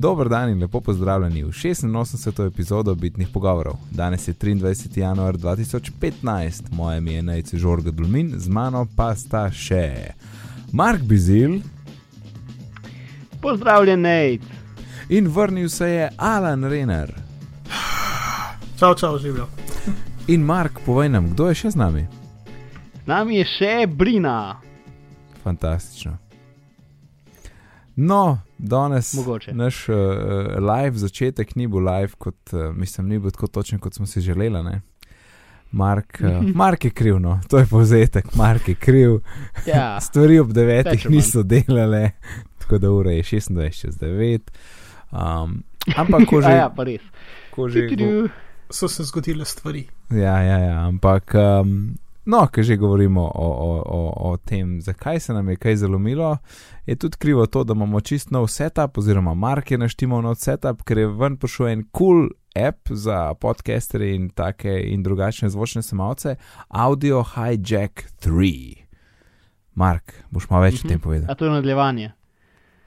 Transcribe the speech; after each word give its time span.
Dober 0.00 0.28
dan 0.28 0.48
in 0.48 0.60
lepo 0.60 0.80
pozdravljeni 0.80 1.44
v 1.44 1.48
86. 1.48 2.46
epizodo 2.46 2.94
Bitnih 2.94 3.28
pogovorov. 3.32 3.74
Danes 3.90 4.28
je 4.28 4.34
23. 4.34 4.98
januar 4.98 5.36
2015, 5.36 6.62
moje 6.72 6.98
ime 6.98 7.12
je 7.12 7.22
Najce 7.22 7.58
Žorga 7.58 7.90
Dulmin, 7.90 8.32
z 8.36 8.48
mano 8.48 8.86
pa 8.96 9.14
sta 9.16 9.50
še 9.52 10.14
Mark 10.72 11.02
Bizil. 11.02 11.60
Pozdravljen, 13.42 14.00
Nate. 14.00 14.40
In 15.08 15.28
vrnil 15.28 15.68
se 15.68 15.88
je 15.88 16.10
Alan 16.16 16.64
Renner. 16.64 17.14
Čau, 18.78 18.94
čau, 18.94 19.18
živijo. 19.18 19.48
In 20.28 20.40
Mark, 20.40 20.80
povej 20.86 21.08
nam, 21.08 21.28
kdo 21.30 21.48
je 21.48 21.54
še 21.54 21.70
z 21.70 21.76
nami? 21.76 22.06
Z 23.04 23.06
nami 23.06 23.36
je 23.36 23.44
še 23.44 23.86
Brina. 23.86 24.60
Fantastično. 25.44 26.16
No, 27.96 28.38
danes 28.62 29.14
Mogoče. 29.14 29.52
naš 29.52 29.88
uh, 29.88 29.96
live 30.58 30.98
začetek 30.98 31.56
ni 31.56 31.66
bil 31.66 31.84
live, 31.84 32.12
kot 32.18 32.52
uh, 32.52 32.70
mislim, 32.76 33.08
ni 33.08 33.18
bil 33.18 33.30
tako 33.30 33.46
točen, 33.46 33.78
kot 33.78 33.94
smo 33.94 34.06
si 34.06 34.20
želeli. 34.20 34.62
Ne? 34.62 34.80
Mark, 35.72 36.18
uh, 36.22 36.42
Mark 36.62 36.84
je 36.84 36.90
kriv, 36.90 37.20
no, 37.20 37.40
to 37.48 37.58
je 37.58 37.66
povzetek, 37.66 38.34
Mark 38.34 38.68
je 38.68 38.74
kriv. 38.74 39.20
Ja, 39.66 40.00
Stvari 40.06 40.38
ob 40.38 40.52
devetih 40.52 41.04
manj. 41.06 41.16
niso 41.16 41.42
delale, 41.42 42.10
tako 42.58 42.78
da 42.78 42.90
ura 42.90 43.10
je 43.10 43.22
26 43.22 43.80
čez 43.80 43.98
9. 43.98 44.40
Um, 45.10 45.62
ampak, 45.96 46.26
ko 46.28 46.40
že, 46.44 46.50
ja, 46.50 46.70
pa 46.76 46.84
res. 46.84 47.02
ko 47.50 47.68
že, 47.68 47.88
Tudu. 47.88 48.28
So 48.70 48.88
se 48.88 49.04
zgodile 49.04 49.44
stvari. 49.44 49.88
Ja, 50.10 50.38
ja, 50.42 50.58
ja, 50.58 50.86
ampak, 50.86 51.34
um, 51.34 51.96
no, 52.30 52.46
ko 52.54 52.62
že 52.62 52.76
govorimo 52.78 53.24
o, 53.26 53.48
o, 53.50 53.70
o, 53.86 54.30
o 54.30 54.36
tem, 54.36 54.78
zakaj 54.80 55.20
se 55.20 55.34
nam 55.34 55.48
je 55.48 55.56
kaj 55.56 55.76
zalomilo, 55.82 56.36
je 56.86 56.96
tudi 56.96 57.18
krivo 57.18 57.46
to, 57.46 57.64
da 57.64 57.74
imamo 57.74 58.00
čist 58.00 58.30
nov 58.30 58.46
setup, 58.48 58.98
oziroma 58.98 59.34
Mark 59.34 59.70
je 59.70 59.78
naštimal 59.78 60.22
nov 60.22 60.38
setup, 60.38 60.84
ker 60.86 60.98
je 60.98 61.08
ven 61.10 61.36
prišel 61.36 61.72
en 61.72 61.82
kul 61.90 62.28
cool 62.28 62.28
app 62.54 62.88
za 62.90 63.34
podcasterje 63.34 64.14
in 64.14 64.30
take 64.30 64.80
in 64.82 65.02
drugačne 65.02 65.50
zvočne 65.50 65.82
semalce, 65.82 66.36
Audio 66.68 67.24
Hijack 67.34 68.02
3. 68.22 68.74
Mark, 69.74 70.14
boš 70.30 70.50
malo 70.50 70.66
več 70.66 70.84
o 70.84 70.88
tem 70.88 71.00
povedal. 71.00 71.30
A 71.30 71.34
to 71.34 71.46
je 71.46 71.50
nadaljevanje. 71.50 72.12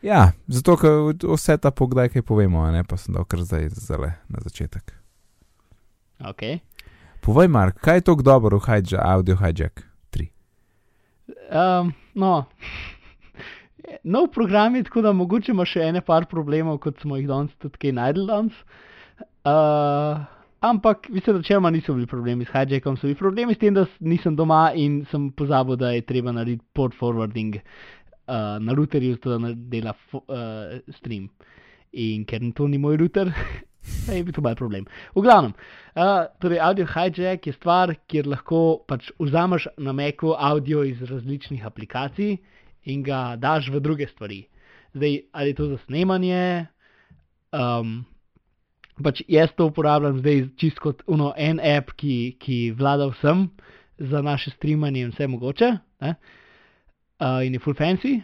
Ja, 0.04 0.32
zato, 0.48 0.76
ker 0.78 1.16
o 1.32 1.38
setupu 1.40 1.88
kdaj 1.88 2.12
kaj 2.12 2.26
povemo, 2.28 2.66
ne 2.72 2.84
pa 2.84 3.00
sem 3.00 3.16
dal 3.16 3.24
kar 3.26 3.40
zdaj 3.44 3.70
zale 3.72 4.18
na 4.28 4.44
začetek. 4.44 4.92
Okay. 6.20 6.60
Povej, 7.24 7.48
Mark, 7.48 7.78
kaj 7.80 7.98
je 7.98 8.02
tako 8.02 8.22
dobro 8.22 8.58
v 8.60 8.66
hijack, 8.66 9.00
Audio 9.00 9.38
Hijack 9.40 9.80
3? 10.12 10.28
Um, 11.56 11.94
no. 12.20 12.46
Nov 14.04 14.28
program 14.28 14.76
je 14.76 14.84
tako, 14.84 15.02
da 15.02 15.14
mogoče 15.16 15.54
ima 15.54 15.64
še 15.64 15.86
ene 15.88 16.02
par 16.04 16.28
problemov, 16.28 16.82
kot 16.84 17.00
smo 17.00 17.16
jih 17.16 17.30
danes 17.30 17.56
tudi 17.64 17.80
kaj 17.80 17.96
najdel 17.96 18.28
danes. 18.28 18.60
Uh, 19.48 20.20
ampak, 20.68 21.08
mislim, 21.16 21.40
da 21.40 21.48
čeloma 21.48 21.72
niso 21.72 21.96
bili 21.96 22.12
problemi 22.12 22.44
s 22.44 22.52
hijackom, 22.52 23.00
so 23.00 23.08
bili 23.08 23.16
problemi 23.16 23.56
s 23.56 23.64
tem, 23.64 23.72
da 23.80 23.88
nisem 24.04 24.36
doma 24.36 24.74
in 24.76 25.06
sem 25.08 25.32
pozabil, 25.32 25.80
da 25.80 25.94
je 25.96 26.04
treba 26.04 26.36
narediti 26.36 26.66
port 26.76 27.00
forwarding 27.00 27.56
uh, 27.56 28.60
na 28.60 28.76
routerju, 28.76 29.16
da 29.24 29.40
dela 29.56 29.96
uh, 30.12 30.76
stream. 31.00 31.32
In 31.94 32.28
ker 32.28 32.44
to 32.52 32.68
ni 32.68 32.82
moj 32.84 33.00
router, 33.00 33.32
je 34.08 34.24
bil 34.24 34.34
to 34.34 34.42
mal 34.42 34.56
problem. 34.56 34.86
V 35.16 35.22
glavnem, 35.22 35.54
uh, 35.96 36.26
torej 36.40 36.60
audio 36.60 36.88
hijack 36.88 37.48
je 37.48 37.54
stvar, 37.54 37.96
kjer 38.08 38.28
lahko 38.28 38.84
pač 38.88 39.12
vzameš 39.20 39.68
na 39.78 39.94
Macu 39.94 40.36
audio 40.38 40.84
iz 40.84 41.02
različnih 41.02 41.66
aplikacij 41.66 42.38
in 42.84 43.04
ga 43.04 43.36
daš 43.36 43.70
v 43.72 43.80
druge 43.80 44.08
stvari. 44.08 44.48
Zdaj, 44.94 45.22
ali 45.32 45.50
je 45.50 45.56
to 45.56 45.68
za 45.68 45.78
snemanje, 45.86 46.68
um, 47.52 48.04
pač 49.04 49.24
jaz 49.28 49.54
to 49.58 49.68
uporabljam 49.72 50.20
zdaj 50.20 50.48
čist 50.58 50.80
kot 50.80 51.02
uno, 51.08 51.34
en 51.38 51.60
app, 51.60 51.96
ki, 51.98 52.38
ki 52.40 52.76
vlada 52.78 53.10
vsem 53.14 53.48
za 53.98 54.22
naše 54.22 54.54
streamanje 54.54 55.02
in 55.02 55.12
vse 55.14 55.28
mogoče. 55.28 55.72
Ne? 56.02 56.16
Uh, 57.20 57.42
in 57.46 57.54
je 57.54 57.60
full 57.60 57.78
fancy. 57.78 58.22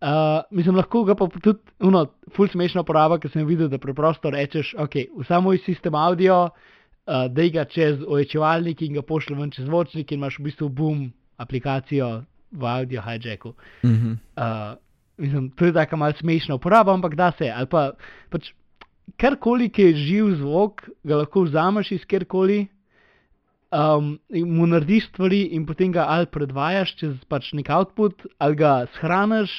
Uh, 0.00 0.40
mislim, 0.50 0.76
lahko 0.76 1.04
ga 1.04 1.14
pa 1.14 1.26
tudi, 1.28 1.58
uno, 1.84 2.06
full 2.32 2.48
smešna 2.48 2.80
uporaba, 2.80 3.18
ker 3.20 3.30
sem 3.30 3.44
videl, 3.44 3.68
da 3.68 3.76
preprosto 3.78 4.30
rečeš, 4.32 4.72
ok, 4.80 4.94
vsa 5.20 5.42
moj 5.44 5.60
sistem 5.66 5.94
audio, 5.94 6.46
uh, 6.48 7.26
da 7.28 7.48
ga 7.52 7.66
čez 7.68 8.00
ojačevalnik 8.08 8.80
in 8.86 8.96
ga 8.96 9.02
pošlje 9.04 9.36
ven 9.36 9.50
čez 9.52 9.68
zvočnik 9.68 10.12
in 10.12 10.22
imaš 10.22 10.38
v 10.38 10.46
bistvu 10.48 10.68
boom 10.68 11.10
aplikacijo 11.36 12.22
v 12.50 12.64
audio 12.64 13.02
hijacku. 13.04 13.52
Mhm. 13.84 14.16
Uh, 14.36 14.78
mislim, 15.20 15.50
to 15.50 15.68
je 15.68 15.72
tako 15.72 15.96
malce 15.96 16.18
smešna 16.18 16.54
uporaba, 16.54 16.94
ampak 16.94 17.14
da 17.14 17.32
se. 17.38 17.52
Ali 17.52 17.66
pa 17.66 17.90
pač 18.30 18.52
karkoli, 19.20 19.68
ki 19.68 19.82
je 19.82 19.96
živ 19.96 20.34
zvok, 20.40 20.88
ga 21.04 21.20
lahko 21.20 21.44
vzameš 21.44 21.92
iz 21.92 22.04
kjerkoli, 22.08 22.68
um, 23.70 24.18
mu 24.28 24.66
narediš 24.66 25.08
stvari 25.08 25.42
in 25.52 25.66
potem 25.66 25.92
ga 25.92 26.06
ali 26.08 26.26
predvajaš 26.26 26.94
čez 26.96 27.14
pač 27.28 27.52
nek 27.52 27.70
output, 27.70 28.26
ali 28.38 28.56
ga 28.56 28.86
shraniš, 28.96 29.52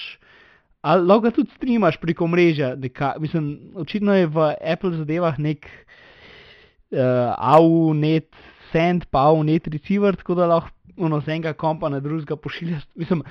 ali 0.81 1.07
lahko 1.07 1.27
ga 1.27 1.31
tudi 1.35 1.53
streamaš 1.55 1.97
preko 2.01 2.27
mreže. 2.27 2.75
Neka, 2.81 3.15
mislim, 3.21 3.71
očitno 3.75 4.15
je 4.17 4.27
v 4.27 4.51
Apple 4.73 4.97
zadevah 4.97 5.39
nek 5.39 5.67
uh, 5.67 7.33
AUNET 7.37 8.29
send, 8.71 9.05
pa 9.11 9.27
AUNET 9.29 9.67
receiver, 9.67 10.15
tako 10.15 10.35
da 10.39 10.49
lahko 10.55 10.71
ono, 10.97 11.21
z 11.21 11.35
enega 11.35 11.53
kompa 11.53 11.89
na 11.89 11.99
drugega 11.99 12.35
pošiljaš. 12.35 12.85
Mislim, 12.95 13.23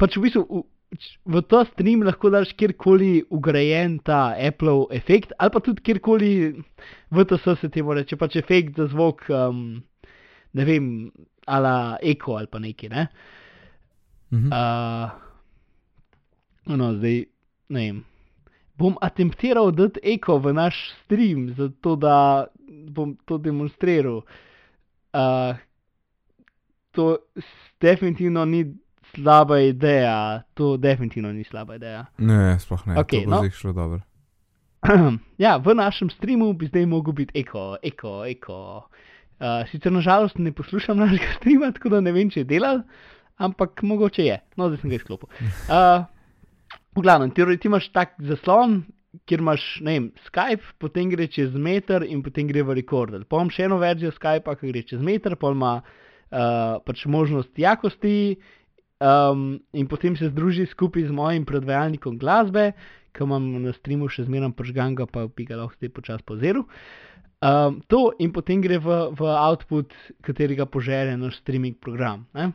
pač 0.00 0.16
v 0.16 0.28
bistvu. 0.28 0.46
V, 0.48 0.68
V 1.24 1.40
ta 1.48 1.62
stream 1.64 2.02
lahko 2.04 2.28
daš 2.28 2.50
kjerkoli 2.52 3.22
ugrajen 3.32 3.94
ta 4.04 4.34
Apple 4.36 4.90
efekt, 4.92 5.32
ali 5.40 5.48
pa 5.48 5.62
tudi 5.64 5.80
kjerkoli 5.80 6.32
v 7.08 7.24
to 7.24 7.38
se 7.40 7.70
temu 7.72 7.94
reče, 7.96 8.18
pač 8.20 8.36
efekt 8.36 8.76
za 8.76 8.90
zvok, 8.92 9.24
um, 9.32 9.80
ne 10.52 10.66
vem, 10.68 11.08
ala 11.48 11.96
eko 12.02 12.36
ali 12.36 12.46
pa 12.46 12.60
neki. 12.60 12.92
Ne? 12.92 13.06
Mhm. 14.36 14.52
Uh, 14.52 15.31
no, 16.66 16.94
zdaj 16.98 17.24
ne 17.68 17.80
vem. 17.86 18.04
Bom 18.78 18.96
attemptiral 19.00 19.70
dati 19.76 20.00
eko 20.14 20.38
v 20.42 20.54
naš 20.56 20.78
stream, 21.02 21.52
zato 21.54 21.96
da 21.96 22.46
bom 22.88 23.16
to 23.28 23.38
demonstriral. 23.38 24.22
Uh, 25.12 25.56
to 26.92 27.18
definitivno 27.80 28.44
ni 28.44 28.64
slaba 29.14 29.60
ideja, 29.60 30.42
to 30.54 30.76
definitivno 30.76 31.32
ni 31.32 31.44
slaba 31.44 31.76
ideja. 31.76 32.06
Ne, 32.18 32.58
sploh 32.60 32.86
ne, 32.86 32.98
Okej, 33.00 33.24
to 33.24 33.30
bo 33.30 33.30
no. 33.30 33.42
zdaj 33.44 33.50
šlo 33.50 33.72
dobro. 33.72 34.00
ja, 35.44 35.56
v 35.56 35.74
našem 35.74 36.10
streamu 36.10 36.52
bi 36.52 36.66
zdaj 36.66 36.86
mogel 36.86 37.12
biti 37.12 37.40
eko, 37.40 37.76
eko, 37.82 38.24
eko. 38.26 38.58
Uh, 39.42 39.66
sicer 39.70 39.92
nažalost 39.92 40.38
ne 40.38 40.52
poslušam 40.52 40.98
našega 40.98 41.36
streama, 41.36 41.72
tako 41.72 41.96
da 41.96 42.00
ne 42.00 42.12
vem, 42.12 42.30
če 42.30 42.40
je 42.40 42.50
delal, 42.54 42.82
ampak 43.36 43.82
mogoče 43.82 44.24
je. 44.24 44.40
No, 44.56 44.68
zdaj 44.70 44.82
sem 44.82 44.90
ga 44.90 44.98
izklopil. 44.98 45.28
Uh, 45.68 46.04
v 46.96 47.04
glavnem, 47.04 47.32
ti, 47.32 47.44
ti 47.58 47.70
imaš 47.70 47.88
tak 47.94 48.14
zaslon, 48.20 48.82
kjer 49.28 49.42
imaš, 49.44 49.64
vem, 49.84 50.08
Skype, 50.26 50.74
potem 50.80 51.10
gre 51.12 51.28
čez 51.28 51.52
meter 51.52 52.04
in 52.06 52.22
potem 52.24 52.48
gre 52.48 52.64
v 52.64 52.78
rekorder. 52.80 53.26
Imam 53.28 53.52
še 53.52 53.66
eno 53.68 53.78
verzijo 53.80 54.12
Skypa, 54.14 54.56
ki 54.56 54.72
gre 54.72 54.84
čez 54.88 55.04
meter, 55.04 55.36
pa 55.36 55.52
ima 55.52 55.74
uh, 55.82 56.80
pač 56.86 57.04
možnost 57.06 57.52
jakosti 57.60 58.38
um, 59.02 59.60
in 59.76 59.88
potem 59.88 60.16
se 60.16 60.32
združi 60.32 60.66
skupaj 60.70 61.08
z 61.10 61.16
mojim 61.16 61.44
predvajalnikom 61.48 62.18
glasbe, 62.20 62.72
ki 63.12 63.26
imam 63.26 63.50
na 63.60 63.74
streamu 63.76 64.08
še 64.08 64.24
zmeraj 64.24 64.54
pržganga, 64.56 65.06
pa 65.06 65.26
bi 65.28 65.44
ga 65.48 65.60
lahko 65.60 65.76
zdaj 65.76 65.92
počasi 65.92 66.28
poziral. 66.28 66.64
Um, 67.42 67.80
to 67.90 68.12
in 68.22 68.30
potem 68.32 68.62
gre 68.62 68.78
v, 68.78 68.98
v 69.18 69.28
output, 69.34 69.92
katerega 70.22 70.64
požere 70.70 71.16
naš 71.18 71.40
streaming 71.42 71.74
program. 71.74 72.28
Ne? 72.38 72.52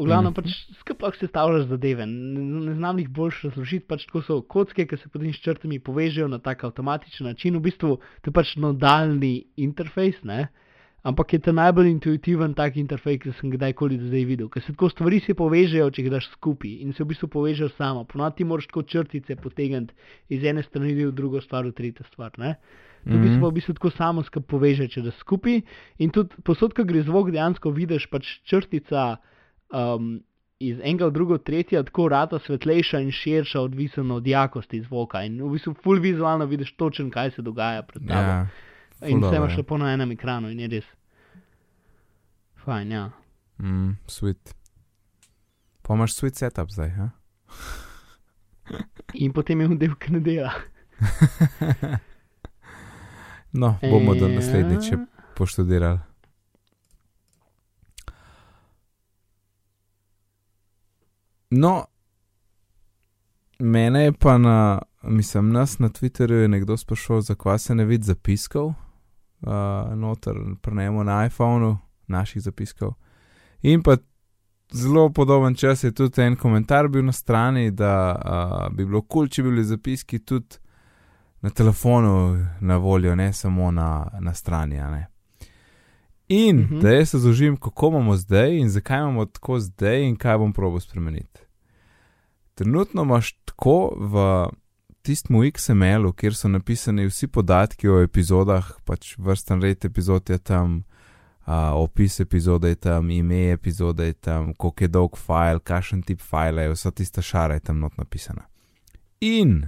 V 0.00 0.06
glavnem, 0.08 0.32
pač 0.32 0.48
skupaj 0.80 1.18
sestavljaš 1.20 1.66
zadeve, 1.68 2.06
ne, 2.08 2.44
ne 2.64 2.74
znam 2.78 3.02
jih 3.02 3.10
boljš 3.12 3.42
razložiti, 3.50 3.84
pač 3.84 4.06
tako 4.08 4.22
so 4.24 4.38
kocke, 4.40 4.86
ki 4.88 4.96
se 4.96 5.10
potem 5.12 5.32
s 5.34 5.42
črtami 5.44 5.76
povežejo 5.76 6.28
na 6.32 6.38
tak 6.40 6.64
avtomatičen 6.64 7.28
način, 7.28 7.58
v 7.60 7.66
bistvu 7.68 7.98
to 8.24 8.32
je 8.32 8.32
pač 8.32 8.56
nadaljni 8.56 9.34
interfejs, 9.60 10.22
ne? 10.24 10.48
ampak 11.02 11.32
je 11.32 11.38
to 11.38 11.52
najbolj 11.52 11.88
intuitiven 11.88 12.54
tak 12.54 12.76
interfejs, 12.76 13.20
ki 13.22 13.32
sem 13.38 13.52
kdajkoli 13.52 13.96
do 14.00 14.08
zdaj 14.10 14.24
videl, 14.28 14.48
ker 14.52 14.62
se 14.64 14.74
tako 14.74 14.90
stvari 14.92 15.20
se 15.24 15.34
povežejo, 15.36 15.88
če 15.90 16.02
jih 16.02 16.12
daš 16.12 16.28
skupaj 16.34 16.74
in 16.84 16.92
se 16.92 17.04
v 17.04 17.12
bistvu 17.12 17.28
povežejo 17.32 17.70
samo. 17.76 18.04
Ponavadi 18.04 18.44
moraš 18.44 18.68
tako 18.68 18.84
črtice 18.84 19.36
potegniti 19.40 19.96
iz 20.28 20.44
ene 20.44 20.62
strani 20.62 20.92
v 20.98 21.12
drugo 21.12 21.40
stvar, 21.40 21.64
v 21.64 21.72
tretjo 21.72 22.04
stvar. 22.12 22.36
Ne? 22.36 22.58
To 23.08 23.16
v 23.16 23.22
bistvu, 23.24 23.48
v 23.48 23.56
bistvu 23.56 23.76
tako 23.80 23.90
samo 23.96 24.24
skupaj 24.28 24.48
poveže, 24.48 24.88
če 24.92 25.06
da 25.08 25.12
skupaj. 25.16 25.62
In 26.04 26.12
tudi 26.12 26.36
posod, 26.44 26.76
ko 26.76 26.84
gre 26.84 27.00
zvok, 27.06 27.32
dejansko 27.32 27.72
vidiš 27.72 28.10
pač 28.12 28.36
črtica 28.44 29.16
um, 29.72 30.20
iz 30.60 30.80
enega 30.82 31.08
v 31.08 31.14
drugo, 31.16 31.38
tretja, 31.38 31.82
tako 31.82 32.08
rata 32.12 32.38
svetlejša 32.38 33.00
in 33.00 33.12
širša, 33.12 33.60
odvisno 33.60 34.16
od 34.16 34.26
jakosti 34.26 34.82
zvoka. 34.82 35.22
In 35.24 35.40
v 35.42 35.54
bistvu 35.54 35.74
full 35.82 36.00
vizualno 36.00 36.46
vidiš 36.46 36.74
točen, 36.76 37.10
kaj 37.10 37.30
se 37.36 37.42
dogaja 37.42 37.82
pred 37.82 38.04
tabo. 38.08 38.34
Ja, 38.34 38.46
in 39.08 39.22
vse 39.24 39.36
imaš 39.36 39.52
ja. 39.52 39.62
lepo 39.62 39.78
na 39.78 39.92
enem 39.94 40.12
ekranu 40.12 40.50
in 40.52 40.60
je 40.60 40.68
res. 40.68 40.90
Fajn, 42.64 42.92
ja. 42.92 43.10
mm, 43.58 43.96
sweet. 44.06 44.54
Pa 45.82 45.96
imaš 45.96 46.14
sweet 46.18 46.36
setup 46.36 46.70
zdaj, 46.70 46.90
ha? 46.98 47.08
In 49.14 49.32
potem 49.32 49.60
je 49.60 49.66
un 49.66 49.78
del, 49.78 49.96
ki 49.96 50.12
ne 50.12 50.20
dela. 50.20 50.52
No, 53.52 53.78
bomo 53.82 54.14
do 54.14 54.28
naslednjič 54.28 54.92
poštudirali. 55.34 55.98
No, 61.50 61.84
mene 63.58 64.04
je 64.04 64.12
pa 64.12 64.38
na, 64.38 64.82
mislim, 65.02 65.52
nas 65.52 65.78
na 65.78 65.88
Twitterju 65.88 66.34
je 66.34 66.48
nekdo 66.48 66.76
sprašal, 66.76 67.20
zakaj 67.20 67.58
se 67.58 67.74
ne 67.74 67.84
vidi 67.84 68.04
zapiskov, 68.04 68.66
uh, 68.66 68.74
noter 69.94 70.34
prenemo 70.62 71.04
na 71.04 71.26
iPhonu, 71.26 71.78
naših 72.06 72.42
zapiskov. 72.42 72.92
In 73.62 73.82
pa 73.82 73.96
zelo 74.72 75.10
podoben 75.12 75.54
čas 75.54 75.84
je 75.84 75.94
tudi 75.94 76.22
en 76.22 76.36
komentar 76.36 76.88
bil 76.88 77.04
na 77.04 77.12
strani, 77.12 77.70
da 77.70 78.22
uh, 78.24 78.76
bi 78.76 78.84
bilo 78.84 79.02
kul, 79.02 79.08
cool, 79.08 79.28
če 79.28 79.42
bi 79.42 79.50
bili 79.50 79.64
zapiski 79.64 80.18
tudi 80.18 80.56
na 81.40 81.50
telefonu 81.50 82.46
na 82.60 82.76
voljo, 82.76 83.14
ne 83.16 83.32
samo 83.32 83.70
na, 83.70 84.06
na 84.20 84.34
strani. 84.34 84.76
In 86.32 86.58
uh 86.58 86.70
-huh. 86.70 86.82
da 86.82 86.90
jaz 86.90 87.10
se 87.10 87.18
zožim, 87.18 87.56
kako 87.56 87.88
imamo 87.88 88.16
zdaj 88.16 88.56
in 88.56 88.68
zakaj 88.68 88.98
imamo 88.98 89.26
tako 89.26 89.60
zdaj 89.60 90.02
in 90.02 90.16
kaj 90.16 90.38
bom 90.38 90.52
probo 90.52 90.80
spremeniti. 90.80 91.40
Trenutno 92.54 93.02
imaš 93.02 93.32
tako 93.44 93.92
v 93.98 94.46
tistem 95.02 95.36
XML-u, 95.36 96.12
kjer 96.12 96.34
so 96.34 96.48
napisani 96.48 97.06
vsi 97.06 97.26
podatki 97.26 97.88
o 97.88 98.02
epizodah, 98.02 98.72
pač 98.84 99.16
vrsten 99.18 99.62
red 99.62 99.84
epizod 99.84 100.30
je 100.30 100.38
tam, 100.38 100.84
uh, 101.46 101.54
opis 101.74 102.20
epizode 102.20 102.68
je 102.68 102.74
tam, 102.74 103.10
ime 103.10 103.50
epizode 103.52 104.06
je 104.06 104.12
tam, 104.12 104.54
koliko 104.54 104.84
je 104.84 104.88
dolg 104.88 105.16
file, 105.16 105.60
kakšen 105.64 106.02
tip 106.02 106.20
file 106.20 106.62
je, 106.62 106.72
vsa 106.72 106.90
tista 106.90 107.22
šara 107.22 107.54
je 107.54 107.60
tam 107.60 107.80
not 107.80 107.96
napisana. 107.98 108.42
In 109.20 109.66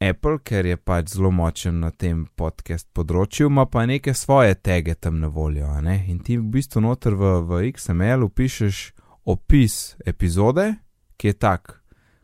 Apple, 0.00 0.38
ker 0.46 0.66
je 0.66 0.76
pač 0.76 1.16
zelo 1.16 1.30
močen 1.34 1.80
na 1.82 1.90
tem 1.90 2.22
podcast 2.38 2.86
področju, 2.94 3.48
ima 3.50 3.64
pa 3.66 3.82
neke 3.86 4.14
svoje 4.14 4.54
tege 4.54 4.94
tam 4.94 5.18
na 5.18 5.26
voljo. 5.26 5.66
In 5.82 6.20
ti 6.22 6.36
v 6.38 6.46
bistvu 6.54 6.84
noter 6.84 7.16
v, 7.18 7.32
v 7.42 7.72
XML 7.72 8.28
pišeš 8.30 8.82
opis 9.26 9.96
epizode, 10.06 10.76
ki 11.18 11.32
je 11.32 11.34
tak, 11.34 11.80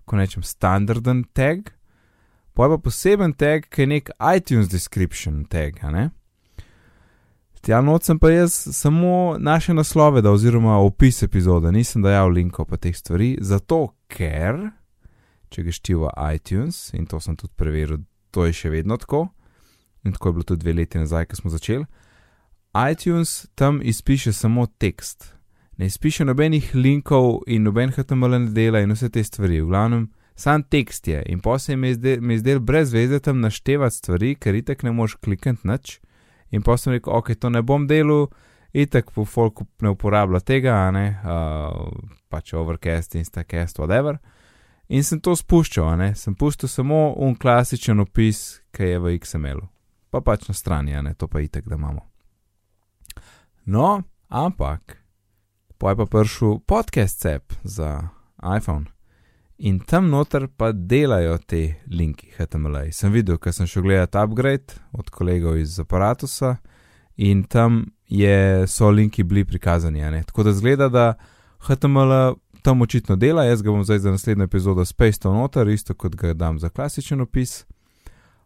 ko 0.07 0.21
rečem, 0.21 0.47
standarden 0.47 1.25
tag, 1.35 1.75
pa 2.55 2.69
je 2.69 2.77
pa 2.77 2.79
poseben 2.79 3.35
tag, 3.35 3.67
ki 3.67 3.83
je 3.83 3.91
nek 3.91 4.15
iTunes 4.23 4.71
description 4.71 5.43
tag. 5.51 5.83
Tja 7.65 7.81
nocem 7.83 8.21
pa 8.23 8.31
jaz 8.31 8.55
samo 8.77 9.35
naše 9.41 9.75
naslove, 9.75 10.23
da 10.23 10.31
oziroma 10.31 10.79
opis 10.79 11.25
epizode, 11.27 11.75
nisem 11.75 12.07
dajal 12.07 12.31
linkov 12.31 12.71
pa 12.71 12.79
teh 12.79 12.95
stvari, 12.95 13.35
zato 13.43 13.97
ker 14.07 14.63
če 15.55 15.63
greš 15.63 15.81
ti 15.87 15.95
v 15.95 16.11
iTunes, 16.35 16.89
in 16.99 17.07
to 17.07 17.21
sem 17.23 17.37
tudi 17.39 17.55
preveril, 17.57 18.03
to 18.35 18.49
je 18.49 18.57
še 18.57 18.73
vedno 18.73 18.99
tako, 18.99 19.29
in 20.05 20.17
tako 20.17 20.29
je 20.29 20.37
bilo 20.39 20.49
tudi 20.51 20.65
dve 20.65 20.75
leti 20.81 20.99
nazaj, 20.99 21.29
ko 21.31 21.39
smo 21.39 21.55
začeli. 21.55 21.87
iTunes 22.75 23.47
tam 23.55 23.81
izpiše 23.83 24.33
samo 24.33 24.67
tekst, 24.67 25.31
ne 25.79 25.87
izpiše 25.87 26.25
nobenih 26.25 26.75
linkov 26.75 27.45
in 27.47 27.63
noben 27.63 27.95
HTML 27.95 28.39
ne 28.39 28.51
dela 28.51 28.83
in 28.83 28.93
vse 28.93 29.09
te 29.11 29.23
stvari, 29.25 29.61
v 29.63 29.71
glavnem, 29.71 30.09
sam 30.35 30.63
tekst 30.63 31.09
je. 31.09 31.23
In 31.31 31.41
posebej 31.41 32.19
mi 32.21 32.35
je 32.35 32.39
zdel 32.39 32.61
brez 32.61 32.93
veze 32.93 33.21
tam 33.21 33.41
naštevati 33.41 33.97
stvari, 33.97 34.35
ker 34.35 34.55
itek 34.55 34.83
ne 34.83 34.91
moš 34.93 35.15
klikati 35.23 35.67
nič. 35.69 36.01
In 36.51 36.63
posebej 36.63 36.83
sem 36.83 36.93
rekel, 36.99 37.15
ok, 37.15 37.35
to 37.39 37.51
ne 37.51 37.63
bom 37.63 37.87
delal, 37.87 38.29
itek 38.75 39.11
po 39.15 39.25
folku 39.25 39.67
ne 39.83 39.95
uporablja 39.95 40.41
tega, 40.41 40.91
ne, 40.91 41.07
uh, 41.23 41.95
pač 42.29 42.55
overcast, 42.55 43.15
instacast, 43.15 43.79
whatever. 43.79 44.19
In 44.89 45.05
sem 45.05 45.21
to 45.21 45.33
spuščal, 45.37 45.97
ne? 45.99 46.13
sem 46.15 46.35
pustil 46.35 46.69
samo 46.69 47.15
un 47.17 47.37
klasičen 47.37 48.01
opis, 48.05 48.61
ki 48.75 48.91
je 48.95 48.99
v 49.01 49.15
XML-u, 49.19 49.69
pa 50.13 50.21
pač 50.21 50.49
na 50.49 50.55
strani, 50.55 50.97
ne? 51.03 51.15
to 51.15 51.29
pa 51.29 51.41
itek, 51.41 51.65
da 51.69 51.79
imamo. 51.79 52.05
No, 53.65 54.03
ampak, 54.29 54.99
pa 55.79 55.95
je 55.95 56.01
pa 56.03 56.07
prišel 56.07 56.59
podcast 56.69 57.25
app 57.27 57.57
za 57.65 58.11
iPhone 58.45 58.93
in 59.59 59.79
tam 59.81 60.11
noter 60.11 60.49
pa 60.57 60.73
delajo 60.73 61.39
te 61.39 61.75
linki 61.91 62.33
HTML. 62.37 62.91
Sem 62.93 63.13
videl, 63.13 63.39
ker 63.39 63.55
sem 63.55 63.69
šel 63.71 63.87
gledati 63.87 64.19
upgrade 64.19 64.81
od 64.93 65.11
kolegov 65.11 65.59
iz 65.59 65.79
aparata 65.81 66.57
in 67.17 67.45
tam 67.45 67.85
je, 68.09 68.67
so 68.67 68.91
linki 68.91 69.23
bili 69.25 69.45
prikazani. 69.45 70.03
Tako 70.27 70.43
da 70.43 70.53
zgleda, 70.53 70.89
da 70.89 71.15
HTML 71.59 72.35
tam 72.65 72.83
očitno 72.83 73.17
dela, 73.17 73.45
jaz 73.45 73.63
ga 73.63 73.71
bom 73.71 73.85
zdaj 73.85 73.99
za 73.99 74.11
naslednjo 74.11 74.45
epizodo 74.45 74.85
Space 74.85 75.21
to 75.21 75.33
noter, 75.33 75.69
isto 75.69 75.95
kot 75.95 76.15
ga 76.17 76.33
dam 76.33 76.59
za 76.59 76.69
klasičen 76.69 77.21
opis. 77.21 77.65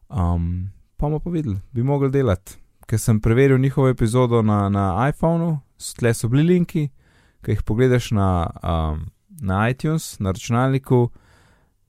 Um, 0.09 0.71
pa 0.97 1.07
bomo 1.07 1.21
pa 1.21 1.31
videli, 1.31 1.61
bi 1.73 1.83
mogli 1.83 2.11
delati. 2.11 2.57
Ker 2.87 2.99
sem 2.99 3.21
preveril 3.21 3.59
njihovo 3.59 3.89
epizodo 3.89 4.43
na, 4.43 4.69
na 4.69 5.09
iPhonu, 5.09 5.61
tle 5.99 6.15
so 6.15 6.29
bili 6.29 6.43
linki, 6.43 6.89
ki 7.45 7.55
jih 7.55 7.63
pogledaš 7.63 8.11
na, 8.11 8.51
um, 8.63 9.05
na 9.41 9.69
iTunes, 9.71 10.17
na 10.19 10.33
računalniku, 10.35 11.11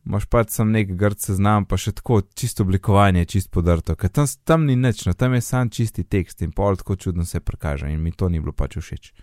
imaš 0.05 0.25
pač 0.29 0.53
sam 0.53 0.69
nek 0.71 0.93
grd 0.99 1.17
seznam, 1.23 1.65
pa 1.65 1.79
še 1.81 1.95
tako 1.97 2.21
čisto 2.37 2.61
oblikovanje, 2.67 3.25
čisto 3.25 3.55
podrto, 3.57 3.95
ker 3.97 4.13
tam, 4.13 4.29
tam 4.45 4.69
ni 4.69 4.77
nič, 4.77 5.07
no 5.09 5.15
tam 5.17 5.33
je 5.33 5.41
sam 5.41 5.73
čisti 5.73 6.05
tekst 6.05 6.45
in 6.45 6.53
pol 6.53 6.77
tako 6.77 6.95
čudno 6.95 7.25
se 7.25 7.39
prikaže 7.39 7.89
in 7.89 8.03
mi 8.03 8.11
to 8.11 8.29
ni 8.29 8.37
bilo 8.37 8.53
pač 8.53 8.77
všeč. 8.77 9.13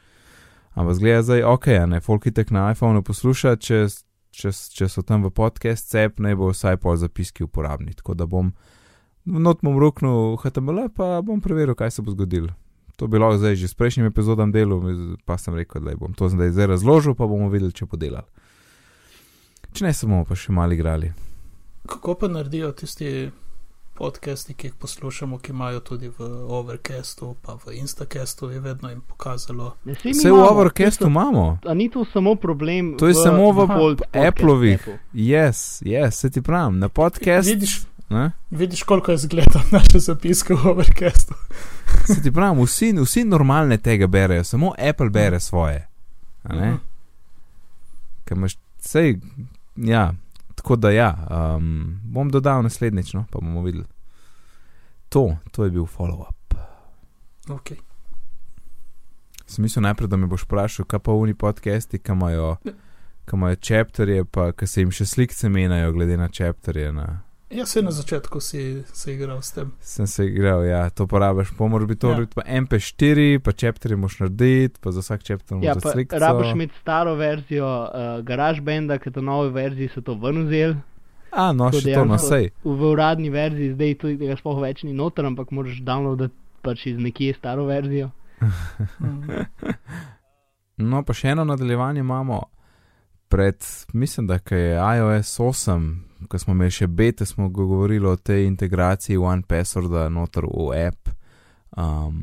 Ampak 0.76 0.98
zgleda 0.98 1.22
zdaj, 1.24 1.42
ok, 1.48 1.66
ne, 1.88 2.00
folki 2.04 2.32
tek 2.36 2.50
na 2.52 2.68
iPhonu 2.74 3.00
posluša, 3.00 3.54
če, 3.56 3.78
če, 4.36 4.50
če 4.52 4.88
so 4.92 5.00
tam 5.00 5.24
v 5.24 5.32
podcast, 5.32 5.88
cep, 5.88 6.20
naj 6.20 6.36
bo 6.36 6.50
vsaj 6.52 6.76
pol 6.82 6.98
zapiski 7.00 7.46
uporabni. 7.46 7.96
Tako 7.96 8.12
da 8.12 8.26
bom 8.28 8.52
not 9.24 9.64
bom 9.64 9.78
ruknil 9.80 10.36
HTML, 10.42 10.90
pa 10.92 11.22
bom 11.24 11.40
preveril, 11.40 11.74
kaj 11.74 11.96
se 11.96 12.04
bo 12.04 12.12
zgodilo. 12.12 12.52
To 13.00 13.08
bi 13.08 13.20
lahko 13.20 13.40
zdaj 13.40 13.56
že 13.56 13.68
s 13.68 13.76
prejšnjim 13.76 14.08
epizodom 14.08 14.52
delal, 14.52 14.84
pa 15.24 15.40
sem 15.40 15.56
rekel, 15.56 15.80
da 15.84 15.96
bom 15.96 16.12
to 16.12 16.28
zdaj, 16.28 16.52
zdaj 16.52 16.76
razložil, 16.76 17.16
pa 17.16 17.24
bomo 17.28 17.48
videli, 17.52 17.72
če 17.72 17.88
bo 17.88 17.96
delal. 18.00 18.28
Če 19.72 19.88
ne, 19.88 19.96
samo 19.96 20.24
pa 20.28 20.36
še 20.36 20.52
mali 20.52 20.76
igrali. 20.76 21.10
Kako 21.88 22.20
pa 22.20 22.28
naredijo 22.28 22.72
tisti 22.76 23.30
podcasti, 23.96 24.54
ki 24.54 24.66
jih 24.66 24.74
poslušamo, 24.74 25.38
ki 25.38 25.52
imajo 25.52 25.80
tudi 25.80 26.08
v 26.08 26.20
Overcastu, 26.48 27.34
pa 27.42 27.54
v 27.66 27.72
Instacastu, 27.72 28.50
je 28.50 28.60
vedno 28.60 28.90
jim 28.90 29.00
pokazalo. 29.00 29.74
Vse 29.84 30.30
v 30.30 30.42
Overcastu 30.50 31.06
imamo. 31.06 31.58
A 31.66 31.74
ni 31.74 31.90
to 31.90 32.04
samo 32.04 32.34
problem? 32.34 32.96
To 32.98 33.06
je 33.06 33.14
v, 33.14 33.22
samo 33.22 33.52
v 33.52 33.96
Appleovih. 34.28 34.88
Yes, 35.12 35.82
yes, 35.82 36.10
se 36.10 36.30
ti 36.30 36.42
pravim, 36.42 36.78
na 36.78 36.88
podcastu. 36.88 37.50
Vidiš, 37.50 37.80
vidiš, 38.50 38.82
koliko 38.82 39.10
je 39.10 39.18
zgleda 39.18 39.60
naše 39.76 39.98
zapiske 39.98 40.54
v 40.54 40.66
Overcastu. 40.66 41.34
se 42.14 42.22
ti 42.22 42.32
pravim, 42.32 42.64
vsi, 42.64 42.92
vsi 42.92 43.24
normalne 43.24 43.78
tega 43.78 44.06
berejo, 44.06 44.44
samo 44.44 44.72
Apple 44.90 45.10
bere 45.10 45.40
svoje. 45.40 45.88
Mhm. 46.48 46.74
Ker 48.24 48.36
imaš, 48.36 48.56
sej, 48.78 49.18
ja. 49.76 50.14
Tako 50.66 50.76
da 50.76 50.90
ja, 50.90 51.26
um, 51.56 52.00
bom 52.04 52.30
dodal 52.30 52.62
naslednjič, 52.62 53.12
no, 53.14 53.24
pa 53.30 53.38
bomo 53.38 53.62
videli. 53.62 53.84
To, 55.08 55.36
to 55.50 55.64
je 55.64 55.70
bil 55.70 55.84
follow-up. 55.86 56.56
Ok. 57.48 57.70
Sem 59.46 59.62
mislil 59.62 59.82
najprej, 59.86 60.08
da 60.10 60.16
me 60.16 60.26
boš 60.26 60.42
vprašal, 60.42 60.88
kaj 60.90 60.98
pa 61.06 61.14
oni 61.14 61.34
podcasti, 61.38 62.00
ki 62.02 62.12
imajo, 62.12 62.56
imajo 63.32 63.56
čepterje, 63.56 64.24
pa 64.24 64.48
ki 64.52 64.66
se 64.66 64.82
jim 64.82 64.90
še 64.90 65.06
slikce 65.06 65.48
menjajo, 65.48 65.92
glede 65.94 66.16
na 66.18 66.26
čepterje. 66.28 66.90
Na... 66.92 67.06
Ja, 67.50 67.66
se 67.66 67.82
na 67.82 67.90
začetku 67.90 68.40
si 68.40 68.82
se 68.92 69.14
igral 69.14 69.42
s 69.42 69.52
tem. 69.52 69.70
Sem 69.80 70.06
se 70.06 70.26
igral, 70.26 70.64
ja, 70.66 70.90
to 70.90 71.06
porabiš, 71.06 71.52
pa 71.58 71.66
moraš 71.66 71.88
biti 71.88 72.00
to, 72.00 72.10
ja. 72.10 72.26
pa 72.34 72.42
MP4, 72.42 73.38
pa 73.38 73.52
čepterje 73.52 73.96
moš 73.96 74.18
narediti, 74.20 74.80
pa 74.82 74.90
za 74.90 75.00
vsak 75.00 75.22
čepter 75.22 75.56
moraš 75.56 75.84
ja, 75.84 75.92
slikati. 75.92 76.20
Rabiš 76.20 76.50
imeti 76.52 76.74
staro 76.80 77.14
verzijo 77.14 77.66
uh, 77.66 78.24
GarageBanda, 78.26 78.98
ker 78.98 79.12
to 79.12 79.22
nove 79.22 79.52
verzije 79.54 79.94
so 79.94 80.02
to 80.02 80.16
ven 80.18 80.42
vzeli. 80.46 80.74
A, 81.30 81.52
no, 81.52 81.70
še 81.70 81.94
to 81.94 82.04
na 82.08 82.18
sej. 82.18 82.50
V, 82.64 82.90
uradni 82.90 83.30
verziji 83.30 83.76
zdaj 83.76 83.94
to 84.00 84.10
tega 84.18 84.34
sploh 84.40 84.58
več 84.64 84.82
ni 84.82 84.96
noter, 84.96 85.28
ampak 85.30 85.54
moraš 85.54 85.78
downloadati 85.86 86.34
pač 86.66 86.88
iz 86.90 86.98
nekje 86.98 87.36
staro 87.38 87.68
verzijo. 87.68 88.10
no, 90.90 91.06
pa 91.06 91.14
še 91.14 91.30
eno 91.36 91.46
nadaljevanje 91.46 92.02
imamo. 92.02 92.42
Pred, 93.36 93.56
mislim, 93.92 94.26
da 94.26 94.34
je 94.34 94.72
iOS 94.96 95.40
8, 95.40 95.96
ko 96.28 96.38
smo 96.38 96.54
imeli 96.54 96.72
še 96.72 96.86
bete, 96.86 97.26
smo 97.28 97.48
govorili 97.48 98.06
o 98.08 98.14
tej 98.16 98.46
integraciji 98.46 99.18
One 99.20 99.42
Password 99.44 99.92
noter 100.08 100.46
v 100.48 100.70
app. 100.86 101.10
Um, 101.76 102.22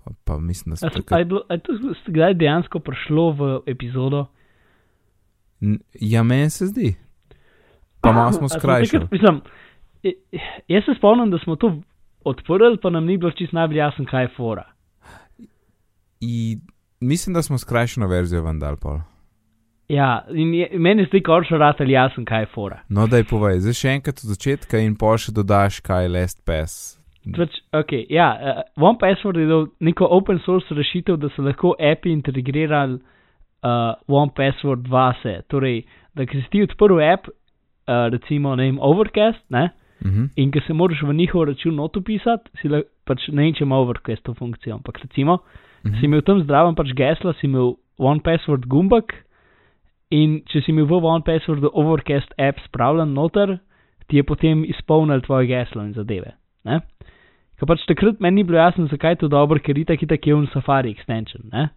pa, 0.00 0.10
pa 0.24 0.38
mislim, 0.38 0.72
da 0.72 0.76
se 0.76 0.88
to. 0.88 1.02
Ali 1.10 1.28
je 1.50 1.58
to 1.58 1.76
zdaj 2.08 2.34
dejansko 2.40 2.80
prišlo 2.80 3.26
v 3.32 3.50
epizodo? 3.66 4.30
N 5.60 5.76
ja, 6.00 6.22
meni 6.22 6.48
se 6.50 6.70
zdi. 6.72 6.94
Pa 8.00 8.12
malo 8.12 8.32
smo 8.32 8.48
skrajšali. 8.48 9.12
Mislim, 9.12 9.42
jaz 10.72 10.88
se 10.88 10.96
spomnim, 10.96 11.30
da 11.30 11.42
smo 11.44 11.56
to 11.60 11.74
odprli, 12.24 12.80
pa 12.82 12.90
nam 12.90 13.04
ni 13.04 13.18
bilo 13.18 13.36
čisto 13.36 13.60
najbolj 13.60 13.76
jasno, 13.76 14.08
kaj 14.10 14.24
je 14.24 14.34
fora. 14.36 14.64
I, 16.20 16.58
mislim, 17.00 17.34
da 17.34 17.42
smo 17.42 17.58
skrajšano 17.58 18.08
verzijo 18.08 18.42
vendar 18.48 18.80
pol. 18.80 19.04
Ja, 19.90 20.22
in 20.30 20.52
je, 20.54 20.68
meni 20.78 21.06
kot 21.26 21.48
še 21.48 21.58
rad 21.58 21.80
ali 21.82 21.96
jasen, 21.96 22.24
kaj 22.24 22.44
je 22.44 22.48
fora. 22.54 22.80
No, 22.88 23.08
daj 23.10 23.24
povej, 23.30 23.60
zdaj 23.64 23.74
še 23.74 23.94
enkrat 23.96 24.22
od 24.22 24.30
začetka 24.36 24.78
in 24.78 24.94
pol 24.94 25.18
še 25.18 25.34
dodaš, 25.34 25.80
kaj 25.82 26.06
je 26.06 26.12
LastPass. 26.14 26.74
Pač, 27.36 27.58
okay, 27.76 28.06
ja, 28.08 28.28
uh, 28.32 28.60
OnePassword 28.80 29.36
je 29.42 29.48
dal 29.50 29.66
neko 29.84 30.06
open 30.08 30.38
source 30.46 30.72
rešitev, 30.72 31.18
da 31.20 31.28
se 31.34 31.42
lahko 31.42 31.74
api 31.76 32.14
integrirali 32.14 32.96
uh, 33.00 33.98
OnePassword 34.08 34.86
vase. 34.88 35.40
Torej, 35.52 35.82
da 36.16 36.24
ki 36.24 36.40
si 36.40 36.48
ti 36.54 36.62
odprl 36.64 37.02
app, 37.04 37.28
uh, 37.28 38.06
recimo, 38.14 38.54
ne 38.56 38.70
vem, 38.70 38.78
Overcast, 38.80 39.42
ne? 39.50 39.68
Mhm. 40.00 40.30
in 40.40 40.48
ki 40.48 40.62
se 40.64 40.72
moraš 40.72 41.02
v 41.04 41.12
njihov 41.12 41.42
račun 41.50 41.74
noto 41.76 42.00
pisati, 42.00 42.48
si 42.62 42.70
la, 42.72 42.78
pač 43.04 43.26
ne 43.28 43.42
vem, 43.42 43.52
če 43.52 43.66
ima 43.66 43.76
Overcast 43.82 44.22
to 44.24 44.32
funkcijo, 44.32 44.78
ampak 44.78 44.96
recimo, 45.02 45.42
Mhm. 45.84 45.98
si 45.98 46.06
imel 46.06 46.22
tam 46.22 46.40
zdraven 46.40 46.74
pač 46.76 46.94
geslo, 46.96 47.32
si 47.36 47.46
imel 47.46 47.74
OnePassword 47.98 48.64
gumbek 48.68 49.12
in 50.10 50.40
če 50.50 50.62
si 50.64 50.72
imel 50.72 50.88
v 50.90 50.98
OnePassword 51.06 51.66
Overcast 51.72 52.32
app 52.38 52.58
spravljen 52.66 53.14
noter, 53.14 53.58
ti 54.10 54.18
je 54.18 54.24
potem 54.26 54.64
izpolnil 54.66 55.22
tvoje 55.22 55.46
geslo 55.46 55.84
in 55.86 55.92
zadeve. 55.94 56.34
Ne? 56.66 56.80
Ker 57.60 57.68
pač 57.68 57.84
takrat 57.86 58.18
meni 58.24 58.40
ni 58.40 58.48
bilo 58.48 58.58
jasno, 58.58 58.88
zakaj 58.90 59.14
je 59.14 59.20
to 59.22 59.28
dobro, 59.28 59.60
ker 59.62 59.78
itak 59.78 60.02
itak 60.02 60.26
je 60.26 60.34
un 60.34 60.48
Safari 60.52 60.90
extension. 60.94 61.46
Ne? 61.52 61.68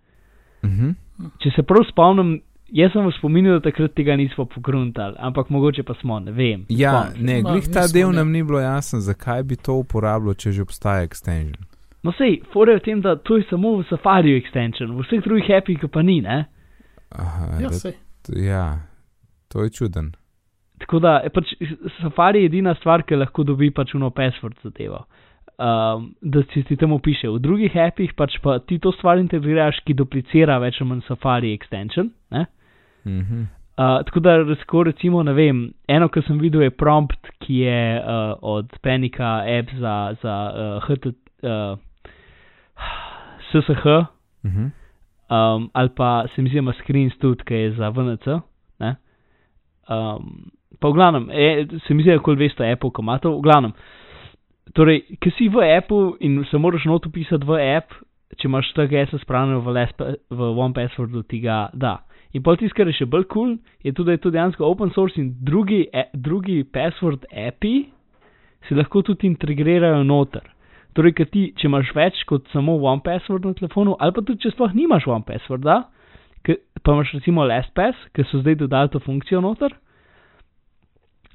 Mhm. 0.66 0.96
Če 1.44 1.52
se 1.54 1.64
prav 1.68 1.84
spomnim, 1.90 2.40
jaz 2.74 2.94
sem 2.96 3.06
v 3.06 3.12
spominu, 3.20 3.54
da 3.60 3.62
takrat 3.68 3.94
tega 3.94 4.16
nismo 4.18 4.48
pogruntali, 4.50 5.14
ampak 5.20 5.52
mogoče 5.54 5.84
pa 5.86 5.94
smo, 6.00 6.18
ne 6.24 6.32
vem. 6.34 6.64
Ja, 6.74 7.12
Spomnim 7.12 7.28
ne, 7.28 7.36
glih 7.46 7.68
ta 7.70 7.86
del 7.92 8.10
ne. 8.10 8.18
nam 8.24 8.32
ni 8.34 8.42
bilo 8.44 8.60
jasen, 8.64 9.04
zakaj 9.04 9.44
bi 9.44 9.60
to 9.60 9.76
uporabljal, 9.84 10.34
če 10.34 10.56
že 10.58 10.66
obstaja 10.66 11.06
extension. 11.06 11.68
No, 12.04 12.12
sej, 12.18 12.42
fore 12.52 12.74
je 12.74 12.80
v 12.82 12.84
tem, 12.88 13.02
da 13.04 13.14
to 13.16 13.38
je 13.38 13.46
samo 13.52 13.78
v 13.78 13.86
Safari 13.92 14.34
extension, 14.40 14.96
v 14.98 15.06
vseh 15.06 15.22
drugih 15.24 15.52
appih 15.56 15.86
pa 15.92 16.02
ni, 16.02 16.18
ne? 16.26 16.46
Aha, 17.14 17.62
Ja, 17.62 17.70
sej. 17.70 17.94
Ja, 18.30 18.80
to 19.48 19.64
je 19.64 19.70
čuden. 19.70 20.12
Tako 20.80 21.00
da 21.00 21.18
je 21.24 21.30
pač 21.30 21.54
Safari 22.02 22.44
je 22.44 22.46
edina 22.46 22.76
stvar, 22.76 23.04
ki 23.04 23.16
lahko 23.16 23.44
dobi 23.44 23.72
pač 23.72 23.94
uno 23.96 24.10
password 24.10 24.58
zadevo. 24.64 25.06
Um, 25.54 26.16
da 26.22 26.42
si 26.54 26.64
ti 26.64 26.76
tam 26.76 26.96
piše. 27.00 27.30
V 27.30 27.40
drugih 27.40 27.76
appih 27.78 28.14
pač 28.18 28.40
pa 28.42 28.58
ti 28.60 28.80
to 28.80 28.92
stvar 28.92 29.22
integriraš, 29.22 29.84
ki 29.86 29.94
duplicira 29.94 30.58
več 30.60 30.82
ali 30.82 30.90
manj 30.90 31.04
Safari 31.08 31.54
extension. 31.54 32.10
Ne? 32.32 32.46
Mhm. 33.06 33.44
Uh, 33.74 34.04
tako 34.06 34.20
da 34.20 34.36
lahko 34.38 34.84
recimo, 34.84 35.24
ne 35.24 35.34
vem, 35.34 35.64
eno, 35.90 36.08
kar 36.10 36.22
sem 36.28 36.38
videl, 36.38 36.62
je 36.62 36.70
prompt, 36.78 37.32
ki 37.42 37.64
je 37.64 37.78
uh, 37.98 38.36
od 38.42 38.70
Panika 38.86 39.40
app 39.50 39.72
za, 39.82 39.96
za 40.22 40.36
uh, 40.54 40.84
HT, 40.86 41.16
uh, 41.42 41.78
SSH, 43.50 44.14
Mhm. 44.44 44.83
Um, 45.34 45.70
ali 45.74 45.90
pa 45.98 46.26
se 46.36 46.42
mi 46.42 46.50
zdi, 46.50 46.62
da 46.62 46.66
ima 46.68 46.76
screens 46.82 47.18
tudi, 47.18 47.44
ki 47.48 47.54
je 47.54 47.72
za 47.80 47.90
VNC. 47.90 48.28
Um, 49.90 50.52
pa 50.80 50.88
v 50.90 50.94
glavnem, 50.94 51.28
e, 51.32 51.68
se 51.88 51.94
mi 51.94 52.04
zdi, 52.04 52.14
da 52.14 52.24
kol 52.24 52.38
veste, 52.40 52.64
Apple, 52.64 52.92
ko 52.94 53.04
ima 53.04 53.18
to, 53.20 53.34
v 53.38 53.44
glavnem. 53.44 53.74
Torej, 54.74 55.04
ki 55.20 55.32
si 55.38 55.50
v 55.52 55.66
Apple 55.78 56.16
in 56.24 56.40
se 56.50 56.58
moraš 56.58 56.86
not 56.88 57.06
upisati 57.06 57.46
v 57.46 57.60
app, 57.76 57.92
če 58.40 58.48
imaš 58.48 58.72
geslo 58.90 59.20
spravljeno 59.20 59.60
v, 59.62 60.16
v 60.32 60.50
OnePasswordu, 60.66 61.24
ti 61.30 61.40
ga 61.44 61.68
da. 61.74 62.00
In 62.34 62.42
pol 62.42 62.58
tisto, 62.58 62.76
kar 62.78 62.90
je 62.90 62.96
še 62.98 63.06
bolj 63.06 63.28
kul, 63.30 63.52
cool, 63.54 63.58
je 63.86 63.94
tudi, 63.94 64.08
da 64.08 64.16
je 64.16 64.24
to 64.24 64.32
dejansko 64.34 64.66
open 64.66 64.90
source 64.96 65.20
in 65.22 65.36
drugi, 65.46 65.84
e, 65.94 66.08
drugi 66.14 66.64
password 66.64 67.28
api 67.30 67.76
si 68.68 68.76
lahko 68.76 69.04
tudi 69.06 69.28
integrirajo 69.30 70.02
noter. 70.08 70.48
Torej, 70.94 71.14
ker 71.14 71.26
ti, 71.26 71.54
če 71.54 71.66
imaš 71.66 71.90
več 71.94 72.24
kot 72.26 72.46
samo 72.48 72.76
OnePassword 72.78 73.46
na 73.46 73.54
telefonu, 73.54 73.96
ali 73.98 74.12
pa 74.12 74.22
tudi 74.22 74.40
če 74.40 74.52
sploh 74.52 74.74
nimaš 74.74 75.08
OnePassworda, 75.10 75.80
ke- 76.42 76.58
pa 76.82 76.94
imaš 76.94 77.14
recimo 77.14 77.42
LastPass, 77.44 77.98
ki 78.14 78.24
so 78.24 78.40
zdaj 78.40 78.56
dodali 78.58 78.90
to 78.90 79.00
funkcijo 79.00 79.42
noter, 79.42 79.74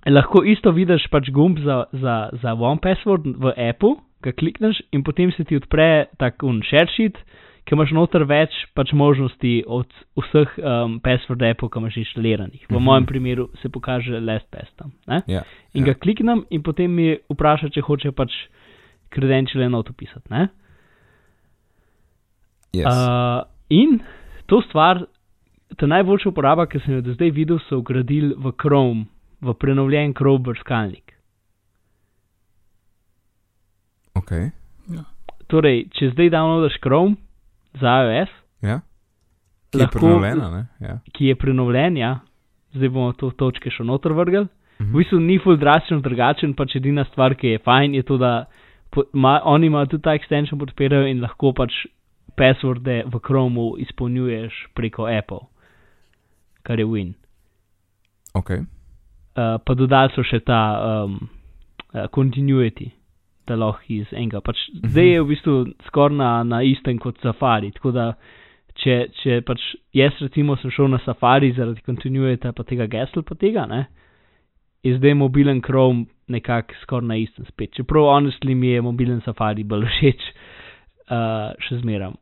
lahko 0.09 0.45
isto 0.45 0.71
vidiš 0.71 1.09
pač 1.09 1.31
gumb 1.31 1.59
za, 1.59 1.85
za, 1.93 2.15
za 2.35 2.55
OnePassword 2.55 3.27
v 3.37 3.53
Apple, 3.65 3.97
ga 4.21 4.33
klikneš 4.33 4.79
in 4.91 5.03
potem 5.03 5.33
se 5.33 5.45
ti 5.45 5.57
odpre 5.57 5.89
tak 6.19 6.43
un 6.43 6.63
share 6.63 6.89
sheet, 6.89 7.19
ki 7.65 7.77
imaš 7.77 7.91
noter 7.93 8.25
več 8.25 8.55
pač 8.73 8.93
možnosti 8.93 9.51
od 9.69 9.91
vseh 10.17 10.55
um, 10.57 10.95
password 11.01 11.43
appov, 11.45 11.69
ki 11.69 11.79
imaš 11.79 11.99
inštaliranih. 11.99 12.63
V 12.63 12.73
Mhm. 12.73 12.83
mojem 12.83 13.07
primeru 13.07 13.49
se 13.61 13.69
pokaže 13.69 14.21
LastPass 14.21 14.73
tam. 14.75 14.93
Ne? 15.07 15.21
Ja, 15.29 15.43
In 15.75 15.85
ja. 15.85 15.93
ga 15.93 15.95
kliknem 15.97 16.47
in 16.51 16.63
potem 16.63 16.91
mi 16.91 17.11
vpraša, 17.29 17.69
če 17.69 17.81
hoče 17.83 18.13
pač 18.13 18.33
credentiale 19.09 19.69
not 19.69 19.91
upisati. 19.91 20.29
Ne? 20.31 20.49
yes. 22.73 22.87
Uh, 22.87 23.43
in 23.71 24.01
to 24.47 24.61
stvar, 24.63 25.05
ta 25.77 25.87
najboljša 25.87 26.29
uporaba, 26.29 26.67
ki 26.67 26.81
sem 26.81 26.95
jo 26.95 27.01
do 27.03 27.13
zdaj 27.13 27.31
videl, 27.31 27.59
so 27.61 27.79
ugradili 27.79 28.35
v 28.35 28.53
Chrome, 28.55 29.07
v 29.41 29.55
prenovljen 29.55 30.15
Chrome 30.15 30.43
brskalnik. 30.43 31.15
ok. 34.15 34.33
Torej, 35.49 35.87
če 35.91 36.11
zdaj 36.13 36.29
downloadaš 36.31 36.75
Chrome 36.79 37.17
za 37.75 37.95
iOS, 38.03 38.35
Ja. 38.63 38.81
Ki 39.71 39.79
je 39.79 39.85
Lahko- 39.85 39.99
prenovljena, 40.01 40.51
ne? 40.51 40.63
Ja. 40.81 40.99
ki 41.13 41.27
je 41.27 41.35
prenovljen, 41.37 41.97
ja, 41.97 42.21
zdaj 42.75 42.89
bomo 42.89 43.13
to 43.13 43.31
točke 43.31 43.71
še 43.71 43.85
noter 43.85 44.13
vrgli. 44.13 44.47
Mhm. 44.81 44.91
V 44.91 44.97
bistvu 44.97 45.21
ni 45.21 45.39
full 45.39 45.57
drastično 45.57 46.01
drugačen, 46.01 46.55
pač 46.55 46.77
edina 46.77 47.05
stvar, 47.05 47.35
ki 47.35 47.49
je 47.49 47.59
fajn, 47.59 47.95
je 47.95 48.03
to, 48.03 48.17
da 48.19 48.47
po, 48.91 49.05
ma, 49.13 49.41
oni 49.45 49.67
imajo 49.67 49.87
tudi 49.95 50.03
ta 50.03 50.15
extension 50.17 50.59
podpirajo 50.61 51.07
in 51.11 51.21
lahko 51.21 51.53
pač 51.53 51.87
passworde 52.39 53.03
v 53.07 53.21
Chromu 53.25 53.75
izpolnjuješ 53.83 54.69
preko 54.75 55.09
Apple, 55.11 55.47
kar 56.63 56.79
je 56.79 56.87
win. 56.87 57.15
Ok. 58.35 58.51
Uh, 58.51 59.59
pa 59.65 59.75
dodali 59.75 60.13
so 60.15 60.23
še 60.27 60.41
ta 60.47 60.61
um, 61.05 61.19
uh, 61.95 62.07
continuity, 62.15 62.91
da 63.47 63.57
lahko 63.57 63.87
iz 63.89 64.11
enega. 64.13 64.41
Pač 64.45 64.57
Mhm. 64.75 64.89
zdaj 64.93 65.09
je 65.09 65.23
v 65.23 65.29
bistvu 65.29 65.55
skoraj 65.89 66.17
na, 66.17 66.31
na 66.45 66.63
istem 66.63 66.99
kot 66.99 67.19
Safari. 67.23 67.73
Tako 67.73 67.93
da, 67.93 68.13
če, 68.83 69.09
če 69.23 69.41
pač 69.47 69.63
jaz 69.97 70.19
recimo 70.21 70.57
sem 70.57 70.71
šel 70.71 70.91
na 70.93 70.99
Safari 71.05 71.53
zaradi 71.57 71.83
continuity 71.87 72.53
pa 72.55 72.65
tega 72.65 72.87
gesla 72.87 73.23
pa 73.23 73.35
tega, 73.35 73.67
ne, 73.67 73.87
je 74.83 74.97
zdaj 74.99 75.15
mobilen 75.15 75.63
Chrome 75.63 76.07
nekako 76.29 76.75
skoraj 76.83 77.09
na 77.09 77.17
istem 77.17 77.45
spet. 77.49 77.75
Čeprav 77.77 78.03
honestly 78.03 78.55
mi 78.55 78.69
je 78.69 78.83
mobilen 78.83 79.21
Safari 79.25 79.65
bolj 79.65 79.87
všeč, 79.93 80.31
uh, 81.11 81.53
še 81.69 81.81
zmeram. 81.83 82.17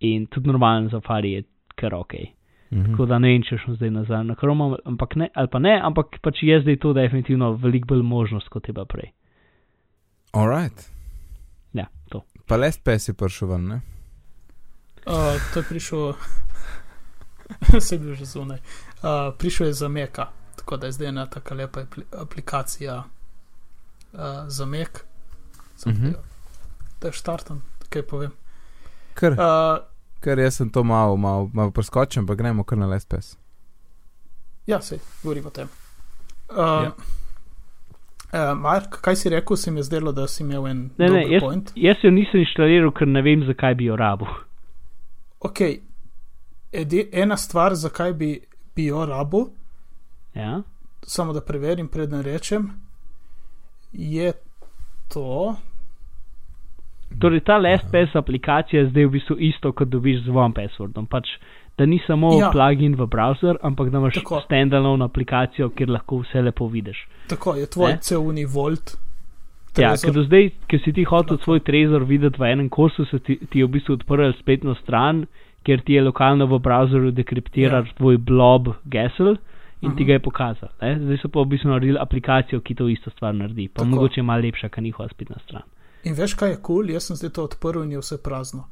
In 0.00 0.26
tudi 0.26 0.50
normalen 0.50 0.90
Safari 0.90 1.32
je 1.32 1.44
kar 1.76 1.94
ok. 1.94 2.14
Mhm. 2.72 2.90
Tako 2.90 3.06
da 3.06 3.18
ne 3.18 3.28
vem, 3.28 3.42
če 3.44 3.58
šel 3.60 3.76
zdaj 3.76 3.90
nazaj 3.92 4.24
na 4.24 4.34
Chrome, 4.40 4.76
ampak 4.88 5.16
ne, 5.20 5.28
ali 5.34 5.48
pa 5.52 5.60
ne, 5.60 5.74
ampak 5.84 6.18
pač 6.24 6.42
je 6.42 6.60
zdaj 6.62 6.78
to 6.80 6.94
definitivno 6.96 7.52
veliko 7.60 7.92
bolj 7.92 8.02
možnost, 8.02 8.48
kot 8.48 8.68
je 8.68 8.72
bila 8.72 8.86
prej. 8.88 9.12
Alright. 10.32 10.88
Ja, 11.76 11.90
to. 12.08 12.24
Pa 12.48 12.56
LastPass 12.56 13.10
je 13.10 13.14
prišel 13.14 13.52
ven, 13.52 13.66
ne? 13.68 13.80
Uh, 15.04 15.36
to 15.52 15.60
je 15.60 15.66
prišel, 15.68 16.14
se 17.84 17.94
je 17.94 17.98
bil 17.98 18.14
že 18.14 18.24
zunaj. 18.24 18.62
Uh, 19.02 19.34
prišel 19.36 19.66
je 19.66 19.72
za 19.82 19.88
Meka, 19.88 20.30
tako 20.62 20.76
da 20.76 20.86
je 20.86 20.92
zdaj 20.92 21.08
ena 21.08 21.26
tako 21.26 21.54
lepa 21.54 21.80
apli 21.80 22.04
aplikacija 22.18 23.02
uh, 24.12 24.18
za 24.46 24.66
Mek. 24.66 25.04
Mhm. 25.86 25.90
uh 25.96 26.02
-huh. 26.02 26.14
Da 27.00 27.08
je 27.08 27.12
štartan, 27.12 27.62
kaj 27.88 28.02
povem. 28.02 28.30
Ker, 29.14 29.32
Uh, 29.32 29.38
ker 30.20 30.38
jaz 30.38 30.54
sem 30.56 30.70
to 30.70 30.82
malo, 30.84 31.16
malo, 31.16 31.50
malo 31.52 31.70
preskočen, 31.70 32.26
pa 32.26 32.34
gremo 32.34 32.64
kar 32.64 32.78
na 32.78 32.86
LastPass. 32.86 33.36
ja, 34.66 34.80
se 34.80 34.98
govorimo 35.22 35.48
o 35.48 35.50
tem. 35.50 35.68
Uh, 36.50 36.56
Ja. 36.56 36.92
Uh, 38.52 38.58
Mark, 38.58 38.88
kaj 39.00 39.16
si 39.16 39.28
rekel, 39.28 39.56
se 39.56 39.70
mi 39.70 39.78
je 39.78 39.82
zdelo, 39.82 40.12
da 40.12 40.26
si 40.28 40.42
imel 40.42 40.66
en 40.66 40.90
Ne, 40.98 41.08
ne, 41.08 41.26
jaz, 41.30 41.40
point. 41.42 41.72
jaz 41.74 41.96
jo 42.02 42.10
nisem 42.10 42.40
inštaliral, 42.40 42.90
ker 42.90 43.06
ne 43.08 43.22
vem, 43.22 43.44
zakaj 43.46 43.74
bi 43.74 43.84
jo 43.84 43.96
rabo. 43.96 44.26
Ok, 45.40 45.60
edi, 46.72 47.08
ena 47.12 47.36
stvar, 47.36 47.74
zakaj 47.74 48.12
bi, 48.12 48.40
bi 48.76 48.86
jo 48.86 49.06
rabo, 49.06 49.46
Ja? 50.34 50.62
samo 51.02 51.32
da 51.32 51.40
preverim, 51.40 51.88
preden 51.88 52.22
rečem, 52.22 52.70
je 53.92 54.32
to. 55.08 55.56
Torej, 57.20 57.40
ta 57.40 57.58
LastPass 57.58 58.16
aplikacija 58.16 58.80
je 58.82 58.88
zdaj 58.88 59.04
v 59.06 59.10
bistvu 59.10 59.36
isto, 59.38 59.72
kot 59.72 59.88
dobiš 59.88 60.22
z 60.24 60.30
OnePasswordom. 60.30 61.06
Pač, 61.06 61.28
da 61.78 61.86
ni 61.86 62.00
samo 62.06 62.32
Ja. 62.32 62.38
ja. 62.38 62.50
plugin 62.50 62.94
v 62.94 63.06
browser, 63.06 63.56
ampak 63.62 63.90
da 63.90 63.98
imaš 63.98 64.14
Tako. 64.14 64.40
standalone 64.40 65.04
aplikacijo, 65.04 65.68
kjer 65.70 65.90
lahko 65.90 66.22
vse 66.22 66.42
lepo 66.42 66.66
vidiš. 66.68 67.06
Tako 67.28 67.54
je 67.54 67.66
tvoj 67.66 67.92
Ne? 67.92 67.98
cevni 68.00 68.44
volt. 68.44 68.96
Ja, 69.76 69.90
trezor. 69.92 70.04
ker 70.04 70.14
do 70.14 70.22
zdaj, 70.22 70.50
ki 70.68 70.78
si 70.78 70.92
ti 70.92 71.04
hotel 71.04 71.38
svoj 71.38 71.60
trezor 71.60 72.04
videti 72.04 72.38
v 72.38 72.44
enem 72.52 72.68
kosu, 72.68 73.04
se 73.04 73.18
ti, 73.18 73.38
ti 73.50 73.58
je 73.58 73.64
v 73.66 73.70
bistvu 73.70 73.94
odprl 73.94 74.32
spletno 74.40 74.74
stran, 74.74 75.26
kjer 75.64 75.80
ti 75.80 75.92
je 75.92 76.02
lokalno 76.02 76.46
v 76.46 76.58
browserju 76.60 77.10
dekriptiral 77.10 77.84
ja. 77.86 77.92
tvoj 77.96 78.16
blob 78.18 78.74
gesel 78.84 79.36
in 79.82 79.88
uh 79.88 79.94
-huh. 79.94 79.96
ti 79.96 80.02
Mhm. 80.02 80.06
ga 80.08 80.12
je 80.12 80.22
pokazal. 80.22 80.68
Ne? 80.82 80.98
Zdaj 80.98 81.18
so 81.22 81.28
pa 81.28 81.40
v 81.40 81.46
bistvu 81.46 81.68
naredili 81.68 81.98
aplikacijo, 82.00 82.60
ki 82.60 82.74
to 82.74 82.88
isto 82.88 83.10
stvar 83.10 83.34
naredi, 83.34 83.68
pa 83.68 83.82
Tako. 83.82 83.88
Mogoče 83.90 84.22
malo 84.22 84.42
lepša, 84.42 84.68
kot 84.68 84.84
njihova 84.84 85.08
spletna 85.08 85.36
stran. 85.44 85.62
In 86.04 86.14
veš, 86.14 86.34
kaj 86.34 86.50
je 86.50 86.56
kul, 86.56 86.62
cool? 86.76 86.90
jaz 86.90 87.02
sem 87.06 87.16
zdaj 87.16 87.30
to 87.30 87.44
odprl 87.44 87.82
in 87.82 87.92
je 87.92 87.98
vse 87.98 88.22
prazno. 88.22 88.64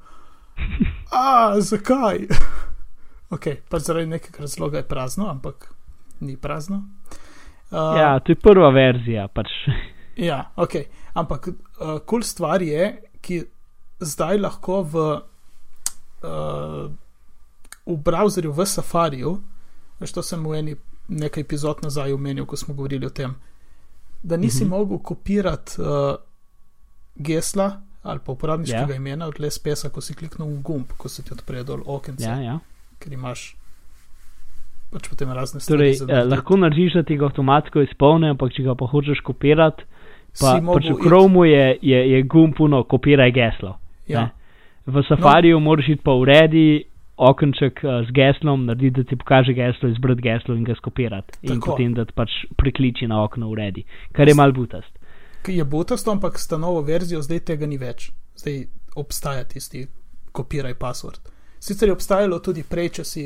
A, 1.22 1.60
zakaj? 1.60 2.18
Ok, 3.30 3.44
pač 3.70 3.82
zaradi 3.82 4.06
nekega 4.06 4.38
razloga 4.42 4.78
je 4.78 4.88
prazno, 4.88 5.28
ampak 5.30 5.74
ni 6.20 6.36
prazno. 6.36 6.82
Uh, 7.70 7.98
Ja, 7.98 8.18
to 8.20 8.32
je 8.32 8.36
prva 8.36 8.70
verzija. 8.70 9.28
Pač. 9.28 9.46
Ja, 10.16 10.50
ok. 10.56 10.74
Ampak 11.14 11.44
kul 11.44 11.54
uh, 11.54 12.00
cool 12.10 12.22
stvar 12.22 12.62
je, 12.62 13.02
ki 13.20 13.44
zdaj 14.00 14.38
lahko 14.38 14.82
v, 14.82 14.96
uh, 16.22 16.90
v 17.86 17.96
browserju, 18.04 18.52
v 18.52 18.66
Safariju, 18.66 19.40
veš, 20.00 20.12
to 20.12 20.22
sem 20.22 20.44
v 20.44 20.58
eni 20.58 20.74
nekaj 21.10 21.40
epizod 21.40 21.82
nazaj 21.82 22.12
omenil, 22.12 22.46
ko 22.46 22.56
smo 22.56 22.74
govorili 22.74 23.06
o 23.06 23.10
tem, 23.10 23.34
da 24.22 24.36
nisi 24.36 24.64
Mhm. 24.64 24.70
mogel 24.70 24.98
kopirati 25.00 25.80
uh, 25.80 26.14
gesla 27.16 27.70
ali 28.02 28.20
pa 28.26 28.32
uporabniškega 28.32 28.90
Ja. 28.90 28.96
imena 28.96 29.26
od 29.26 29.36
LSPS-a, 29.36 29.88
ko 29.88 30.00
si 30.00 30.14
kliknil 30.14 30.48
v 30.48 30.62
gumb, 30.62 30.86
ko 30.96 31.08
se 31.08 31.22
ti 31.22 31.32
odpre 31.32 31.62
dol 31.62 31.82
okence, 31.86 32.24
Ja, 32.24 32.38
ja. 32.40 32.58
ker 32.98 33.12
imaš 33.12 33.56
pač 34.90 35.08
potem 35.08 35.28
razne 35.30 35.60
stvari. 35.60 35.92
Torej, 35.98 36.10
eh, 36.10 36.24
lahko 36.24 36.56
narediš, 36.56 36.92
da 36.92 37.02
ti 37.02 37.16
ga 37.16 37.24
avtomatsko 37.26 37.82
izpolni, 37.82 38.28
ampak 38.28 38.52
če 38.52 38.62
ga 38.62 38.74
pa 38.74 38.86
hočeš 38.86 39.20
kopirati, 39.20 39.84
pa, 40.40 40.46
pa 40.48 40.60
mogel 40.60 40.82
če 40.82 40.92
v 40.92 40.98
Chromu 40.98 41.44
je, 41.44 41.78
je, 41.82 42.00
je 42.10 42.22
gumb 42.24 42.56
puno, 42.56 42.82
kopiraj 42.84 43.32
geslo. 43.32 43.76
Ja, 44.08 44.20
ne. 44.20 44.30
V 44.86 45.02
Safariju 45.04 45.54
no. 45.54 45.60
moraš 45.60 45.88
iti 45.88 46.02
pa 46.02 46.10
uredi 46.12 46.84
okenček 47.20 47.82
uh, 47.84 48.00
z 48.08 48.14
geslom, 48.16 48.64
narediti, 48.66 49.02
da 49.02 49.08
ti 49.10 49.16
pokaže 49.20 49.52
geslo, 49.52 49.88
izbrati 49.92 50.24
geslo 50.24 50.54
in 50.56 50.64
ga 50.64 50.74
skopirati. 50.78 51.38
In 51.42 51.60
potem 51.60 51.92
da 51.94 52.04
ti 52.04 52.12
pač 52.16 52.30
prikliči 52.56 53.06
na 53.06 53.22
okno 53.24 53.50
uredi, 53.52 53.84
kar 54.16 54.28
je 54.28 54.34
mal 54.34 54.52
butast. 54.52 54.92
ki 55.42 55.54
je 55.56 55.64
butasto, 55.64 56.10
ampak 56.12 56.38
sta 56.38 56.58
novo 56.58 56.82
verzijo, 56.84 57.22
zdaj 57.22 57.40
tega 57.48 57.66
ni 57.66 57.78
več. 57.80 58.10
Zdaj 58.36 58.58
obstaja 58.96 59.44
tisti 59.44 59.86
kopiraj 60.32 60.74
password. 60.74 61.20
Sicer 61.60 61.88
je 61.88 61.92
obstajalo 61.92 62.38
tudi 62.40 62.62
prej, 62.62 62.88
če 62.98 63.04
si 63.04 63.24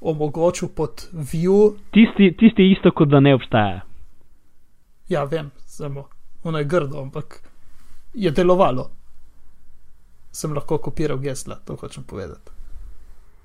omogočil 0.00 0.68
pod 0.76 1.08
view, 1.12 1.74
Tisti, 1.92 2.30
tisti 2.38 2.70
isto, 2.72 2.92
kot 2.92 3.08
da 3.08 3.20
ne 3.20 3.34
obstaja. 3.34 3.80
ja, 5.08 5.24
vem, 5.24 5.50
samo 5.66 6.08
ono 6.44 6.58
je 6.58 6.64
grdo, 6.64 7.00
ampak 7.02 7.40
je 8.14 8.30
delovalo. 8.30 8.90
Sem 10.32 10.52
lahko 10.54 10.78
kopiral 10.78 11.18
gesla, 11.18 11.56
to 11.64 11.76
hočem 11.76 12.04
povedati. 12.04 12.50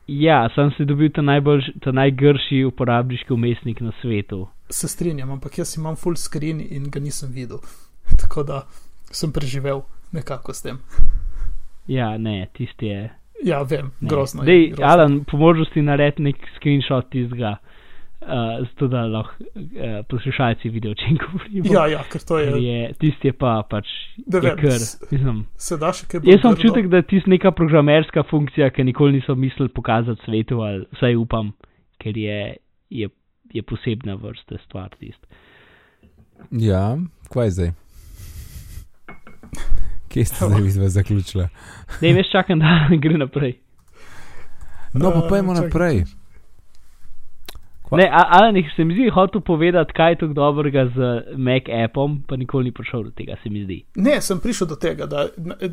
Ja, 0.08 0.50
sem 0.56 0.72
si 0.78 0.86
dobil 0.86 1.12
ta, 1.16 1.22
najboljš, 1.22 1.70
ta 1.84 1.92
najgrši 1.96 2.64
uporabniški 2.68 3.34
umestnik 3.34 3.80
na 3.82 3.92
svetu. 4.02 4.48
Se 4.70 4.88
strinjam, 4.88 5.32
ampak 5.32 5.58
jaz 5.58 5.78
imam 5.78 5.96
full 5.96 6.16
screen 6.20 6.60
in 6.60 6.90
ga 6.92 7.00
nisem 7.00 7.32
videl. 7.32 7.62
Tako 8.22 8.44
da 8.44 8.62
sem 9.12 9.32
preživel 9.32 9.82
nekako 10.12 10.54
s 10.54 10.62
tem. 10.62 10.80
Ja, 11.88 12.18
ne, 12.18 12.48
tisti 12.56 12.86
je. 12.86 13.10
Ja, 13.44 13.62
vem, 13.68 13.92
Ne. 14.00 14.08
grozno. 14.10 14.44
Dej, 14.44 14.62
je, 14.62 14.68
grozno. 14.70 14.86
Alan, 14.88 15.24
po 15.28 15.38
možnosti 15.38 15.82
naredi 15.82 16.24
nek 16.24 16.36
screenshot 16.56 17.10
tistega, 17.12 17.58
uh, 18.24 18.68
zato 18.68 18.88
da 18.88 19.04
lahko 19.08 19.44
uh, 19.44 20.06
poslušalci 20.10 20.70
vidijo, 20.70 20.92
o 20.92 20.96
čem 20.96 21.18
govorimo. 21.22 21.74
Ja, 21.74 21.88
ja, 21.88 22.04
ker 22.12 22.22
to 22.22 22.38
Ker 22.40 22.56
je. 22.56 22.64
je, 22.64 22.94
tisti 23.00 23.28
je 23.28 23.34
pa 23.34 23.64
pač. 23.70 23.88
Da 24.26 24.38
Je 24.38 24.42
vem, 24.50 24.58
kar, 24.58 24.80
mislim, 25.12 25.44
Se 25.58 25.78
da 25.78 25.92
še 25.94 26.08
kaj 26.08 26.24
bolj 26.24 26.32
jaz 26.32 26.42
sem 26.42 26.52
občutek, 26.52 26.88
da 26.88 27.02
je 27.02 27.08
tisti 27.12 27.30
neka 27.30 27.52
programerska 27.52 28.24
funkcija, 28.30 28.70
ki 28.70 28.84
nikoli 28.84 29.20
niso 29.20 29.36
mislili 29.36 29.70
pokazati 29.70 30.22
svetu, 30.26 30.62
ali 30.62 30.86
vsaj 30.96 31.16
upam, 31.20 31.52
ker 32.00 32.18
je, 32.18 32.40
je, 32.90 33.10
je 33.54 33.62
posebna 33.64 34.16
vrsta 34.16 34.58
stvar 34.66 34.90
tisti. 35.00 35.28
Ja, 36.52 36.98
kvaj 37.30 37.50
zdaj? 37.50 37.72
Kje 40.10 40.26
ste 40.26 40.46
zdaj 40.46 40.62
vidva 40.62 40.90
zaključila? 40.90 41.48
Ne, 42.02 42.14
veš, 42.14 42.32
čakam, 42.32 42.60
da 42.60 42.88
gre 43.04 43.18
naprej. 43.18 43.56
No, 44.94 45.10
pa 45.12 45.24
pojmo 45.30 45.56
čakaj, 45.56 45.68
naprej. 45.68 46.04
Kva- 46.04 46.23
Ne, 47.98 48.10
a- 48.12 48.28
Alan, 48.38 48.56
jih 48.58 48.72
se 48.76 48.84
mi 48.84 48.94
zdi 48.94 49.10
hotel 49.14 49.42
povedati, 49.42 49.94
kaj 49.94 50.12
je 50.12 50.16
tako 50.16 50.34
dobrega 50.34 50.86
z 50.96 50.98
Mac 51.38 51.64
appom, 51.86 52.22
pa 52.28 52.36
nikoli 52.36 52.64
ni 52.64 52.72
prišel 52.72 53.04
do 53.04 53.12
tega, 53.12 53.36
se 53.44 53.50
mi 53.50 53.64
zdi. 53.64 53.84
Ne, 53.96 54.22
sem 54.22 54.40
prišel 54.40 54.68
do 54.68 54.76
tega, 54.76 55.06
da 55.06 55.28
eh, 55.62 55.70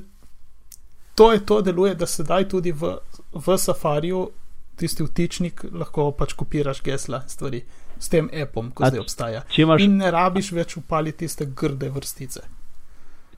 to 1.15 1.33
je 1.33 1.47
to 1.47 1.61
deluje, 1.63 1.95
da 1.95 2.07
sedaj 2.07 2.49
tudi 2.49 2.73
v, 2.73 2.97
v 3.35 3.57
Safariju 3.59 4.29
tisti 4.77 5.05
vtičnik 5.05 5.65
lahko 5.73 6.11
pač 6.17 6.33
kopiraš 6.33 6.83
gesla 6.83 7.21
stvari 7.29 7.61
s 7.99 8.09
tem 8.09 8.31
appom, 8.43 8.71
ko 8.71 8.85
A 8.85 8.89
zdaj 8.89 9.01
obstaja. 9.01 9.43
Imaš, 9.57 9.83
In 9.85 9.97
ne 10.01 10.11
rabiš 10.11 10.53
več 10.57 10.77
upali 10.77 11.13
tiste 11.13 11.47
grde 11.57 11.91
vrstice. 11.91 12.41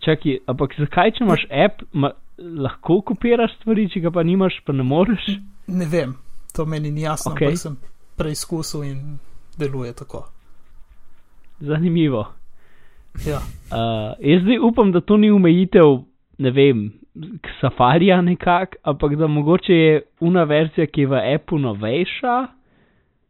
čakaj, 0.02 0.38
ampak 0.46 0.74
zakaj, 0.78 1.10
če 1.18 1.24
imaš 1.24 1.46
app, 1.50 1.82
ma, 1.92 2.12
lahko 2.38 3.00
kopiraš 3.06 3.54
stvari, 3.60 3.88
če 3.90 4.00
ga 4.00 4.10
pa 4.10 4.22
nimaš, 4.22 4.60
pa 4.66 4.72
ne 4.72 4.82
moreš? 4.82 5.26
Ne 5.66 5.86
vem, 5.86 6.14
to 6.54 6.66
meni 6.66 6.90
ni 6.90 7.02
jasno, 7.02 7.34
okay. 7.34 7.52
ampak 7.52 7.58
sem 7.58 7.76
preizkusil 8.16 8.84
in 8.84 9.18
deluje 9.58 9.92
tako. 9.92 10.26
Zanimivo. 11.60 12.26
Ja, 13.26 13.40
Uh, 13.72 14.12
jaz 14.20 14.42
zdaj 14.42 14.58
upam, 14.58 14.92
da 14.92 15.00
to 15.00 15.16
ni 15.16 15.30
omejitev, 15.30 16.02
ne 16.38 16.50
vem, 16.50 16.90
k 17.40 17.48
safarija 17.60 18.20
nekako, 18.20 18.76
ampak 18.82 19.14
da 19.16 19.26
mogoče 19.26 19.72
je 19.72 20.02
una 20.20 20.44
verzija, 20.44 20.86
ki 20.86 21.00
je 21.00 21.06
v 21.06 21.20
appu 21.34 21.58
novejša, 21.58 22.34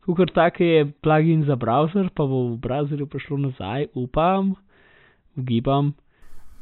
kot 0.06 0.32
tako 0.34 0.64
je 0.64 0.90
plugin 1.02 1.44
za 1.46 1.54
browser, 1.56 2.08
pa 2.14 2.26
bo 2.26 2.48
v 2.48 2.56
browserju 2.58 3.06
prišlo 3.06 3.38
nazaj, 3.38 3.86
upam, 3.94 4.54
ugibam, 5.36 5.92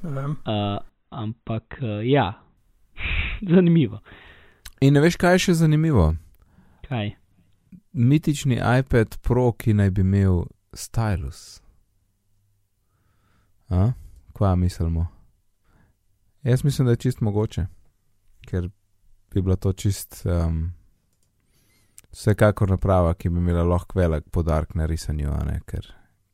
ne 0.02 0.10
vem. 0.10 0.36
uh, 0.44 0.76
ampak 1.10 1.80
uh, 1.80 2.04
ja, 2.04 2.32
zanimivo. 3.54 4.02
In 4.80 4.92
ne 4.92 5.00
veš, 5.00 5.16
kaj 5.16 5.38
je 5.38 5.44
še 5.48 5.54
zanimivo? 5.64 6.12
Kaj? 6.88 7.14
Mitični 7.92 8.60
iPad 8.78 9.18
Pro, 9.22 9.52
ki 9.52 9.74
naj 9.74 9.90
bi 9.90 10.00
imel 10.00 10.44
stylus. 10.72 11.60
A? 13.68 13.92
Kva 14.32 14.54
mislimo? 14.56 15.06
Jaz 16.42 16.64
mislim, 16.64 16.86
da 16.86 16.92
je 16.92 16.96
čist 16.96 17.20
mogoče, 17.20 17.66
ker 18.46 18.68
bi 19.34 19.42
bila 19.42 19.56
to 19.56 19.72
čist 19.72 20.22
um, 20.26 20.72
vsekakor 22.12 22.70
naprava, 22.70 23.14
ki 23.14 23.28
bi 23.28 23.38
imela 23.38 23.62
lahko 23.64 23.98
velik 23.98 24.30
podarek 24.32 24.74
na 24.74 24.86
risanju, 24.86 25.30
a 25.30 25.44
ne, 25.44 25.60
ker, 25.66 25.86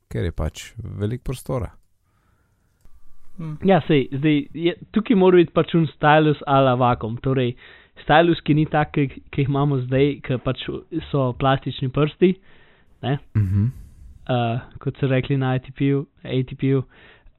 ker 0.08 0.24
je 0.24 0.32
pač 0.32 0.70
velik 0.76 1.24
prostora. 1.24 1.72
Hm. 3.36 3.56
Ja, 3.68 3.80
sej, 3.88 4.08
zdaj, 4.12 4.46
je, 4.54 4.76
tukaj 4.96 5.16
mora 5.18 5.40
biti 5.40 5.52
pač 5.52 5.74
un 5.76 5.84
stylus 5.90 6.40
ala 6.46 6.76
vakum. 6.80 7.18
Torej, 7.20 7.52
stylus, 7.52 7.85
ki 8.44 8.54
ni 8.54 8.66
tak, 8.66 8.92
ki, 8.92 9.06
ki 9.32 9.42
jih 9.44 9.48
imamo 9.48 9.78
zdaj, 9.86 10.20
ki 10.22 10.38
pač 10.44 10.62
so 11.10 11.32
plastični 11.40 11.88
prsti, 11.88 12.34
Mhm. 13.36 13.64
uh, 14.28 14.60
kot 14.80 14.96
so 15.00 15.06
rekli 15.06 15.36
na 15.36 15.54
ATP-ju. 15.56 16.06
ATP-ju. 16.24 16.82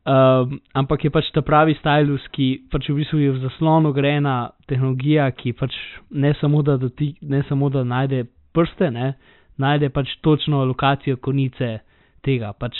Um, 0.07 0.61
ampak 0.73 1.03
je 1.03 1.09
pač 1.11 1.27
ta 1.35 1.41
pravi 1.41 1.75
stylus, 1.75 2.23
ki 2.31 2.63
pač 2.71 2.87
v 2.89 2.95
bistvu 3.01 3.19
je 3.19 3.31
v 3.31 3.41
zaslonu 3.43 3.91
grena 3.93 4.51
tehnologija, 4.67 5.31
ki 5.35 5.51
pač 5.53 5.75
ne 6.11 6.31
samo 6.39 6.61
da, 6.63 6.77
dotik, 6.77 7.17
ne 7.21 7.43
samo 7.49 7.69
da 7.69 7.83
najde 7.83 8.23
prste, 8.55 8.87
ne, 8.91 9.17
najde 9.59 9.89
pač 9.89 10.15
točno 10.23 10.63
lokacijo 10.65 11.17
konice 11.17 11.79
tega. 12.23 12.53
Pač, 12.55 12.79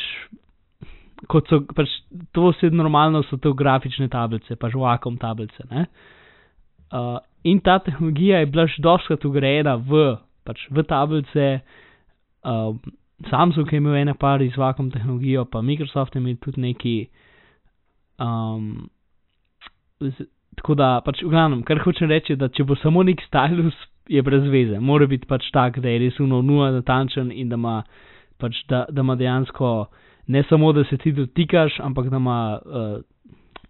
kot 1.28 1.52
so, 1.52 1.66
pač, 1.76 1.92
to 2.32 2.48
vse 2.54 2.72
normalno 2.72 3.24
so 3.28 3.36
to 3.38 3.52
grafične 3.54 4.08
tablice, 4.08 4.56
pač 4.56 4.74
vakum 4.80 5.18
tablice. 5.20 5.68
Ne. 5.68 5.84
Uh, 5.84 6.17
in 7.44 7.60
ta 7.60 7.80
tehnologija 7.80 8.40
je 8.40 8.46
bila 8.46 8.68
že 8.68 8.82
doskrat 8.82 9.26
ugrajena 9.26 9.76
v, 9.76 10.18
pač, 10.44 10.68
v 10.72 10.84
tablice. 10.84 11.60
Um, 12.44 12.80
Samsung 13.30 13.72
je 13.72 13.78
imel 13.78 13.96
ene 13.96 14.14
par 14.14 14.40
z 14.40 14.58
vakum 14.58 14.92
tehnologijo, 14.92 15.46
pa 15.46 15.62
Microsoft 15.62 16.16
je 16.16 16.22
imel 16.22 16.36
tudi 16.38 16.62
neki. 16.62 17.08
Um, 18.20 18.90
z, 20.00 20.28
tako 20.58 20.76
da, 20.76 21.02
pač 21.06 21.24
v 21.24 21.30
glavnem, 21.30 21.64
kar 21.64 21.82
hočem 21.82 22.10
reči, 22.10 22.36
da 22.36 22.50
če 22.50 22.64
bo 22.64 22.76
samo 22.76 23.04
nek 23.04 23.22
stylus, 23.26 23.78
je 24.08 24.22
brez 24.22 24.46
veze. 24.50 24.80
Mora 24.80 25.08
biti 25.08 25.28
pač 25.28 25.50
tak, 25.54 25.82
da 25.82 25.90
je 25.90 26.00
res 26.06 26.20
uno 26.24 26.42
nula 26.42 26.72
natančen 26.72 27.32
in 27.32 27.50
da 27.50 27.58
ima, 27.60 27.82
pač, 28.38 28.62
da, 28.70 28.86
da 28.90 29.04
dejansko 29.16 29.90
ne 30.28 30.44
samo, 30.50 30.72
da 30.74 30.84
se 30.86 30.98
ti 30.98 31.12
dotikaš, 31.12 31.80
ampak 31.84 32.10
da 32.14 32.18
ima. 32.22 32.40
Uh, 32.66 32.98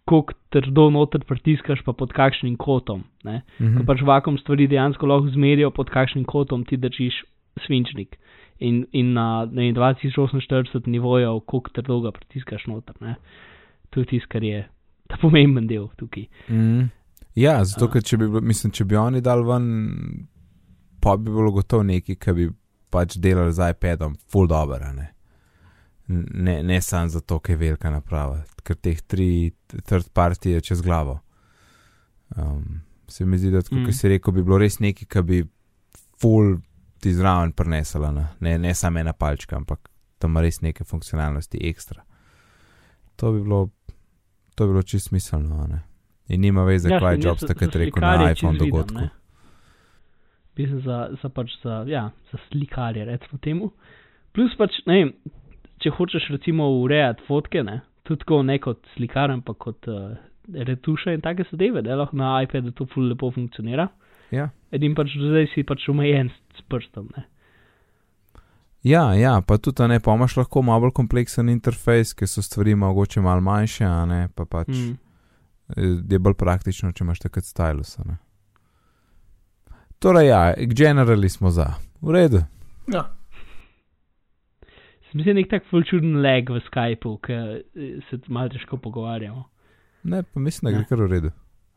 Kako 0.07 0.35
trdo 0.55 0.87
noter 0.93 1.23
pritiskaš, 1.27 1.81
pa 1.85 1.93
pod 1.93 2.13
kakšnim 2.15 2.55
kotom. 2.57 3.03
Ne? 3.27 3.41
Mhm. 3.59 3.79
Ko 3.79 3.87
pač 3.89 4.03
vakum 4.07 4.37
stvari 4.39 4.69
dejansko 4.71 5.09
lahko 5.09 5.33
zmerijo, 5.35 5.71
pod 5.75 5.91
kakšnim 5.93 6.25
kotom 6.25 6.63
ti 6.65 6.79
držiš 6.79 7.23
svinčnik. 7.65 8.17
In, 8.59 8.85
in 8.91 9.13
na 9.13 9.45
ne, 9.45 9.67
vem, 9.67 9.75
2048 9.75 10.87
nivojev, 10.87 11.43
koliko 11.45 11.73
trdo 11.75 11.99
ga 12.05 12.11
pritiskaš 12.15 12.65
noter. 12.71 12.95
Ne? 13.01 13.17
To 13.89 14.01
je 14.01 14.05
tisto, 14.05 14.31
kar 14.31 14.43
je 14.43 14.63
ta 15.07 15.19
pomemben 15.21 15.67
del 15.67 15.87
tukaj. 15.99 16.25
Mm. 16.49 16.89
Ja, 17.37 17.59
zato 17.65 17.85
A. 17.85 17.91
ker 17.93 18.03
če 18.03 18.17
bi, 18.17 18.29
mislim, 18.41 18.73
če 18.73 18.85
bi 18.89 18.97
oni 18.97 19.21
dal 19.21 19.43
ven, 19.45 19.67
pa 21.03 21.17
bi 21.17 21.29
bilo 21.29 21.53
gotovo 21.53 21.85
neki, 21.85 22.17
ki 22.17 22.33
bi 22.33 22.49
pač 22.93 23.19
delali 23.21 23.53
z 23.53 23.71
iPadom, 23.75 24.17
full 24.31 24.49
dobro, 24.49 24.79
ne. 26.07 26.63
Ne, 26.63 26.81
samo 26.81 27.07
zato, 27.07 27.39
ker 27.39 27.53
je 27.53 27.57
velika 27.59 27.89
naprava, 27.89 28.37
ker 28.63 28.75
teh 28.75 29.01
tri 29.01 29.51
third 29.83 30.09
party 30.11 30.49
je 30.49 30.61
čez 30.61 30.81
glavo. 30.81 31.19
Um, 32.35 32.81
se 33.07 33.25
mi 33.25 33.37
zdi, 33.37 33.51
da 33.51 33.61
tako, 33.61 33.75
Mm. 33.75 33.85
kot 33.85 33.93
si 33.93 34.07
rekel, 34.07 34.33
bi 34.33 34.43
bilo 34.43 34.57
res 34.57 34.79
neki, 34.79 35.05
ki 35.05 35.21
bi 35.21 35.43
full 36.17 36.57
ti 36.99 37.13
zraven 37.13 37.51
prenesla, 37.51 38.11
ne, 38.11 38.27
ne, 38.41 38.57
ne 38.57 38.73
samo 38.73 38.99
ena 38.99 39.13
palčka, 39.13 39.55
ampak 39.55 39.89
tam 40.17 40.37
res 40.37 40.61
neke 40.61 40.83
funkcionalnosti 40.83 41.59
ekstra. 41.61 42.01
To 43.15 43.31
bi 43.31 43.41
bilo, 43.41 43.69
to 44.55 44.65
bi 44.65 44.73
bilo 44.73 44.83
čist 44.83 45.07
smiselno, 45.07 45.61
a 45.63 45.67
ne. 45.67 45.83
In 46.27 46.41
nima 46.41 46.63
veze, 46.63 46.89
Ja, 46.89 46.99
kaj 46.99 47.15
je 47.15 47.21
Jobs 47.23 47.41
takrat 47.41 47.75
rekel 47.75 48.01
na 48.01 48.31
iPhone 48.31 48.57
dogodku. 48.57 48.97
ne. 48.97 49.09
Mislim, 50.57 50.81
za, 50.81 50.97
za, 51.21 51.29
pač 51.29 51.51
za, 51.63 51.83
ja, 51.87 52.09
za 52.31 52.37
slikarje, 52.47 53.05
recimo 53.05 53.37
temu. 53.39 53.71
Plus 54.33 54.51
pač, 54.57 54.71
ne 54.85 54.93
vem, 54.93 55.13
če 55.83 55.93
hočeš 55.93 56.31
recimo 56.33 56.69
urejati 56.81 57.25
fotke, 57.27 57.63
ne, 57.63 57.81
tudi 58.07 58.23
tako 58.23 58.41
ne 58.47 58.57
kot 58.63 58.83
slikar, 58.95 59.31
ampak 59.31 59.57
kot 59.61 59.89
uh, 59.91 60.17
retuša 60.53 61.13
in 61.13 61.21
take 61.21 61.45
zadeve, 61.51 61.81
da 61.85 61.95
lahko 61.95 62.17
na 62.17 62.37
iPadu 62.43 62.71
to 62.71 62.87
ful 62.93 63.09
lepo 63.09 63.31
funkcionira. 63.31 63.87
Ja. 64.31 64.49
Edin 64.71 64.95
pač 64.95 65.15
do 65.15 65.31
zdaj 65.31 65.51
si 65.53 65.63
pač 65.67 65.87
omejen 65.91 66.31
s, 66.31 66.59
s 66.59 66.65
prstom, 66.67 67.09
ne. 67.15 67.27
Ja, 68.87 69.09
ja, 69.17 69.41
pa 69.41 69.57
tudi, 69.57 69.83
ne, 69.89 69.99
pa 69.99 70.15
imaš 70.15 70.37
lahko 70.37 70.61
malo 70.63 70.85
bolj 70.85 70.93
kompleksen 70.95 71.49
interfejs, 71.51 72.13
ker 72.15 72.29
so 72.29 72.43
stvari 72.45 72.75
mogoče 72.77 73.21
malo 73.21 73.43
manjše, 73.43 73.83
a 73.87 74.05
ne, 74.07 74.21
pa 74.35 74.45
pač 74.45 74.69
mm. 74.69 74.95
Mm. 75.75 75.97
je 76.13 76.19
bolj 76.23 76.37
praktično, 76.39 76.93
če 76.95 77.03
imaš 77.03 77.25
takrat 77.25 77.47
stylus, 77.49 77.97
a 77.99 78.07
ne. 78.07 78.17
Torej, 79.99 80.29
ja, 80.29 80.41
generali 80.69 81.29
smo 81.29 81.49
za. 81.51 81.71
V 82.05 82.13
redu. 82.13 82.43
Ja, 82.93 83.07
Se 85.17 85.19
mi 85.19 85.23
zdi 85.23 85.33
nek 85.33 85.47
tak 85.49 85.63
ful 85.69 85.81
čuden 85.83 86.19
lag 86.21 86.49
v 86.49 86.59
Skypu, 86.67 87.15
ker 87.25 87.61
se 88.09 88.19
malo 88.27 88.49
težko 88.53 88.77
pogovarjamo. 88.77 89.45
Ne, 90.03 90.19
pa 90.23 90.39
mislim, 90.39 90.69
da 90.69 90.77
gre 90.77 90.85
kar 90.85 91.01
v 91.01 91.07
redu. 91.11 91.31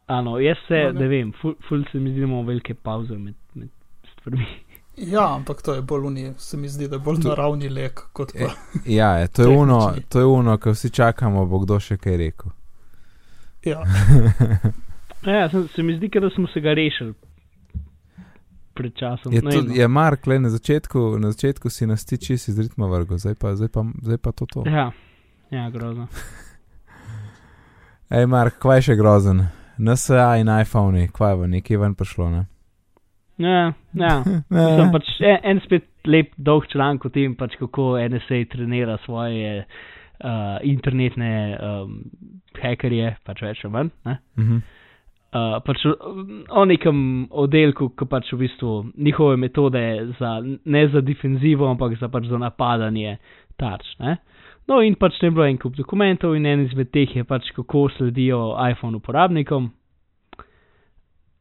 Ano, 0.07 0.35
jaz 0.39 0.59
se, 0.69 0.75
No, 0.85 0.93
ne. 0.93 1.01
ne 1.01 1.09
vem, 1.09 1.33
ful, 1.33 1.55
ful 1.69 1.85
se 1.93 1.99
mi 1.99 2.11
zdi, 2.11 2.21
da 2.21 2.27
imamo 2.27 2.43
velike 2.43 2.75
pauze 2.75 3.17
med, 3.17 3.35
med 3.55 3.69
stvarmi. 4.13 4.45
ja, 5.15 5.25
ampak 5.35 5.63
to 5.63 5.75
je 5.75 5.83
bolj 5.83 6.05
unij, 6.07 6.33
se 6.37 6.57
mi 6.57 6.69
zdi, 6.69 6.89
da 6.89 6.97
je 6.97 7.01
bolj 7.01 7.23
To- 7.23 7.29
naravni 7.29 7.69
lek 7.69 8.03
kot 8.13 8.33
pa. 8.35 8.51
Ja, 8.87 9.15
je, 9.15 9.29
to 9.29 9.43
je 9.43 9.49
uno, 9.49 9.79
to 10.09 10.19
je 10.19 10.27
uno, 10.27 10.59
ko 10.59 10.71
vsi 10.71 10.91
čakamo, 10.91 11.47
bo 11.47 11.59
kdo 11.59 11.81
še 11.81 11.97
kaj 11.97 12.17
rekel. 12.17 12.51
Ja, 13.65 13.81
Ja, 15.27 15.49
se, 15.49 15.69
se 15.69 15.83
mi 15.83 15.97
zdi, 15.97 16.09
da 16.11 16.31
smo 16.31 16.47
se 16.49 16.61
ga 16.61 16.73
rešili 16.75 17.13
pred 18.81 18.97
časom. 18.97 19.35
Je, 19.37 19.45
vem, 19.45 19.53
tudi, 19.53 19.75
no. 19.75 19.81
je 19.81 19.89
Mark, 19.93 20.27
le 20.31 20.41
na 20.41 20.53
začetku, 20.53 21.05
na 21.21 21.35
začetku 21.37 21.73
si 21.73 21.89
nas 21.91 22.07
ti 22.09 22.19
čist 22.19 22.51
iz 22.53 22.59
ritma 22.59 22.89
vrgo, 22.91 23.21
zdaj 23.21 23.37
pa, 23.41 23.55
zdaj 23.59 23.73
pa, 23.75 23.85
zdaj 24.03 24.21
pa 24.25 24.33
to 24.33 24.49
to. 24.49 24.65
Ja, 24.69 24.91
ja, 25.53 25.69
grozno. 25.71 26.09
Ej, 28.17 28.27
Mark, 28.27 28.59
kva 28.63 28.81
je 28.81 28.91
še 28.91 28.99
grozen? 28.99 29.45
NSA 29.81 30.35
in 30.43 30.51
iPhone, 30.53 31.07
kva 31.15 31.33
je 31.33 31.39
v 31.41 31.53
nekaj 31.57 31.79
ven 31.81 31.95
prišlo, 31.97 32.29
ne? 32.33 32.43
Ja, 33.41 33.71
ja. 33.97 34.17
Sem 34.51 34.91
pač 34.93 35.15
en, 35.25 35.39
en 35.53 35.63
spet 35.65 35.87
lep 36.05 36.35
dolg 36.37 36.67
članek 36.73 37.07
o 37.09 37.13
tem, 37.13 37.37
pač 37.39 37.57
kako 37.61 37.95
NSA 38.13 38.43
trenira 38.53 38.99
svoje 39.07 39.63
uh, 39.63 40.59
internetne 40.67 41.33
um, 41.57 41.95
hekerje, 42.61 43.15
pač 43.25 43.41
več 43.47 43.65
ali 43.65 43.75
manj. 43.77 43.95
Ne? 44.09 44.19
Mhm. 44.41 44.61
Uh, 45.31 45.61
pač 45.63 45.85
um, 45.87 46.41
o 46.51 46.65
nekem 46.67 46.97
oddelku, 47.31 47.93
ki 47.95 48.07
pač 48.11 48.33
v 48.35 48.41
bistvu 48.41 48.71
njihove 48.99 49.37
metode 49.39 49.83
za, 50.19 50.41
ne 50.43 50.81
za 50.91 51.05
defenzivo, 51.07 51.69
ampak 51.71 51.95
za 52.01 52.09
pač 52.11 52.27
za 52.27 52.39
napadanje 52.43 53.13
tarč. 53.55 53.87
Ne? 54.03 54.17
No, 54.67 54.81
in 54.83 54.97
pač 54.99 55.21
tam 55.21 55.31
je 55.31 55.37
bilo 55.37 55.47
en 55.47 55.59
kup 55.63 55.77
dokumentov, 55.79 56.35
in 56.35 56.49
en 56.51 56.65
izmed 56.65 56.91
teh 56.91 57.15
je 57.15 57.23
pač 57.23 57.53
kako 57.55 57.87
sledijo 57.95 58.57
iPhone 58.59 58.99
uporabnikom. 58.99 59.71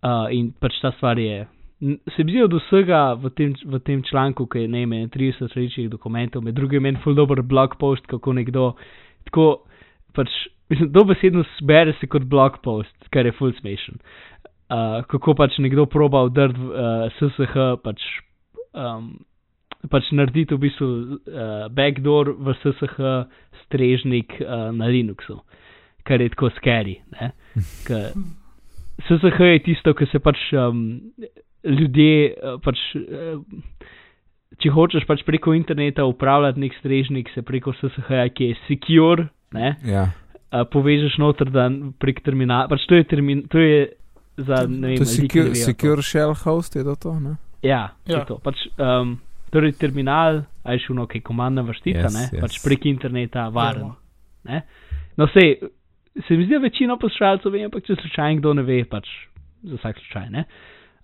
Uh, 0.05 0.29
in 0.37 0.51
pač 0.53 0.77
ta 0.83 0.93
stvar 0.99 1.17
je. 1.17 1.47
Se 2.13 2.23
mi 2.23 2.35
zdi 2.35 2.43
od 2.45 2.53
vsega 2.59 3.15
v 3.17 3.33
tem, 3.33 3.57
v 3.57 3.79
tem 3.81 4.03
članku, 4.05 4.45
ki 4.45 4.67
je 4.67 4.69
ne 4.69 4.83
imen 4.85 5.09
30 5.09 5.49
različnih 5.49 5.89
dokumentov, 5.89 6.43
med 6.45 6.53
drugim 6.53 6.85
en 6.85 7.01
full 7.01 7.17
dober 7.17 7.41
blog 7.41 7.73
post, 7.81 8.05
kako 8.05 8.37
nekdo 8.37 8.73
tako 9.25 9.63
pač, 10.19 10.35
mislim, 10.71 10.91
dobesedno 10.91 11.45
zbere 11.57 11.95
se 11.99 12.09
kot 12.11 12.27
blog 12.27 12.59
post, 12.65 12.95
kar 13.13 13.27
je 13.27 13.35
full 13.37 13.55
smešen. 13.59 14.01
Uh, 14.69 14.99
kako 15.09 15.33
pač 15.33 15.57
nekdo 15.63 15.87
proba 15.89 16.25
vdrt 16.27 16.59
v 16.59 16.67
uh, 16.69 17.07
SSH, 17.17 17.69
pač, 17.81 18.03
um, 18.77 19.15
pač 19.89 20.11
narediti 20.13 20.53
v 20.53 20.61
bistvu 20.67 20.89
uh, 20.91 21.63
backdoor 21.73 22.35
v 22.37 22.53
SSH 22.59 23.13
strežnik 23.63 24.35
uh, 24.43 24.69
na 24.75 24.91
Linuxu, 24.91 25.39
kar 26.05 26.21
je 26.21 26.29
tako 26.35 26.51
scary. 26.59 26.99
SSH 29.07 29.39
je 29.55 29.63
tisto, 29.65 29.95
ki 29.97 30.09
se 30.11 30.21
pač 30.21 30.43
um, 30.53 31.01
ljudje, 31.65 32.35
uh, 32.37 32.61
pač, 32.61 32.83
uh, 32.99 33.41
če 34.61 34.75
hočeš 34.75 35.09
pač 35.09 35.25
preko 35.25 35.57
interneta 35.57 36.05
upravljati 36.05 36.61
nek 36.61 36.77
strežnik, 36.77 37.33
se 37.33 37.41
preko 37.41 37.73
SSH, 37.79 38.21
ki 38.37 38.51
je 38.51 38.61
secure, 38.67 39.29
ne, 39.53 39.75
Ja, 39.85 40.09
uh, 40.51 40.65
povežeš 40.71 41.17
noter, 41.21 41.49
da 41.53 41.69
prek 42.01 42.21
terminala. 42.25 42.67
Pač 42.71 42.85
to 42.89 42.95
je, 42.95 43.03
termin, 43.09 43.47
to 43.51 43.61
je 43.61 43.89
za 44.37 44.63
ne 44.67 44.93
vem, 44.93 44.97
to 44.97 45.03
je 45.03 45.13
secure, 45.15 45.49
ne 45.49 45.63
secure 45.63 46.03
shell 46.05 46.33
host, 46.43 46.75
je 46.75 46.83
to 46.83 46.95
to, 46.95 47.15
ne? 47.19 47.35
Ja, 47.61 47.91
ja. 48.07 48.19
Ja. 48.19 48.25
to. 48.25 48.37
Pač, 48.43 48.61
um, 48.77 49.17
torej, 49.51 49.73
terminal, 49.81 50.43
aj 50.63 50.79
šuno, 50.85 51.07
ki 51.09 51.19
je 51.19 51.27
komandna 51.27 51.65
vrštica, 51.67 52.07
Yes, 52.07 52.15
yes, 52.15 52.33
yes. 52.33 52.41
pač 52.45 52.59
prek 52.63 52.85
interneta 52.85 53.49
varen. 53.51 53.91
Ne? 54.47 54.63
No, 55.19 55.27
sej, 55.33 55.57
se 56.27 56.37
mi 56.37 56.45
zdi, 56.45 56.55
da 56.55 56.63
večina 56.63 56.95
poslušalcev 57.01 57.51
ve, 57.51 57.65
ampak 57.67 57.83
če 57.83 57.97
slučajno 57.99 58.39
kdo 58.39 58.53
ne 58.53 58.63
ve, 58.63 58.83
pač 58.87 59.09
za 59.63 59.75
vsak 59.75 59.99
slučaj. 60.05 60.29
Ne? 60.31 60.45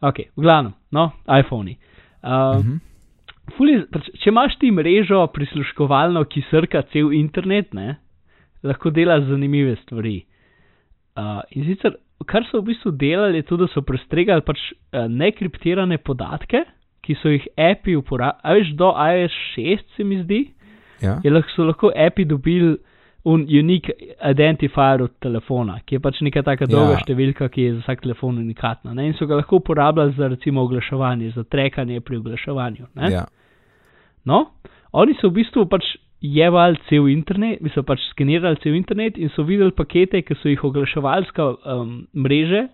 Ok, 0.05 0.29
v 0.35 0.45
glavnem, 0.45 0.73
no, 0.91 1.11
iPhone. 1.27 1.75
Uh, 2.23 2.59
Mhm. 2.63 2.77
Fuli, 3.57 3.75
pač, 3.93 4.07
če 4.23 4.31
imaš 4.31 4.55
ti 4.57 4.71
mrežo 4.73 5.19
prisluškovalno, 5.29 6.23
ki 6.25 6.41
srka 6.49 6.81
cel 6.89 7.11
internet, 7.13 7.75
ne, 7.77 7.97
lahko 8.63 8.89
delaš 8.89 9.27
zanimive 9.29 9.75
stvari. 9.83 10.23
Uh, 11.15 11.41
in 11.51 11.65
sicer, 11.65 11.95
kar 12.27 12.43
so 12.51 12.61
v 12.61 12.71
bistvu 12.71 12.91
delali, 12.99 13.39
je 13.39 13.47
to, 13.49 13.57
da 13.57 13.67
so 13.71 13.81
prestregali 13.81 14.43
pač 14.45 14.59
uh, 14.71 15.05
nekriptirane 15.07 15.97
podatke, 15.97 16.65
ki 17.05 17.15
so 17.21 17.29
jih 17.29 17.45
api 17.57 17.95
uporabljali. 17.95 18.41
A 18.43 18.53
veš, 18.57 18.73
do 18.79 18.89
iOS 18.91 19.39
6 19.55 19.95
se 19.97 20.03
mi 20.03 20.23
zdi, 20.23 20.41
Ja, 21.03 21.19
je 21.23 21.31
lahko, 21.31 21.51
so 21.51 21.65
lahko 21.67 21.91
api 21.91 22.23
dobili 22.25 22.77
un 23.25 23.41
unique 23.41 23.91
identifier 24.29 25.01
od 25.01 25.11
telefona, 25.19 25.79
ki 25.85 25.95
je 25.97 25.99
pač 25.99 26.21
neka 26.21 26.43
taka 26.45 26.67
dolga 26.69 26.93
Ja. 26.93 26.99
številka, 27.03 27.49
ki 27.49 27.61
je 27.61 27.73
za 27.73 27.81
vsak 27.81 28.03
telefon 28.05 28.37
unikatna. 28.37 28.93
Ne? 28.93 29.07
In 29.07 29.13
so 29.17 29.25
ga 29.25 29.39
lahko 29.39 29.57
uporabljali 29.57 30.13
za 30.17 30.27
recimo 30.29 30.61
oglaševanje, 30.61 31.31
za 31.35 31.43
trekanje 31.43 32.01
pri 32.01 32.17
oglaševanju. 32.17 32.85
Ne? 32.95 33.11
ja. 33.11 33.25
No, 34.25 34.51
oni 34.93 35.17
so 35.19 35.29
v 35.29 35.41
bistvu 35.41 35.65
pač 35.69 35.83
jevali 36.33 36.79
cel 36.89 37.09
internet, 37.11 37.61
so 37.73 37.83
pač 37.85 38.01
skenirali 38.11 38.59
cel 38.63 38.75
internet 38.77 39.17
in 39.17 39.29
so 39.35 39.45
videli 39.45 39.73
pakete, 39.75 40.21
ki 40.25 40.37
so 40.39 40.49
jih 40.49 40.63
oglaševalska 40.65 41.47
um, 41.65 42.05
mreže, 42.13 42.67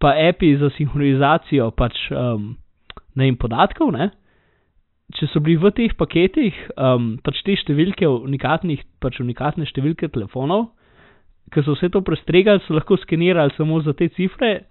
pa 0.00 0.14
api 0.28 0.54
za 0.60 0.70
sinhronizacijo 0.76 1.70
pač 1.76 1.96
um, 2.10 2.54
ne 3.14 3.28
vem, 3.28 3.38
podatkov. 3.40 3.92
Ne? 3.96 4.10
Če 5.16 5.28
so 5.32 5.42
bili 5.42 5.58
v 5.60 5.72
teh 5.74 5.94
paketih 5.98 6.56
um, 6.76 7.16
pač 7.24 7.42
te 7.46 7.56
številke, 7.58 8.06
unikatnih, 8.06 8.84
pač 9.02 9.18
unikatne 9.22 9.66
številke 9.68 10.10
telefonov, 10.12 10.70
ki 11.50 11.64
so 11.66 11.74
vse 11.74 11.90
to 11.90 12.04
prestregali, 12.06 12.62
so 12.64 12.76
lahko 12.76 12.98
skenirali 13.00 13.56
samo 13.56 13.80
za 13.82 13.96
te 13.96 14.08
cifre. 14.14 14.68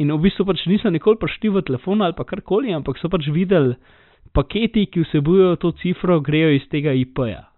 In 0.00 0.12
v 0.14 0.20
bistvu 0.28 0.46
pač 0.48 0.62
niso 0.70 0.88
nikoli 0.88 1.18
prišli 1.20 1.50
v 1.52 1.64
telefon 1.66 2.00
ali 2.06 2.16
pa 2.16 2.24
karkoli, 2.24 2.72
ampak 2.72 3.00
so 3.00 3.10
pač 3.12 3.26
videli, 3.34 3.74
paketi, 4.36 4.86
ki 4.86 5.04
vsebujejo 5.04 5.56
to 5.62 5.72
cifro, 5.82 6.20
grejo 6.24 6.52
iz 6.56 6.66
tega 6.72 6.92
IP-ja. 6.96 7.50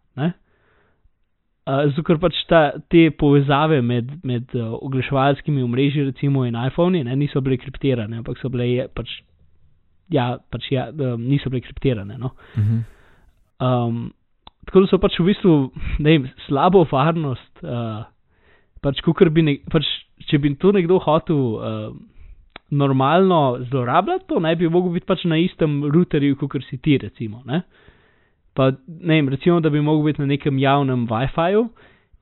Uh, 1.63 1.85
Zato, 1.95 2.17
pač 2.19 2.41
ta, 2.51 2.73
te 2.91 3.05
povezave 3.15 3.77
med, 3.87 4.09
med 4.27 4.51
uh, 4.59 4.73
oglaševalskimi 4.83 5.63
omrežji, 5.63 6.09
recimo 6.09 6.43
in 6.43 6.57
iPhoni, 6.59 7.05
ne, 7.07 7.15
niso 7.15 7.39
bile 7.45 7.61
kriptirane, 7.63 8.19
ampak 8.19 8.41
so 8.41 8.51
bile 8.51 8.67
je, 8.67 8.87
pač, 8.91 9.13
ja, 10.11 10.25
pač 10.51 10.67
ja, 10.75 10.89
um, 10.91 11.23
niso 11.23 11.53
bile 11.55 11.63
kriptirane. 11.63 12.19
No. 12.19 12.33
Mhm. 12.59 12.83
Um, 13.63 14.01
tako 14.67 14.83
da 14.83 14.91
so 14.91 14.99
pač 14.99 15.21
v 15.21 15.29
bistvu 15.31 15.55
vem, 16.03 16.27
slabo 16.49 16.83
varnost. 16.91 17.63
Uh, 17.63 18.03
pač, 18.83 18.99
bi 19.31 19.47
ne, 19.47 19.57
pač, 19.71 19.87
če 20.27 20.43
bi 20.43 20.57
to 20.59 20.75
nekdo 20.75 20.99
hotel 21.07 21.39
uh, 21.39 21.95
normalno 22.73 23.59
zlorabljati, 23.71 24.25
to 24.29 24.41
ne 24.41 24.57
bi 24.57 24.69
mogel 24.69 24.93
biti 24.97 25.07
pač 25.07 25.25
na 25.29 25.37
istem 25.37 25.83
routerju, 25.93 26.37
kot 26.41 26.65
si 26.71 26.79
ti, 26.79 26.97
recimo. 26.99 27.43
Ne? 27.45 27.63
Pa 28.57 28.71
ne 28.87 29.19
vem, 29.19 29.29
recimo, 29.29 29.61
da 29.61 29.71
bi 29.71 29.81
mogel 29.81 30.07
biti 30.09 30.23
na 30.23 30.27
nekem 30.27 30.59
javnem 30.59 31.07
WiFi-ju 31.09 31.67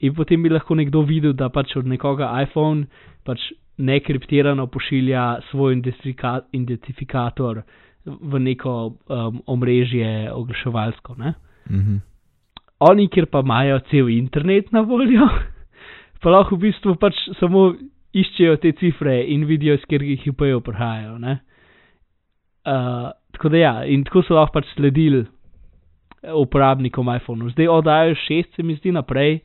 in 0.01 0.15
potem 0.15 0.43
bi 0.43 0.51
lahko 0.51 0.75
nekdo 0.75 1.05
videl, 1.07 1.33
da 1.33 1.49
pač 1.49 1.77
od 1.77 1.87
nekoga 1.87 2.33
iPhone 2.43 2.87
pač 3.25 3.51
nekriptirano 3.81 4.67
pošilja 4.67 5.41
svoj 5.51 5.73
identifika 5.73 6.41
identifikator 6.53 7.63
v 8.05 8.41
neko 8.41 8.75
um, 8.87 9.43
omrežje 9.47 10.33
oglaševalsko. 10.33 11.15
Ne? 11.19 11.35
Mhm. 11.71 11.97
Oni, 12.91 13.09
kjer 13.13 13.27
pa 13.29 13.43
imajo 13.45 13.79
cel 13.91 14.09
internet 14.09 14.73
na 14.73 14.81
voljo, 14.81 15.29
pa 16.23 16.31
lahko 16.31 16.57
v 16.57 16.67
bistvu 16.67 16.97
pač 16.97 17.15
samo 17.39 17.75
iščejo 18.17 18.57
te 18.63 18.73
cifre 18.79 19.21
in 19.33 19.47
vidijo, 19.49 19.77
iz 19.79 19.87
katerih 19.87 20.27
IP-jev 20.27 20.63
prihajajo. 20.67 21.19
ne. 21.19 21.39
Uh, 22.67 23.11
tako 23.33 23.49
da 23.49 23.57
ja, 23.57 23.75
in 23.85 24.05
tako 24.05 24.23
so 24.23 24.35
lahko 24.37 24.59
pač 24.59 24.69
sledili 24.75 25.23
eh, 25.23 26.33
uporabnikom 26.37 27.09
iPhonu. 27.17 27.49
Zdaj 27.55 27.69
od 27.69 27.89
iOS 27.89 28.27
6 28.29 28.57
se 28.57 28.63
mi 28.63 28.77
zdi 28.77 28.93
naprej. 28.93 29.41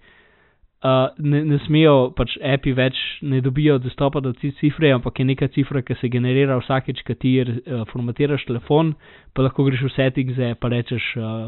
Uh, 0.86 1.08
ne, 1.18 1.40
ne 1.48 1.58
smejo 1.64 2.12
pač 2.14 2.36
api 2.44 2.74
več, 2.76 2.98
ne 3.26 3.40
dobijo 3.42 3.80
dostopa 3.82 4.20
do 4.22 4.34
te 4.38 4.52
cifre, 4.60 4.92
ampak 4.94 5.18
je 5.20 5.26
neka 5.26 5.48
cifra, 5.56 5.82
ki 5.82 5.96
se 5.98 6.10
generira 6.14 6.60
vsakeč, 6.60 7.02
ko 7.08 7.16
ti 7.18 7.32
uh, 7.42 7.86
formatiraš 7.90 8.44
telefon, 8.46 8.92
pa 9.34 9.48
lahko 9.48 9.66
greš 9.66 9.88
v 9.88 9.94
settinge, 9.96 10.52
pa 10.62 10.70
rečeš, 10.70 11.08
uh, 11.18 11.48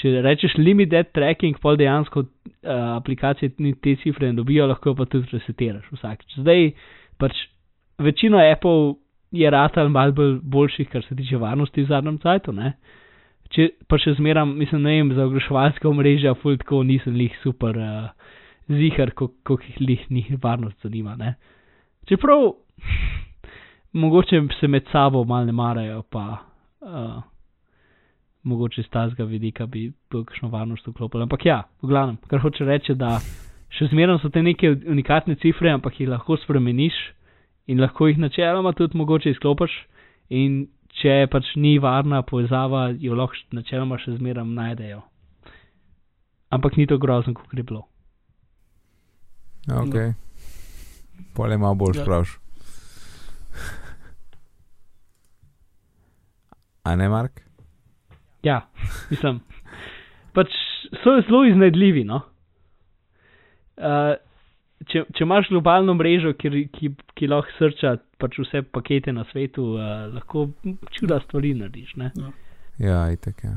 če 0.00 0.20
rečeš 0.24 0.56
limited 0.58 1.12
tracking, 1.16 1.58
pol 1.62 1.78
dejansko 1.80 2.24
uh, 2.24 2.30
aplikacije 2.96 3.54
te 3.82 3.96
cifre 4.02 4.30
ne 4.30 4.38
dobijo, 4.38 4.66
lahko 4.70 4.94
pa 4.98 5.06
tudi 5.10 5.30
resetiraš 5.32 5.88
vsakeč. 5.92 6.38
Zdaj 6.42 6.70
pač 7.18 7.36
večino 7.98 8.38
Apple 8.42 8.94
je 9.30 9.50
ratal 9.50 9.90
mal 9.92 10.12
bolj 10.16 10.38
boljših, 10.42 10.88
kar 10.88 11.04
se 11.04 11.16
tiče 11.16 11.36
varnosti 11.36 11.82
v 11.82 11.90
zadnjem 11.90 12.18
cajtu, 12.22 12.54
ne. 12.56 12.72
Če 13.52 13.70
pa 13.88 13.96
še 14.00 14.14
zmeram, 14.18 14.52
mislim, 14.60 14.82
ne 14.84 14.96
vem, 14.98 15.12
za 15.16 15.24
oglaševalska 15.24 15.88
omrežja, 15.88 16.34
ful 16.36 16.58
tako 16.60 16.82
nisem 16.84 17.16
lih 17.16 17.32
super 17.42 17.76
uh, 17.80 18.34
zihar, 18.68 19.14
koliko 19.16 19.58
jih 19.64 19.80
lih 19.80 20.04
njih 20.12 20.34
varnost 20.42 20.84
zanima, 20.84 21.16
ne. 21.16 21.34
Čeprav 22.08 22.44
mogoče 24.04 24.42
se 24.60 24.68
med 24.68 24.88
sabo 24.92 25.24
mal 25.24 25.48
ne 25.48 25.56
marajo, 25.56 26.02
pa 26.12 26.26
uh, 26.84 27.22
mogoče 28.42 28.82
z 28.82 28.88
tazga 28.88 29.24
vidika 29.24 29.66
bi 29.66 29.92
bilo 30.10 30.24
kakšno 30.24 30.48
varnost 30.48 30.86
vklopilo. 30.86 31.22
Ampak 31.22 31.46
ja, 31.46 31.62
v 31.82 31.86
glavnem, 31.88 32.16
kar 32.30 32.40
hoče 32.40 32.64
reči, 32.64 32.94
da 32.94 33.18
še 33.74 33.86
zmeram 33.90 34.18
so 34.22 34.28
te 34.32 34.42
neke 34.42 34.70
unikatne 34.86 35.34
cifre, 35.42 35.70
ampak 35.72 36.00
jih 36.00 36.08
lahko 36.08 36.36
spremeniš 36.36 36.94
in 37.68 37.80
lahko 37.80 38.06
jih 38.08 38.18
načeloma 38.18 38.72
tudi 38.72 38.96
mogoče 38.98 39.30
izklopiš 39.30 39.70
in 40.30 40.66
če 41.02 41.26
pač 41.30 41.44
ni 41.56 41.78
varna 41.78 42.22
povezava, 42.22 42.88
jo 42.98 43.14
lahko 43.14 43.34
načeloma 43.52 43.98
še 43.98 44.16
zmeram 44.16 44.54
najdejo. 44.54 45.02
Ampak 46.50 46.76
ni 46.80 46.86
to 46.88 46.98
grozno, 46.98 47.34
kot 47.36 47.52
je 47.52 47.62
bilo. 47.62 47.84
Ok. 49.68 49.94
Pole 51.36 51.56
malo 51.60 51.74
bolj 51.74 51.96
Ja. 51.98 52.02
spraš. 52.04 52.38
A 56.88 56.96
ne, 56.96 57.08
Mark? 57.08 57.47
Ja, 58.42 58.62
mislim. 59.10 59.40
Pač 60.36 60.54
so 61.02 61.18
zelo 61.26 61.44
iznajdljivi. 61.48 62.04
No? 62.06 62.22
Uh, 63.78 64.14
če, 64.86 65.04
če 65.14 65.24
imaš 65.24 65.50
globalno 65.52 65.94
mrežo, 65.98 66.34
ki, 66.38 66.66
ki, 66.74 66.92
ki 67.18 67.30
lahko 67.30 67.54
srča 67.58 67.96
pač 68.18 68.38
vse 68.42 68.62
pakete 68.74 69.14
na 69.14 69.24
svetu, 69.32 69.72
uh, 69.76 70.06
lahko 70.14 70.48
čuda 70.96 71.20
stvari 71.26 71.54
narediš. 71.58 71.96
Ne? 72.00 72.12
Ja, 72.82 73.06
itek 73.14 73.44
je. 73.44 73.56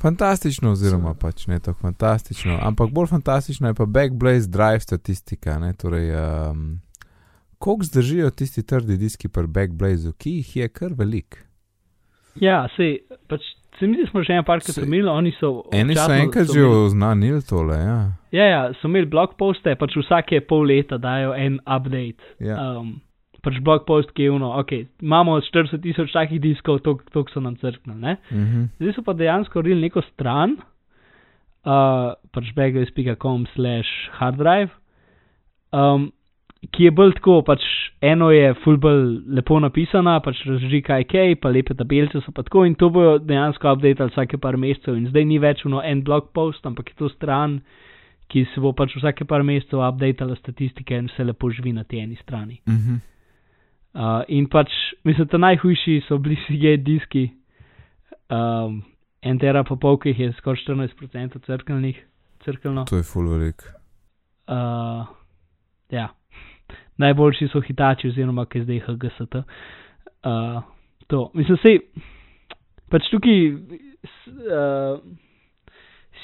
Fantastično, 0.00 0.74
oziroma 0.76 1.14
pač 1.16 1.46
ne 1.48 1.56
tako 1.60 1.86
fantastično, 1.86 2.58
ampak 2.62 2.90
bolj 2.92 3.08
fantastično 3.14 3.70
je 3.70 3.76
pa 3.78 3.86
Backblaze 3.88 4.50
Drive 4.52 4.84
statistika. 4.84 5.56
Ne? 5.58 5.72
Torej, 5.72 6.10
um, 6.20 6.66
koliko 7.58 7.88
zdržijo 7.88 8.30
tisti 8.30 8.62
trdi 8.62 8.98
diski 9.00 9.28
pri 9.32 9.48
Backblazu, 9.48 10.12
ki 10.12 10.38
jih 10.40 10.56
je 10.56 10.68
kar 10.68 10.92
velik. 10.98 11.40
Ja, 12.40 12.66
sej, 12.76 12.98
pač, 13.30 13.40
se 13.78 13.86
mi 13.86 13.96
zdi, 13.96 14.06
smo 14.10 14.22
že 14.22 14.32
en 14.32 14.44
parkrat 14.44 14.76
imeli, 14.82 15.08
oni 15.08 15.32
so. 15.40 15.62
Eni 15.72 15.96
so 15.96 16.12
enkrat 16.12 16.52
že 16.54 16.64
oznanili 16.64 17.42
tole. 17.48 17.76
Ja. 17.76 17.98
Ja, 18.32 18.44
ja, 18.44 18.62
so 18.80 18.88
imeli 18.88 19.06
blog 19.06 19.36
poste, 19.38 19.74
pač 19.78 19.96
vsake 19.96 20.40
pol 20.48 20.66
leta 20.68 20.98
dajo 20.98 21.34
en 21.34 21.60
update. 21.64 22.34
Ja. 22.40 22.56
Um, 22.78 23.00
pač 23.46 23.60
blog 23.62 23.84
post, 23.86 24.10
ki 24.16 24.26
je 24.26 24.34
uno, 24.34 24.50
ok, 24.60 24.72
imamo 25.04 25.38
40 25.40 25.82
tisoč 25.84 26.14
takih 26.14 26.40
diskov, 26.42 26.80
to 26.82 27.24
so 27.32 27.40
nam 27.40 27.56
crknili. 27.60 28.00
ne. 28.00 28.16
Mhm. 28.30 28.64
Zdaj 28.80 28.96
so 28.96 29.06
pa 29.06 29.14
dejansko 29.14 29.62
naredili 29.62 29.86
neko 29.86 30.02
stran, 30.12 30.56
uh, 31.66 32.16
pač 32.32 32.52
baggles.com 32.56 33.46
slash 33.54 34.10
harddrive, 34.18 34.70
um, 35.72 36.10
ki 36.72 36.88
je 36.88 36.90
bolj 36.90 37.14
tako, 37.18 37.40
pač 37.46 37.64
eno 38.04 38.30
je 38.34 38.54
full 38.62 38.78
bolj 38.80 39.02
lepo 39.38 39.58
napisana, 39.62 40.18
pač 40.24 40.40
razloži 40.46 40.82
kaj 40.86 41.06
kaj, 41.10 41.34
pa 41.42 41.52
lepe 41.52 41.76
tabelice 41.78 42.20
so 42.24 42.32
pa 42.34 42.44
tako 42.46 42.64
in 42.66 42.74
to 42.78 42.90
bojo 42.92 43.18
dejansko 43.22 43.74
updateali 43.76 44.14
vsake 44.14 44.40
par 44.42 44.58
mesecev 44.60 44.96
in 44.96 45.08
zdaj 45.10 45.26
ni 45.28 45.38
več 45.42 45.64
uno 45.68 45.82
en 45.84 46.02
blog 46.04 46.30
post, 46.34 46.66
ampak 46.66 46.92
je 46.92 46.98
to 46.98 47.10
stran, 47.12 47.60
ki 48.32 48.46
se 48.52 48.60
bo 48.60 48.72
pač 48.76 48.96
vsake 48.98 49.28
par 49.28 49.44
mesecev 49.46 49.84
updateala 49.84 50.38
statistike 50.40 50.96
in 50.96 51.10
vse 51.12 51.28
lepo 51.28 51.50
živi 51.50 51.74
na 51.76 51.84
tej 51.84 52.06
eni 52.06 52.18
strani. 52.22 52.60
Mhm. 52.66 53.02
Uh, 53.96 54.20
in 54.28 54.44
pač, 54.52 54.68
mislim, 55.08 55.28
da 55.32 55.38
najhujši 55.40 56.02
so 56.08 56.18
bili 56.20 56.36
Seagate 56.44 56.84
diski, 56.84 57.30
um, 58.28 58.82
en 59.22 59.38
tera 59.40 59.64
pa 59.64 59.76
pol, 59.80 59.96
ki 59.96 60.12
jih 60.12 60.20
je 60.20 60.34
skoraj 60.40 60.66
14% 60.66 61.40
crkvenih. 61.46 62.02
To 62.86 63.00
je 63.00 63.02
full 63.02 63.30
velik. 63.32 63.64
Uh, 64.46 65.08
ja, 65.90 66.10
najboljši 67.02 67.48
so 67.52 67.60
hitači, 67.60 68.08
oziroma 68.08 68.46
ki 68.46 68.58
je 68.58 68.64
zdaj 68.64 68.80
HGST. 68.86 69.42
Uh, 70.26 70.62
to, 71.06 71.30
mislim, 71.34 71.60
sej, 71.62 71.78
pač 72.90 73.12
tukaj. 73.12 73.46
Uh, 74.46 74.98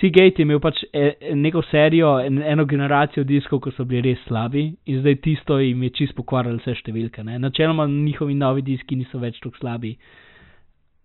Seagate 0.01 0.41
je 0.41 0.47
imel 0.47 0.59
pač 0.59 0.81
e, 0.91 1.35
neko 1.39 1.61
serijo, 1.71 2.17
en, 2.25 2.41
eno 2.43 2.65
generacijo 2.67 3.23
diskov, 3.29 3.61
ki 3.63 3.71
so 3.77 3.85
bili 3.87 4.01
res 4.09 4.23
slabi, 4.27 4.65
in 4.91 5.01
zdaj 5.03 5.19
tisto 5.23 5.59
jim 5.61 5.83
je 5.87 5.91
čist 5.99 6.17
pokvarilo 6.19 6.59
vse 6.59 6.75
številke. 6.81 7.23
Ne? 7.27 7.39
Načeloma 7.43 7.87
njihovi 7.91 8.35
novi 8.35 8.65
diski 8.67 8.97
niso 8.99 9.21
več 9.23 9.39
tako 9.43 9.61
slabi, 9.61 9.93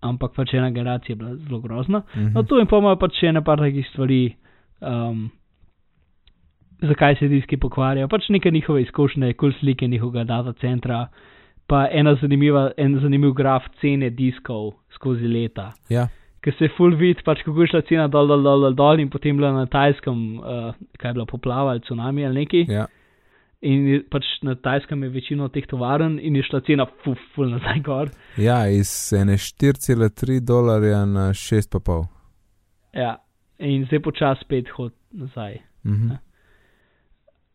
ampak 0.08 0.34
pač 0.38 0.56
ena 0.58 0.72
generacija 0.74 1.14
je 1.14 1.20
bila 1.20 1.36
zelo 1.36 1.60
grozna. 1.62 2.02
Mhm. 2.16 2.32
No, 2.34 2.46
to 2.48 2.62
in 2.64 2.70
pa 2.72 2.80
imajo 2.82 3.00
pač 3.04 3.20
še 3.20 3.34
ene 3.34 3.44
par 3.46 3.62
takih 3.62 3.86
stvari, 3.92 4.22
um, 4.82 5.28
zakaj 6.82 7.16
se 7.20 7.28
diski 7.28 7.58
pokvarjajo. 7.58 8.08
Pač 8.08 8.30
neke 8.30 8.52
njihove 8.52 8.82
izkušnje, 8.82 9.34
kul 9.34 9.54
slike 9.60 9.88
njihovega 9.88 10.24
data 10.24 10.54
centra, 10.62 11.08
pa 11.68 11.88
ena 11.92 12.16
zanimiva, 12.22 12.72
en 12.78 13.00
zanimiv 13.02 13.34
graf 13.34 13.64
cene 13.82 14.10
diskov 14.10 14.72
skozi 14.96 15.28
leta. 15.28 15.72
Ja. 15.90 16.08
Ker 16.42 16.54
se 16.60 16.70
full 16.78 16.96
vid, 16.96 17.24
pač 17.26 17.42
kako 17.44 17.66
je 17.66 17.72
šla 17.74 17.82
cena 17.90 18.08
dol, 18.08 18.30
dol, 18.30 18.44
dol, 18.46 18.62
dol, 18.68 18.76
dol 18.78 19.02
in 19.04 19.10
potem 19.12 19.36
bila 19.40 19.52
na 19.56 19.66
tajskem, 19.66 20.22
uh, 20.40 20.70
kaj 21.00 21.10
je 21.10 21.18
bila 21.18 21.26
poplava 21.26 21.74
ali 21.74 21.84
tsunami 21.84 22.26
ali 22.26 22.46
neki. 22.46 22.66
Ja. 22.72 22.86
In 23.66 23.88
je 23.90 24.02
pač 24.06 24.28
na 24.46 24.54
tajskem 24.56 25.02
je 25.04 25.10
večino 25.10 25.48
teh 25.50 25.66
tovaren 25.68 26.20
in 26.22 26.36
je 26.38 26.46
šla 26.46 26.62
cena 26.68 26.86
full, 27.04 27.18
full 27.34 27.50
nazaj 27.52 27.82
gor. 27.84 28.14
ja, 28.38 28.62
iz 28.70 28.92
ene 29.18 29.34
4,3 29.42 30.40
dolarja 30.46 31.06
na 31.06 31.32
6,5. 31.34 32.06
Ja, 32.94 33.18
in 33.60 33.86
zdaj 33.90 34.04
počasi 34.06 34.46
spet 34.46 34.70
hod 34.78 34.94
nazaj. 35.12 35.58
Mhm. 35.84 36.27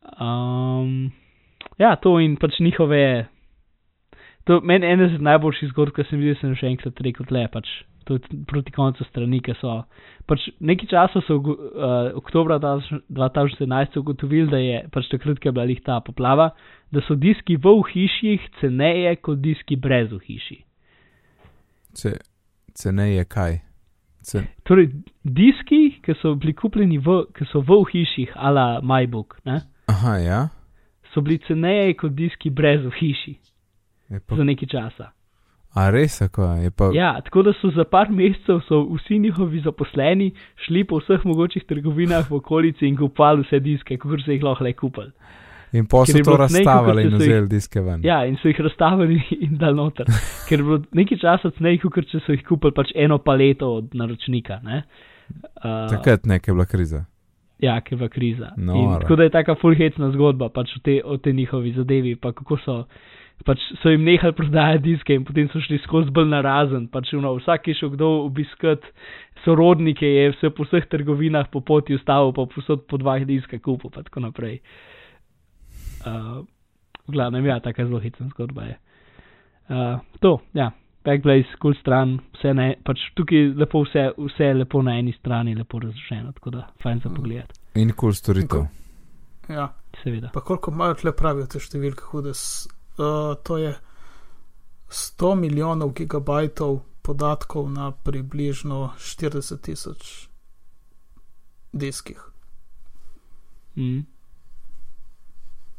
Um, 0.03 1.13
ja, 1.79 1.95
to 1.97 2.19
in 2.21 2.37
pač 2.37 2.59
njihove. 2.61 3.27
To 4.45 4.59
meni 4.67 4.87
ena 4.91 5.07
izmed 5.07 5.23
najboljših 5.23 5.71
zgodb, 5.71 5.95
ki 5.95 6.05
sem 6.09 6.19
jih 6.19 6.33
videl, 6.33 6.41
sem 6.41 6.55
že 6.59 6.71
enkrat 6.73 7.03
rekel, 7.07 7.27
tle 7.31 7.47
pač. 7.53 7.71
To 8.11 8.17
je 8.19 8.39
proti 8.51 8.73
koncu 8.75 9.05
strani, 9.07 9.39
ki 9.47 9.55
so. 9.61 9.77
Pač 10.27 10.49
nekaj 10.59 10.89
časa 10.91 11.23
so 11.23 11.37
uh, 11.39 12.11
oktobra 12.19 12.59
2011 12.59 13.99
ugotovili, 14.01 14.49
da 14.51 14.59
je 14.59 14.81
pač 14.91 15.07
takrat, 15.13 15.39
ko 15.39 15.49
je 15.49 15.55
bila 15.55 15.69
lih 15.71 15.83
ta 15.87 16.01
poplava, 16.03 16.51
da 16.91 17.03
so 17.07 17.15
diski 17.15 17.57
v 17.63 17.77
hiših 17.93 18.49
ceneje 18.59 19.15
kot 19.23 19.39
diski 19.45 19.79
brez 19.79 20.11
v 20.11 20.19
hiši. 20.27 20.59
Ce, 21.95 22.17
ceneje 22.75 23.23
kaj? 23.31 23.61
Ce, 24.27 24.43
Torej, 24.67 24.91
diski, 25.23 26.01
ki 26.03 26.15
so 26.19 26.35
bili 26.39 26.55
kupljeni 26.59 26.99
v, 26.99 27.23
ki 27.39 27.47
so 27.51 27.63
v 27.63 27.85
hiših, 27.91 28.35
ala 28.35 28.83
MyBook, 28.83 29.39
ne, 29.47 29.63
aha, 29.87 30.17
ja. 30.19 30.49
so 31.15 31.21
bili 31.21 31.39
ceneje 31.47 31.95
kot 31.95 32.15
diski 32.17 32.51
brez 32.51 32.85
v 32.85 32.93
hiši 33.01 33.35
pa, 34.21 34.37
za 34.37 34.45
nekaj 34.45 34.69
časa. 34.69 35.11
a 35.75 35.89
res, 35.91 36.21
ako 36.23 36.45
je 36.61 36.71
pa. 36.71 36.91
Ja, 36.93 37.15
tako 37.25 37.43
da 37.43 37.53
so 37.57 37.71
za 37.77 37.85
par 37.85 38.11
mesecev 38.13 38.61
vsi 38.69 39.19
njihovi 39.19 39.61
zaposleni 39.65 40.33
šli 40.67 40.85
po 40.85 41.01
vseh 41.01 41.25
mogočih 41.25 41.65
trgovinah 41.69 42.31
v 42.31 42.37
okolici 42.37 42.87
in 42.87 42.97
kupovali 42.97 43.47
vse 43.47 43.61
diske, 43.61 43.97
kot 43.99 44.21
so 44.25 44.33
jih 44.33 44.43
lahko 44.43 44.65
le 44.65 44.73
kupili. 44.73 45.13
In 45.73 45.87
ker 45.89 46.05
so 46.05 46.21
to 46.25 46.37
razstavili 46.37 47.07
in 47.07 47.15
vzeli 47.17 47.49
diske 47.49 47.81
ven. 47.81 48.03
Ja, 48.05 48.27
in 48.29 48.37
so 48.37 48.51
jih 48.51 48.61
razstavili 48.61 49.23
in 49.47 49.57
dal 49.57 49.75
noter. 49.75 50.11
Ker 50.49 50.61
je 50.61 50.65
bilo 50.65 50.83
nekaj 50.93 51.23
časa 51.23 51.51
cenej, 51.57 51.81
kot 51.81 52.05
če 52.11 52.21
so 52.21 52.37
jih 52.37 52.45
kupili 52.45 52.77
pač 52.77 52.93
eno 52.95 53.17
paleto 53.19 53.71
od 53.79 53.97
naročnika. 53.97 54.61
Ne? 54.67 54.83
Uh, 55.33 55.89
Takrat 55.89 56.29
nekaj 56.29 56.53
je 56.53 56.57
bila 56.59 56.69
kriza. 56.69 57.05
Ja, 57.63 57.81
bila 57.91 58.09
kriza. 58.09 58.53
In 58.57 58.65
Noro. 58.67 59.01
Tako 59.01 59.17
da 59.17 59.23
je 59.23 59.31
taka 59.31 59.55
fulhecna 59.55 60.11
zgodba 60.11 60.49
pač 60.51 60.77
o 60.77 60.81
tej 60.83 61.03
te 61.23 61.33
njihovi 61.33 61.73
zadevi, 61.73 62.17
pa 62.17 62.33
kako 62.33 62.59
so. 62.65 62.85
Pač 63.47 63.59
so 63.83 63.91
jim 63.91 64.05
nehali 64.07 64.35
prodajati 64.39 64.83
diske 64.85 65.15
in 65.15 65.25
potem 65.27 65.49
so 65.51 65.61
šli 65.63 65.79
skozi 65.83 66.11
bolj 66.15 66.29
narazen. 66.31 66.89
Pač, 66.91 67.13
no, 67.19 67.35
vsak 67.39 67.69
je 67.69 67.75
šel 67.75 67.91
kdo 67.95 68.11
obiskat 68.27 68.85
sorodnike, 69.45 70.07
je 70.07 70.35
vse 70.35 70.51
po 70.55 70.67
vseh 70.67 70.87
trgovinah 70.91 71.49
po 71.51 71.61
poti 71.61 71.95
ustavil, 71.95 72.35
pa 72.37 72.47
posod 72.51 72.85
po 72.91 73.01
dva 73.03 73.19
diska 73.19 73.59
kupil, 73.59 73.91
pa 73.91 74.03
tako 74.07 74.27
naprej. 74.27 74.61
Uh, 76.07 76.43
v 77.07 77.15
glavnem, 77.15 77.47
ja, 77.47 77.59
taka 77.63 77.87
zelo 77.87 78.03
hecna 78.03 78.29
zgodba 78.31 78.69
je. 78.71 78.77
Uh, 79.71 79.99
to, 80.21 80.39
ja. 80.55 80.71
Backblaze, 81.05 81.57
kul 81.59 81.75
stran, 81.75 82.19
vse 82.33 82.55
ne, 82.55 82.77
pač 82.85 82.99
tukaj 83.15 83.55
lepo 83.55 83.83
vse, 83.83 84.11
vse 84.19 84.45
je 84.45 84.55
lepo 84.55 84.83
na 84.83 84.93
eni 84.93 85.13
strani, 85.13 85.55
lepo 85.55 85.79
razloženo, 85.79 86.33
tako 86.33 86.51
da 86.51 86.69
fajn 86.83 87.01
za 87.01 87.09
Mm. 87.09 87.15
pogled, 87.15 87.53
In 87.75 87.89
kul 87.89 87.97
cool 87.97 88.13
storitev. 88.13 88.67
Ja, 89.49 89.69
seveda. 90.03 90.31
pa 90.33 90.41
koliko 90.41 90.71
imajo 90.71 90.95
tle 90.95 91.13
pravijo 91.13 91.47
te 91.47 91.59
številke 91.59 92.03
hude. 92.05 92.31
S- 92.31 92.69
Uh, 92.93 93.07
to 93.43 93.57
je 93.57 93.75
100 94.89 95.35
milijonov 95.35 95.93
gigabajtov 95.93 96.75
podatkov 97.03 97.71
na 97.71 97.91
približno 97.93 98.93
40 98.99 99.57
tisoč 99.59 100.29
diskih. 101.73 102.21
Mm. 103.77 104.01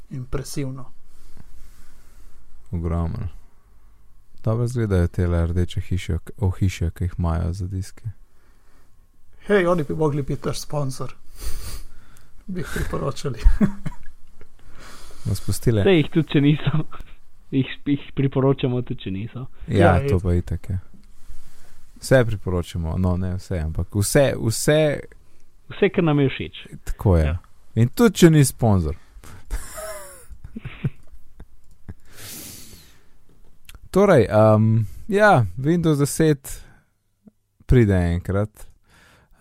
Impresivno. 0.10 0.86
Ogromno. 2.72 3.28
Dobro 4.44 4.64
izgledajo 4.66 5.08
te 5.08 5.28
rdeče 5.46 5.82
hiše, 5.82 6.18
ohišja, 6.38 6.90
ki 6.90 7.04
jih 7.04 7.14
imajo 7.18 7.54
za 7.54 7.68
diske. 7.68 8.04
Hej, 9.48 9.66
oni 9.66 9.84
bi 9.84 9.96
mogli 9.96 10.22
biti 10.22 10.48
naš 10.48 10.62
sponsor. 10.62 11.16
Bi 12.48 12.60
jih 12.60 12.68
priporočali. 12.76 13.40
Smo 15.24 15.36
spustili. 15.36 15.82
Vse 15.82 15.90
jih 15.90 16.10
tudi, 16.14 16.28
če 16.28 16.42
niso, 16.42 16.72
jih, 17.52 17.68
jih 17.86 18.12
priporočamo 18.16 18.82
tudi, 18.82 19.02
če 19.02 19.12
niso. 19.12 19.46
Ja, 19.68 19.78
Ja, 19.78 20.00
to 20.00 20.16
je. 20.16 20.20
pa 20.20 20.34
je 20.34 20.42
tako. 20.42 20.74
Vse 21.96 22.26
priporočamo, 22.26 22.98
no 22.98 23.18
ne 23.18 23.36
vse, 23.36 23.60
ampak 23.60 23.96
vse, 23.96 24.34
vse 24.38 25.00
Vse, 25.70 25.90
kar 25.90 26.04
nam 26.04 26.20
je 26.20 26.30
všeč. 26.30 26.68
tako 26.84 27.18
je. 27.18 27.26
Ja. 27.26 27.38
In 27.76 27.88
tudi, 27.90 28.16
če 28.16 28.30
ni 28.30 28.46
sponzor. 28.46 28.96
Torej, 33.94 34.28
um, 34.56 34.86
ja, 35.08 35.46
Windows 35.58 35.98
10 36.00 36.64
pride 37.66 37.94
enkrat, 37.94 38.68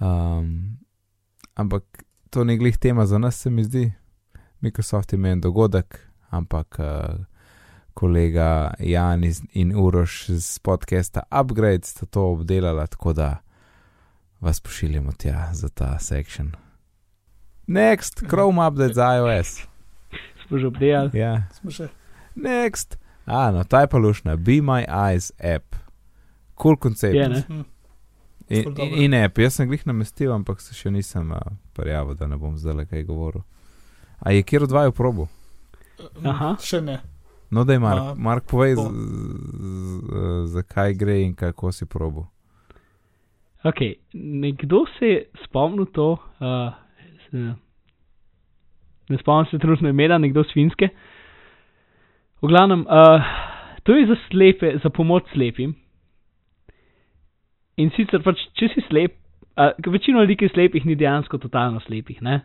um, 0.01 0.77
ampak 1.55 2.05
to 2.31 2.45
ni 2.45 2.59
glih 2.59 2.79
tema 2.79 3.07
za 3.07 3.19
nas, 3.19 3.41
se 3.41 3.51
mi 3.51 3.65
zdi. 3.65 3.93
Microsoft 4.61 5.13
ima 5.13 5.29
en 5.29 5.41
dogodek, 5.41 5.99
ampak 6.31 6.77
uh, 6.79 7.25
kolega 7.95 8.75
Jan 8.79 9.25
iz, 9.25 9.43
in 9.53 9.73
Uroš 9.77 10.27
z 10.29 10.59
podcasta 10.59 11.23
Upgrade 11.31 11.85
sta 11.85 12.07
to 12.07 12.23
obdelala, 12.33 12.87
tako 12.87 13.13
da 13.13 13.37
vas 14.41 14.61
pošiljamo 14.61 15.13
tja 15.13 15.49
za 15.53 15.69
ta 15.69 15.99
sektion. 15.99 16.53
Next, 17.67 18.29
Chrome 18.29 18.69
update 18.69 18.95
za 18.95 19.17
iOS. 19.17 19.61
Smo 20.47 20.59
že 20.59 20.67
obdelali. 20.67 21.19
Ja, 21.19 21.43
Smo 21.53 21.71
že. 21.71 21.89
next. 22.37 23.02
A, 23.27 23.51
no, 23.51 23.65
ta 23.65 23.81
je 23.81 23.89
pa 23.89 23.99
lušna, 23.99 24.37
Be 24.37 24.59
My 24.61 24.85
Eyes 24.89 25.31
app. 25.39 25.77
Cool 26.55 26.77
koncept. 26.77 27.15
Je, 27.15 27.29
ne? 27.29 27.43
Hm. 27.49 27.63
In, 28.49 28.75
in, 28.79 28.95
in 29.05 29.15
app, 29.15 29.39
jaz 29.39 29.55
sem 29.55 29.69
glih 29.69 29.87
namestil, 29.87 30.33
ampak 30.33 30.61
se 30.61 30.75
še 30.75 30.91
nisem 30.91 31.31
uh, 31.31 31.39
prijavil, 31.73 32.15
da 32.15 32.27
ne 32.27 32.37
bom 32.37 32.57
zdaj 32.57 32.75
le 32.75 32.85
kaj 32.87 33.05
govoril. 33.05 33.45
A 34.21 34.31
je 34.31 34.43
kjer 34.43 34.63
odvajal 34.63 34.93
probo? 34.93 35.29
Aha. 36.25 36.57
Še 36.61 36.81
ne. 36.81 36.99
No, 37.51 37.65
da 37.65 37.73
je 37.73 37.79
Mark, 37.79 38.01
A, 38.03 38.15
Mark 38.17 38.45
povej, 38.47 38.75
bo. 38.75 38.87
zakaj 40.47 40.95
gre 40.95 41.19
in 41.23 41.35
kako 41.35 41.73
si 41.73 41.87
probo. 41.87 42.27
Ok, 43.63 43.81
nekdo 44.15 44.85
se 44.93 45.07
je 45.07 45.19
spomnil 45.45 45.87
to, 45.87 46.13
uh, 46.41 46.73
s- 47.23 47.57
ne 49.09 49.19
spomnim 49.19 49.47
se 49.47 49.59
trenutno 49.59 49.89
imena, 49.89 50.19
nekdo 50.19 50.45
svinske. 50.45 50.89
V 52.43 52.51
glavnem, 52.51 52.83
uh, 52.91 53.23
to 53.87 53.95
je 53.95 54.07
za 54.11 54.17
slepe, 54.27 54.75
za 54.83 54.91
pomoč 54.91 55.31
slepim. 55.33 55.77
In 57.79 57.91
sicer 57.97 58.23
pač, 58.25 58.41
če 58.59 58.69
si 58.75 58.83
slep, 58.89 59.15
uh, 59.55 59.71
večino 59.95 60.25
ljudi, 60.25 60.41
ki 60.41 60.49
je 60.49 60.55
slepih, 60.57 60.87
ni 60.89 60.97
dejansko 60.99 61.39
totalno 61.39 61.81
slepih, 61.87 62.19
ne? 62.27 62.41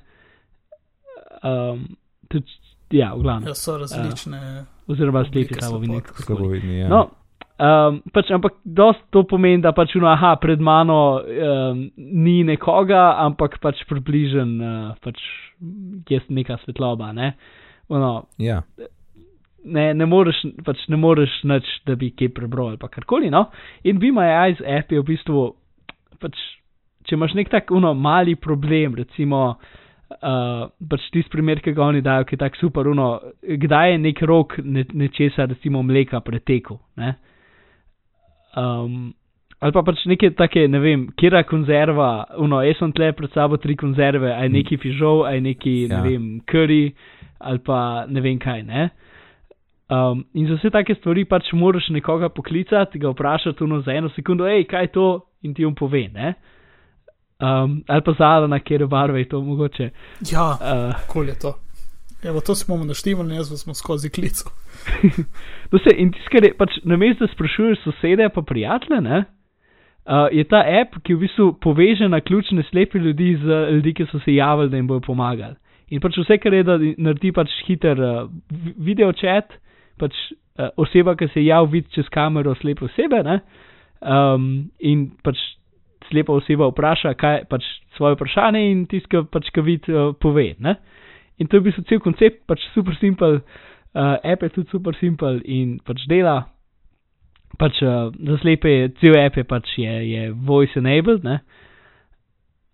Um, 1.42 1.88
tudi, 2.30 2.60
ja, 2.94 3.14
v 3.16 3.26
glavnem. 3.26 3.50
Ja, 3.50 3.56
so 3.58 3.78
različne. 3.82 4.42
Oziroma 4.88 5.24
oblike 5.26 5.58
slepi 5.58 5.66
samo 5.66 5.80
vidni. 5.82 6.02
Slabo 6.22 6.50
vidni, 6.52 6.78
ja. 6.80 6.90
No, 6.94 7.02
um, 7.58 7.98
pač, 8.14 8.30
ampak 8.38 8.60
dost 8.64 9.02
to 9.12 9.26
pomeni, 9.28 9.64
da 9.66 9.74
pač 9.76 9.98
uno, 9.98 10.12
aha, 10.14 10.36
pred 10.42 10.62
mano 10.62 11.00
um, 11.20 11.82
ni 11.98 12.38
nekoga, 12.48 13.18
ampak 13.26 13.58
pač 13.66 13.82
približen, 13.90 14.54
uh, 14.62 14.94
pač 15.04 15.26
je 16.10 16.22
neka 16.30 16.62
svetloba, 16.64 17.10
ne. 17.18 17.34
Uno, 17.90 18.28
ja. 18.38 18.62
Ne, 19.66 19.94
ne 19.94 20.06
moreš, 20.06 20.42
pač 20.66 20.84
ne 20.92 21.00
moreš 21.00 21.34
nič, 21.48 21.70
da 21.88 21.96
bi 22.00 22.12
kaj 22.16 22.32
prebral 22.36 22.74
ali 22.74 22.92
karkoli, 22.92 23.32
no. 23.34 23.48
In 23.84 24.00
Be 24.00 24.12
My 24.14 24.30
Eyes 24.46 24.62
app 24.62 24.92
je 24.92 25.02
v 25.02 25.08
bistvu, 25.08 25.44
pač, 26.22 26.38
če 27.08 27.18
imaš 27.18 27.36
nek 27.38 27.52
tak 27.54 27.72
uno 27.76 27.94
mali 27.94 28.36
problem, 28.36 28.98
recimo, 29.00 29.44
uh, 29.58 30.66
pač 30.90 31.08
tisti 31.14 31.34
primer, 31.34 31.62
ki 31.64 31.76
ga 31.78 31.88
oni 31.90 32.04
dajo, 32.06 32.28
ki 32.28 32.38
je 32.38 32.44
tak 32.46 32.60
super, 32.62 32.90
uno, 32.92 33.18
kdaj 33.44 33.96
je 33.96 34.02
nek 34.08 34.26
rok 34.28 34.60
ne, 34.64 34.86
nečesa, 34.94 35.50
recimo 35.50 35.84
mleka 35.86 36.22
pretekel, 36.26 36.80
ne. 37.02 37.16
Um, 38.58 39.12
ali 39.62 39.74
pa 39.74 39.84
pač 39.86 40.06
neke 40.10 40.32
take, 40.38 40.68
ne 40.70 40.80
vem, 40.82 41.08
kera 41.20 41.44
konzerva, 41.48 42.28
uno, 42.42 42.62
jaz 42.66 42.80
sem 42.82 42.94
tle 42.96 43.12
pred 43.18 43.34
sabo 43.36 43.60
tri 43.62 43.76
konzerve, 43.78 44.32
aj 44.34 44.50
neki 44.54 44.80
fižol, 44.82 45.26
aj 45.30 45.44
neki, 45.52 45.76
ja. 45.88 45.98
Ne 45.98 46.02
vem, 46.06 46.32
curry, 46.50 46.96
ali 47.38 47.62
pa 47.66 48.08
ne 48.10 48.24
vem 48.24 48.40
kaj, 48.42 48.64
ne. 48.66 48.90
Um, 49.88 50.26
in 50.34 50.48
za 50.48 50.58
vse 50.58 50.70
take 50.70 50.96
stvari 51.00 51.24
pač 51.26 51.54
moraš 51.56 51.88
nekoga 51.96 52.28
poklicati, 52.30 53.00
ga 53.00 53.14
vprašati 53.14 53.64
uno 53.64 53.80
za 53.82 53.94
eno 53.96 54.10
sekundo, 54.10 54.44
hej, 54.44 54.66
kaj 54.68 54.84
je 54.84 54.92
to, 54.92 55.08
in 55.48 55.54
ti 55.56 55.64
jim 55.64 55.76
pove, 55.76 56.08
ne. 56.14 56.34
Um, 57.40 57.84
ali 57.88 58.02
pa 58.04 58.12
zadnja, 58.18 58.48
na 58.48 58.60
kjer 58.60 58.88
barve 58.88 59.22
je 59.22 59.30
to 59.30 59.42
mogoče. 59.42 59.90
Ja, 60.32 60.50
Uh, 60.60 61.08
kol 61.08 61.30
je 61.30 61.40
to. 61.40 61.54
Evo, 62.24 62.42
to 62.42 62.56
smo 62.56 62.78
naštivali, 62.84 63.36
jaz 63.36 63.54
smo 63.62 63.74
skozi 63.74 64.10
klico. 64.10 64.52
No, 65.72 65.80
se, 65.80 65.92
in 65.98 66.12
tisto, 66.12 66.30
kar 66.32 66.44
je 66.44 66.54
pač 66.58 66.78
namesto, 66.84 67.26
da 67.26 67.34
sprašuješ 67.34 67.82
sosede, 67.84 68.30
pa 68.34 68.42
prijatelje, 68.42 69.02
ne, 69.02 69.18
uh, 69.20 70.28
je 70.32 70.44
ta 70.48 70.62
app, 70.82 70.96
ki 71.04 71.16
v 71.16 71.26
bistvu 71.26 71.48
poveže 71.64 72.08
na 72.08 72.22
ključne 72.22 72.64
slepe 72.70 73.00
ljudi 73.00 73.34
z 73.44 73.62
ljudi, 73.76 73.94
ki 73.94 74.08
so 74.12 74.20
se 74.24 74.36
javili, 74.36 74.70
da 74.70 74.78
jim 74.78 74.88
bojo 74.88 75.04
pomagali. 75.04 75.56
In 75.90 76.04
pač 76.04 76.18
vse, 76.20 76.38
kar 76.40 76.54
je, 76.54 76.64
da 76.64 76.78
naredi 76.80 77.32
pač 77.32 77.52
hiter 77.68 78.00
uh, 78.00 78.30
video 78.76 79.12
chat, 79.12 79.52
pač 80.00 80.16
uh, 80.32 80.70
oseba, 80.82 81.16
ki 81.20 81.30
se 81.34 81.44
javi, 81.46 81.78
vidi 81.80 81.94
čez 81.98 82.10
kamero 82.14 82.56
slepe 82.60 82.86
osebe, 82.88 83.22
ne, 83.26 83.40
um, 84.02 84.50
in 84.80 85.08
pač 85.26 85.40
slepa 86.10 86.34
oseba 86.38 86.70
vpraša, 86.72 87.14
kaj 87.20 87.46
pač 87.52 87.66
svoje 87.98 88.16
vprašanje 88.16 88.62
in 88.72 88.86
tisto, 88.90 89.10
ki 89.12 89.32
pač 89.34 89.50
ki 89.54 89.64
vidi, 89.66 89.94
uh, 89.94 90.14
pove. 90.22 90.54
Ne. 90.64 90.78
In 91.38 91.48
to 91.48 91.58
je 91.58 91.62
v 91.62 91.70
bistvu 91.70 91.84
cel 91.90 92.00
koncept, 92.02 92.44
pač 92.50 92.64
super 92.74 92.96
simpel. 93.02 93.42
Uh, 93.98 94.18
app 94.24 94.44
je 94.46 94.50
tudi 94.54 94.70
super 94.74 94.96
simpel 95.00 95.40
in 95.46 95.78
pač 95.86 96.06
dela. 96.10 96.48
Pač 97.58 97.80
uh, 97.82 98.10
za 98.14 98.38
slepe, 98.42 98.70
je- 98.70 98.90
cel 99.02 99.18
app 99.20 99.38
je 99.38 99.46
pač 99.48 99.74
je, 99.82 99.94
je 100.12 100.24
voice 100.46 100.78
enabled. 100.78 101.24
Ne? 101.26 101.40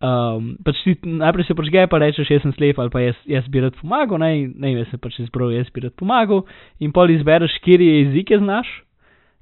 Um, 0.03 0.57
pač 0.67 0.81
ti 0.83 0.97
najprej 1.07 1.45
se 1.47 1.55
počge, 1.55 1.85
pa 1.87 1.95
rečeš, 2.01 2.27
jaz 2.27 2.41
sem 2.43 2.51
slep 2.57 2.79
ali 2.81 2.91
pa 2.91 2.99
jaz, 2.99 3.19
jaz 3.23 3.45
bi 3.47 3.61
rad 3.63 3.75
pomagal, 3.79 4.19
in 4.27 4.49
ne 4.59 4.73
vem, 4.75 4.87
se 4.89 4.97
pač 4.99 5.21
izbral, 5.23 5.53
jaz 5.55 5.69
bi 5.71 5.85
rad 5.85 5.93
pomagal, 5.95 6.41
in 6.83 6.91
pol 6.91 7.13
izbereš, 7.13 7.55
kjer 7.63 7.79
jezike 7.79 8.41
znaš. 8.41 8.67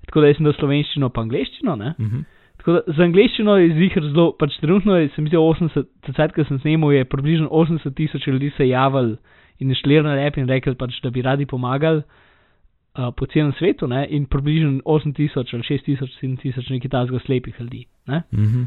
Tako 0.05 0.21
da 0.21 0.29
jaz 0.29 0.37
sem 0.37 0.45
dal 0.45 0.53
slovenščino, 0.59 1.09
pa 1.09 1.23
angliščino. 1.25 1.75
Ne? 1.81 1.95
Uh 1.97 2.05
-huh. 2.05 2.23
Tako 2.61 2.75
da 2.77 2.93
za 2.93 3.03
angliščino 3.07 3.55
je 3.57 3.73
zihar 3.73 4.03
zelo, 4.05 4.31
pač 4.37 4.59
trenutno 4.61 4.99
je, 4.99 5.09
se 5.15 5.21
mi 5.21 5.31
zdi 5.31 5.37
80, 5.37 5.87
takrat, 6.05 6.35
ko 6.35 6.43
sem 6.43 6.59
snemal, 6.59 6.93
je 6.93 7.05
približno 7.05 7.49
80 7.49 7.95
tisoč 7.97 8.27
ljudi 8.27 8.51
se 8.57 8.67
javili 8.67 9.17
in 9.59 9.69
inštalirali 9.69 10.19
na 10.19 10.27
app 10.27 10.37
in 10.37 10.49
rekli, 10.49 10.75
pač, 10.75 11.01
da 11.01 11.09
bi 11.09 11.21
radi 11.21 11.45
pomagali 11.45 12.03
uh, 12.03 13.09
po 13.17 13.25
celem 13.25 13.53
svetu, 13.57 13.87
ne? 13.87 14.05
in 14.09 14.25
približno 14.25 14.81
8 14.85 15.15
tisoč 15.15 15.53
ali 15.53 15.63
6 15.63 15.85
tisoč, 15.85 16.09
7 16.21 16.37
tisoč 16.41 16.69
nekaj 16.69 16.89
tazga 16.89 17.19
slepih 17.25 17.55
ljudi. 17.59 17.85
Ne? 18.07 18.21
Uh 18.31 18.39
-huh. 18.39 18.65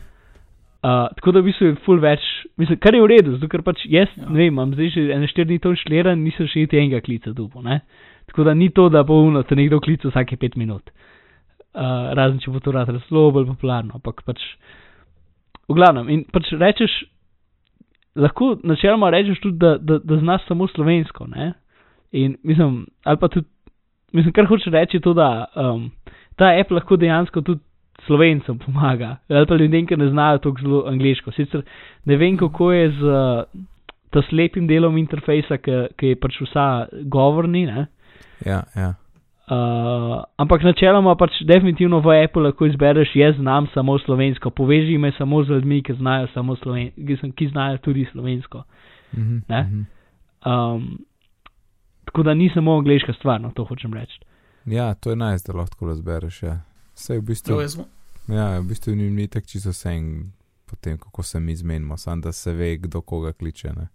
Uh, 0.85 1.07
tako 1.16 1.32
da 1.32 1.41
v 1.41 1.49
bistvu 1.49 1.66
je 1.70 1.76
full 1.87 2.01
več, 2.03 2.20
mislim, 2.61 2.76
kar 2.76 2.93
je 2.93 3.01
v 3.01 3.07
redu, 3.09 3.30
zato 3.39 3.49
ker 3.49 3.62
pač 3.64 3.87
jaz, 3.89 4.11
Ja. 4.20 4.26
ne 4.28 4.37
vem, 4.37 4.51
imam 4.53 4.74
zdaj 4.76 4.91
že 4.93 5.05
ene 5.14 5.28
štiri 5.30 5.47
dni 5.49 5.57
to 5.64 5.70
inštaliran, 5.72 6.20
nisem 6.20 6.45
še 6.45 6.61
niti 6.61 6.76
enega 6.76 7.01
klica 7.01 7.32
dupo, 7.32 7.62
ne. 7.64 7.78
Tako 8.28 8.45
da 8.45 8.53
ni 8.53 8.68
to, 8.68 8.91
da 8.93 9.01
bo 9.03 9.16
uno 9.24 9.43
te 9.49 9.57
nekdo 9.57 9.80
klical 9.80 10.12
vsake 10.12 10.37
pet 10.37 10.59
minut. 10.61 10.93
Uh, 11.72 12.12
razen 12.12 12.37
če 12.39 12.53
bo 12.53 12.61
to 12.61 12.74
rad 12.76 12.93
zelo 13.09 13.30
bolj 13.32 13.49
popularno, 13.55 13.97
ampak 13.97 14.20
pač 14.28 14.45
v 15.64 15.78
glavnem 15.78 16.12
in 16.12 16.26
pač 16.28 16.53
rečeš, 16.53 16.93
lahko 18.20 18.53
načeloma 18.61 19.09
rečeš 19.11 19.41
tudi, 19.41 19.57
da, 19.64 19.78
da, 19.80 19.99
da 20.05 20.20
znaš 20.20 20.45
samo 20.51 20.68
slovensko, 20.68 21.26
ne. 21.32 21.55
In 22.12 22.37
mislim, 22.45 22.85
ali 23.09 23.18
pa 23.24 23.32
tudi, 23.32 23.49
mislim, 24.12 24.37
kar 24.37 24.53
hoče 24.53 24.70
reči 24.70 25.01
je 25.01 25.07
to, 25.09 25.16
da 25.16 25.47
um, 25.57 25.89
ta 26.37 26.53
app 26.61 26.76
lahko 26.76 27.01
dejansko 27.01 27.41
tudi 27.41 27.64
slovencem 28.07 28.59
pomaga, 28.59 29.16
ali 29.28 29.47
pa 29.47 29.57
ljudem, 29.57 29.86
ki 29.86 29.97
ne 29.97 30.09
znajo 30.09 30.38
tako 30.38 30.62
zelo 30.62 30.82
angliško. 30.88 31.32
Sicer 31.32 31.62
ne 32.05 32.16
vem, 32.16 32.36
kako 32.36 32.72
je 32.72 32.90
z 32.90 33.03
uh, 33.03 33.62
ta 34.11 34.22
slepim 34.28 34.66
delom 34.66 34.99
interfejsa, 34.99 35.59
ki, 35.59 36.11
je 36.12 36.18
pač 36.20 36.36
vsa 36.45 36.86
govorni, 37.11 37.64
ne. 37.66 37.86
Ja, 38.47 38.62
ja. 38.76 38.95
Uh, 39.45 40.22
ampak 40.40 40.62
načeloma 40.64 41.16
pač 41.20 41.42
definitivno 41.45 41.99
v 42.01 42.14
Apple 42.24 42.47
lahko 42.47 42.64
izbereš, 42.66 43.11
jaz 43.18 43.34
znam 43.36 43.66
samo 43.74 43.99
slovensko, 43.99 44.51
poveži 44.51 44.97
me 44.99 45.12
samo 45.18 45.42
z 45.45 45.57
ljudmi, 45.57 45.82
ki 45.84 45.99
znajo, 45.99 46.30
samo 46.34 46.57
sloven, 46.57 46.92
ki, 46.97 47.32
ki 47.36 47.49
znajo 47.53 47.82
tudi 47.84 48.07
slovensko. 48.12 48.64
Mhm, 49.16 49.42
Ne? 49.49 49.62
mhm. 49.62 49.82
Um, 50.45 50.99
tako 52.05 52.22
da 52.22 52.34
ni 52.34 52.51
samo 52.55 52.78
angliška 52.78 53.12
stvar, 53.12 53.40
no 53.40 53.51
to 53.51 53.64
hočem 53.64 53.95
reči. 53.95 54.20
Ja, 54.64 54.95
to 54.95 55.11
je 55.11 55.16
najst, 55.16 55.47
da 55.47 55.59
lahko 55.59 55.86
razbereš. 55.86 56.42
Ja. 56.42 56.61
Vse 56.95 57.18
v 57.18 57.22
bistvu, 57.26 57.61
je 57.61 58.36
ja, 58.36 58.61
v 58.61 58.68
bistvu 58.68 58.95
ni, 58.95 59.11
ni 59.11 59.28
tako 59.28 59.47
čisto 59.47 59.70
vse 59.74 59.97
in 59.97 60.09
potem, 60.70 60.99
kako 60.99 61.22
se 61.22 61.40
mi 61.40 61.57
zmenimo, 61.57 61.97
samo 61.97 62.22
da 62.22 62.32
se 62.32 62.53
ve, 62.53 62.76
kdo 62.76 63.01
koga 63.01 63.32
kliče. 63.32 63.72
Ne? 63.76 63.88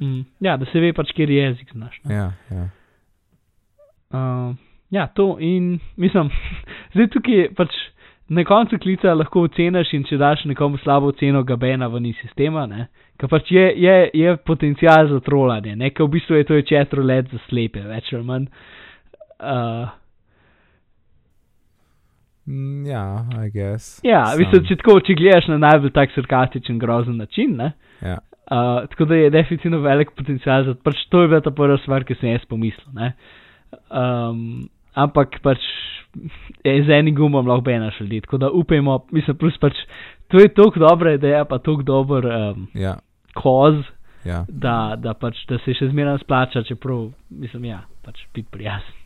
Mm, 0.00 0.24
ja, 0.40 0.56
da 0.56 0.66
se 0.72 0.80
ve 0.80 0.92
pač, 0.92 1.12
kjer 1.16 1.30
jezik 1.30 1.72
znaš. 1.72 2.00
ne. 2.04 2.14
Ja, 2.14 2.32
ja. 2.50 2.68
Uh, 4.10 4.56
ja, 4.90 5.06
to 5.06 5.36
in 5.40 5.78
mislim, 5.96 6.30
zdaj 6.94 7.08
tukaj 7.14 7.34
je 7.34 7.54
pač 7.54 7.74
na 8.30 8.44
koncu 8.44 8.78
klica 8.78 9.14
lahko 9.14 9.44
oceniš 9.48 9.92
in 9.94 10.04
če 10.06 10.16
daš 10.18 10.44
nekomu 10.46 10.78
slabo 10.84 11.10
oceno, 11.10 11.42
ga 11.42 11.56
bena 11.58 11.88
v 11.90 12.00
ni 12.00 12.12
sistema, 12.22 12.66
ne. 12.70 12.86
Ker 13.18 13.30
pač 13.30 13.50
je, 13.50 13.64
je, 13.76 13.96
je 14.14 14.36
potencial 14.46 15.08
za 15.10 15.18
trolanje, 15.26 15.74
ne, 15.76 15.90
ker 15.90 16.06
v 16.06 16.14
bistvu 16.14 16.38
je 16.38 16.46
to 16.46 16.58
je 16.58 16.66
četrolet 16.70 17.30
za 17.32 17.40
slepe, 17.48 17.82
več 17.90 18.12
ali 18.14 18.26
manj. 18.26 18.46
Uh, 19.40 19.90
ja, 22.86 23.04
I 23.46 23.50
guess. 23.50 24.00
ja, 24.04 24.24
Sam- 24.26 24.38
mislim, 24.38 24.66
če 24.68 24.76
tako, 24.80 24.98
če 25.00 25.14
gledaš 25.18 25.48
na 25.52 25.58
najbolj 25.58 25.92
tak 25.96 26.12
sarkastičen, 26.14 26.78
grozen 26.78 27.16
način, 27.16 27.56
ne. 27.56 27.72
Ja, 28.02 28.18
Uh, 28.50 28.88
tako 28.90 29.04
da 29.04 29.14
je 29.14 29.30
definitivno 29.30 29.78
velik 29.78 30.08
potencial 30.18 30.64
za 30.64 30.72
pač 30.74 30.96
to 31.08 31.20
je 31.22 31.28
bila 31.28 31.38
ta 31.40 31.52
prva 31.54 31.76
stvar, 31.78 32.02
ki 32.02 32.16
sem 32.18 32.32
jaz 32.32 32.42
pomislil. 32.50 32.88
ne. 32.98 33.12
Um, 33.94 34.66
ampak 34.94 35.38
pač 35.42 35.62
je 36.64 36.72
z 36.82 36.90
enim 36.90 37.14
gumom 37.14 37.46
lahko 37.46 37.62
benaš 37.68 38.00
ljudi, 38.00 38.20
tako 38.20 38.40
da 38.42 38.50
upajmo, 38.50 39.04
mislim, 39.14 39.36
plus 39.36 39.58
pač 39.62 39.78
to 40.28 40.42
je 40.42 40.48
tako 40.54 40.82
dobra 40.82 41.14
ideja, 41.14 41.44
pa 41.44 41.58
tako 41.58 41.82
dober 41.82 42.26
um, 42.26 42.66
ja, 42.74 42.96
koz, 43.38 43.78
ja. 44.24 44.42
da, 44.48 44.96
da 44.98 45.14
pač 45.14 45.46
da 45.46 45.58
se 45.62 45.74
še 45.78 45.92
zmeraj 45.94 46.18
splača, 46.24 46.64
čeprav 46.66 47.12
mislim, 47.30 47.70
ja, 47.70 47.84
pač 48.02 48.26
biti 48.34 48.50
prijazen. 48.50 48.98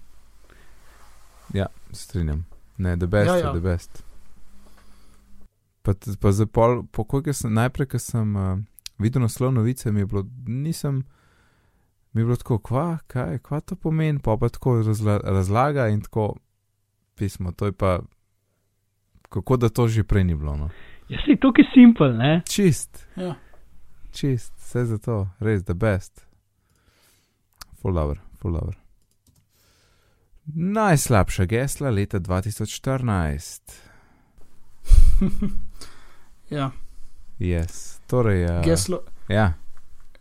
ja 1.52 1.68
strinjam. 1.92 2.46
Ne, 2.78 2.96
the 2.96 3.06
best, 3.06 3.28
Ja, 3.28 3.36
ja, 3.36 3.52
the 3.52 3.60
best. 3.60 4.04
Pa, 5.82 5.92
pa 6.20 6.32
za 6.32 6.46
pol, 6.46 6.82
po 6.92 7.04
koliko 7.04 7.32
sem, 7.32 7.52
najprej, 7.54 7.86
ko 7.86 7.98
sem 7.98 8.36
uh, 8.36 8.58
videl 8.98 9.22
naslov 9.22 9.52
novice, 9.52 9.92
mi 9.92 10.00
je 10.00 10.06
bilo, 10.06 10.24
nisem, 10.46 11.02
mi 12.12 12.20
je 12.20 12.24
bilo 12.24 12.36
tako, 12.36 12.58
kva, 12.58 12.98
kaj, 13.06 13.38
kva 13.38 13.60
to 13.60 13.76
pomeni, 13.76 14.18
pa 14.18 14.36
pa 14.36 14.48
tako 14.48 14.80
razla, 14.82 15.20
razlaga 15.24 15.88
in 15.88 16.00
tako 16.00 16.34
pismo, 17.14 17.52
to 17.52 17.66
je 17.66 17.72
pa, 17.72 18.00
kako 19.28 19.56
da 19.56 19.68
to 19.68 19.88
že 19.88 20.04
prej 20.04 20.24
ni 20.24 20.34
bilo, 20.34 20.56
no. 20.56 20.70
Ja, 21.08 21.18
si 21.26 21.36
tukaj 21.36 21.64
simpel, 21.74 22.16
ne? 22.16 22.42
Čist, 22.48 23.06
Ja. 23.16 23.34
čist, 24.12 24.54
vse 24.56 24.84
za 24.84 24.98
to, 24.98 25.28
res, 25.38 25.62
the 25.64 25.74
best. 25.74 26.26
Full 27.82 27.94
dobro, 27.94 28.20
full 28.40 28.52
dobro. 28.52 28.78
Najslabša 30.46 31.44
gesla 31.44 31.90
leta 31.90 32.18
2014. 32.18 33.60
ja. 36.50 36.70
Yes. 37.38 37.98
Torej, 38.06 38.44
uh, 38.44 38.64
Geslo, 38.64 39.00
ja, 39.28 39.52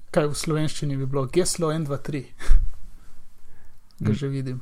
kaj 0.10 0.28
v 0.28 0.36
slovenščini 0.36 0.96
bi 0.96 1.06
bilo? 1.06 1.26
Geslo 1.28 1.70
1, 1.70 1.86
2, 1.86 1.98
3. 2.00 2.24
Ga 4.00 4.10
Mm. 4.10 4.14
že 4.14 4.28
vidim. 4.28 4.62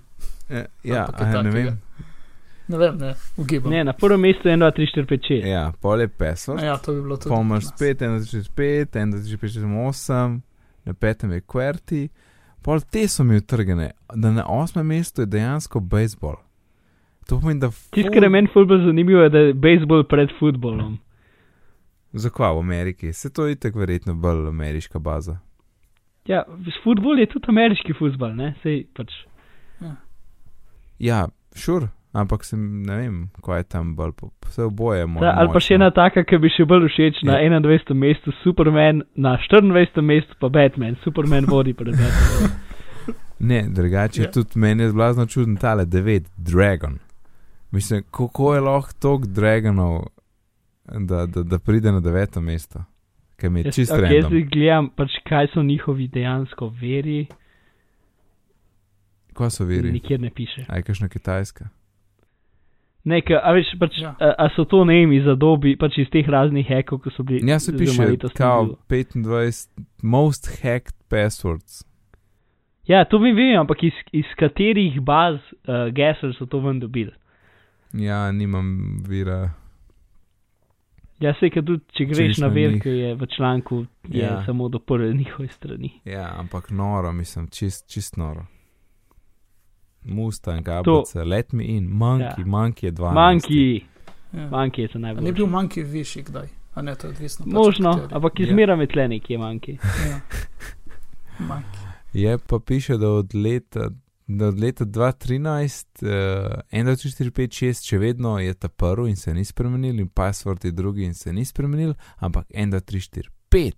eh, 0.49 0.65
ja 0.83 1.05
Ampak 1.05 1.21
je 1.21 1.37
a, 1.37 1.41
ne 1.41 1.49
vem. 1.51 1.77
Ne 2.67 2.77
vem, 2.77 2.97
ne, 2.97 3.13
ugibam. 3.37 3.71
Ne, 3.71 3.83
na 3.83 3.93
prvem 3.93 4.19
mestu 4.21 4.47
je 4.47 4.53
1, 4.53 4.59
2, 4.59 4.71
3, 4.71 4.85
4, 4.87 5.05
5, 5.07 5.21
6. 5.21 5.45
Ja, 5.45 5.71
pol 5.81 5.99
je 5.99 6.07
pesel, 6.09 6.57
A 6.57 6.63
Ja, 6.63 6.77
to 6.77 6.93
bi 6.93 7.01
bilo 7.01 7.17
pri 7.17 7.29
nas. 7.29 7.67
spet 7.67 7.99
1, 7.99 8.19
2, 8.19 8.25
3, 8.25 8.49
5, 8.51 8.95
1, 8.95 9.11
2, 9.11 9.21
3, 9.21 9.37
5, 9.37 9.47
6, 9.49 9.65
8, 9.65 10.41
na 10.85 10.93
petem 10.93 11.31
je 11.31 11.41
kverti, 11.41 12.09
pol 12.61 12.81
te 12.81 13.07
so 13.07 13.23
mi 13.23 13.37
utrgane, 13.37 13.91
da 14.15 14.31
na 14.31 14.45
osmem 14.47 14.87
mestu 14.87 15.21
je 15.21 15.25
dejansko 15.25 15.79
bejzbol. 15.79 16.35
To 17.29 17.39
pomeni, 17.39 17.59
da. 17.59 17.69
Tisto, 17.69 18.01
ful- 18.09 18.13
kar 18.13 18.23
je 18.23 18.29
meni 18.29 18.49
fulbol 18.53 18.81
zanimivo, 18.85 19.21
je, 19.21 19.29
da 19.29 19.37
je 19.39 19.53
bejzbol 19.53 20.03
pred 20.03 20.29
futbolom. 20.39 20.97
Zakaj 22.13 22.53
v 22.55 22.59
Ameriki? 22.59 23.13
Se 23.13 23.29
to 23.33 23.45
je 23.47 23.55
tako 23.55 23.79
verjetno 23.79 24.13
bolj 24.13 24.47
ameriška 24.49 24.99
baza. 24.99 25.37
Ja, 26.27 26.43
futbol 26.83 27.19
je 27.19 27.29
tudi 27.31 27.45
ameriški 27.49 27.93
futbol, 27.97 28.33
ne, 28.35 28.53
sej 28.63 28.83
pač. 28.93 29.13
Ja, 30.99 31.27
šur, 31.55 31.87
ampak 32.13 32.43
sem, 32.43 32.59
ne 32.83 32.95
vem, 32.97 33.15
kaj 33.41 33.57
je 33.57 33.63
tam 33.65 33.95
bolj, 33.95 34.11
vse 34.45 34.63
oboje 34.63 35.05
mo 35.05 35.19
Ta, 35.19 35.31
ali 35.33 35.49
pa 35.49 35.59
še 35.59 35.75
ena 35.75 35.91
taka, 35.91 36.23
ki 36.23 36.37
bi 36.37 36.49
še 36.49 36.65
bolj 36.65 36.89
všeč 36.89 37.21
na 37.23 37.37
Ja. 37.37 37.49
21. 37.51 37.93
mestu, 37.95 38.31
Superman, 38.43 39.03
na 39.15 39.37
24. 39.39 39.71
mestu 40.01 40.35
pa 40.37 40.49
Batman, 40.49 40.95
Superman 41.03 41.45
vodi 41.45 41.73
pred 41.73 41.93
Batmanom. 41.93 42.51
Ne, 43.41 43.63
drugače 43.67 44.21
Ja. 44.21 44.25
ja. 44.25 44.31
tudi 44.31 44.53
meni 44.55 44.83
je 44.83 44.93
blazno 44.93 45.25
čuden 45.25 45.55
tale 45.57 45.85
9, 45.85 46.27
Dragon. 46.37 46.99
Mislim, 47.71 48.03
kako 48.11 48.53
je 48.53 48.61
lahko 48.61 48.93
tok 48.99 49.25
Dragonov, 49.27 50.03
da, 50.85 51.25
da, 51.25 51.43
da 51.43 51.59
pride 51.59 51.91
na 51.91 51.99
deveto 51.99 52.41
mesto, 52.41 52.83
ker 53.35 53.49
mi 53.49 53.59
je 53.59 53.65
Jaz, 53.65 53.75
čist 53.75 53.91
okay, 53.91 53.97
jaz 53.97 54.11
random. 54.13 54.29
zdaj 54.29 54.43
gledam, 54.43 54.89
pač, 54.91 55.09
kaj 55.25 55.47
so 55.47 55.63
njihovi 55.63 56.07
dejansko 56.07 56.69
veri, 56.71 57.25
Kaj 59.33 59.49
so 59.49 59.65
viri? 59.65 59.91
nikjer 59.91 60.19
ne 60.19 60.29
piše. 60.29 60.65
Aj, 60.67 60.81
kakšna 60.83 61.07
kitajska. 61.07 61.69
Ne, 63.03 63.21
ka, 63.21 63.39
a, 63.43 63.51
veš, 63.53 63.71
pač, 63.79 63.97
Ja. 63.97 64.11
a, 64.19 64.33
a 64.37 64.49
so 64.55 64.65
to 64.65 64.83
ne 64.85 64.93
vem 64.93 65.11
iz 65.11 65.25
adobi, 65.27 65.75
pač 65.75 65.97
iz 65.97 66.09
teh 66.09 66.27
raznih 66.29 66.67
hekov, 66.67 66.99
ki 67.01 67.09
so 67.09 67.23
bili. 67.23 67.41
Ja, 67.49 67.59
se 67.59 67.73
piše, 67.73 68.05
ni 68.05 68.17
kao 68.35 68.65
bilo. 68.65 68.77
25 68.89 69.69
most 70.03 70.61
hacked 70.61 70.93
passwords. 71.09 71.81
Ja, 72.85 73.05
to 73.05 73.19
mi 73.19 73.31
vem, 73.33 73.59
ampak 73.59 73.83
iz, 73.83 73.93
iz 74.11 74.25
katerih 74.37 75.01
baz 75.01 75.35
uh, 75.35 75.89
gesel 75.91 76.33
so 76.33 76.45
to 76.45 76.59
ven 76.59 76.79
dobili. 76.79 77.11
Ja, 77.93 78.31
nimam 78.31 78.97
vira. 79.07 79.49
Ja, 81.19 81.33
se 81.39 81.49
kad 81.49 81.65
tudi, 81.65 81.83
če 81.93 82.05
greš 82.05 82.37
na 82.37 82.47
ver, 82.47 82.79
ki 82.81 82.89
je 82.89 83.15
v 83.15 83.27
članku, 83.27 83.83
je 84.09 84.23
Ja. 84.23 84.43
samo 84.45 84.69
do 84.69 84.79
prve 84.79 85.13
njihove 85.13 85.47
strani. 85.47 85.91
Ja, 86.05 86.33
ampak 86.37 86.69
noro, 86.71 87.11
mislim, 87.11 87.47
čist, 87.47 87.89
čist 87.89 88.17
noro. 88.17 88.45
Mustang, 90.03 90.67
ABC, 90.69 91.15
let 91.17 91.53
me 91.53 91.63
in, 91.65 91.87
monkey, 91.87 92.23
Ja. 92.23 92.35
ja. 92.37 92.45
monkey 92.47 92.85
je 92.85 92.91
12. 92.91 93.13
Manjki, 93.13 93.85
Ja. 94.33 94.47
manjki 94.49 94.81
je 94.81 94.87
to 94.87 94.97
A 94.97 95.01
najbolj. 95.01 95.23
ni 95.23 95.31
bil 95.31 95.45
manjki 95.47 95.83
višji 95.83 96.23
kdaj? 96.23 96.47
A 96.73 96.81
ne, 96.81 96.95
to 96.95 97.07
je 97.07 97.11
odvisno. 97.11 97.45
pač 97.45 97.53
Možno, 97.55 97.91
katerih. 97.91 98.15
ampak 98.15 98.39
Ja. 98.39 98.45
izmera 98.45 98.75
med 98.75 98.89
tle 98.89 99.07
nekje 99.07 99.37
manjki. 99.37 99.77
Ja. 101.39 101.61
Je 102.13 102.37
pa 102.39 102.59
piše, 102.59 102.97
da 102.97 103.09
od 103.09 103.35
leta, 103.35 103.89
da 104.27 104.47
od 104.47 104.59
leta 104.59 104.85
2013, 104.85 105.87
uh, 106.01 106.09
1, 106.71 106.85
2, 106.85 106.95
3, 106.95 107.09
4, 107.23 107.31
5, 107.31 107.47
6, 107.65 107.85
še 107.85 107.97
vedno 107.97 108.39
je 108.39 108.53
ta 108.53 108.69
prvi 108.69 109.09
in 109.09 109.15
se 109.15 109.33
ni 109.33 109.45
spremenil, 109.45 109.99
in 109.99 110.07
password 110.09 110.65
je 110.65 110.71
drugi 110.71 111.03
in 111.03 111.13
se 111.13 111.33
ni 111.33 111.45
spremenil, 111.45 111.93
ampak 112.17 112.45
1, 112.49 112.69
2, 112.69 112.79
3, 112.81 112.99
4, 112.99 113.29
5 113.49 113.73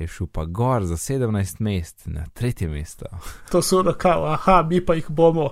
je 0.00 0.06
šel 0.06 0.26
pa 0.32 0.44
gor 0.44 0.84
za 0.84 0.96
17 0.96 1.60
mest 1.60 2.06
na 2.06 2.26
tretje 2.34 2.68
mesto. 2.68 3.06
To 3.52 3.62
so 3.62 3.82
rokao, 3.82 4.24
aha, 4.24 4.62
mi 4.70 4.84
pa 4.84 4.94
jih 4.94 5.10
bomo 5.10 5.50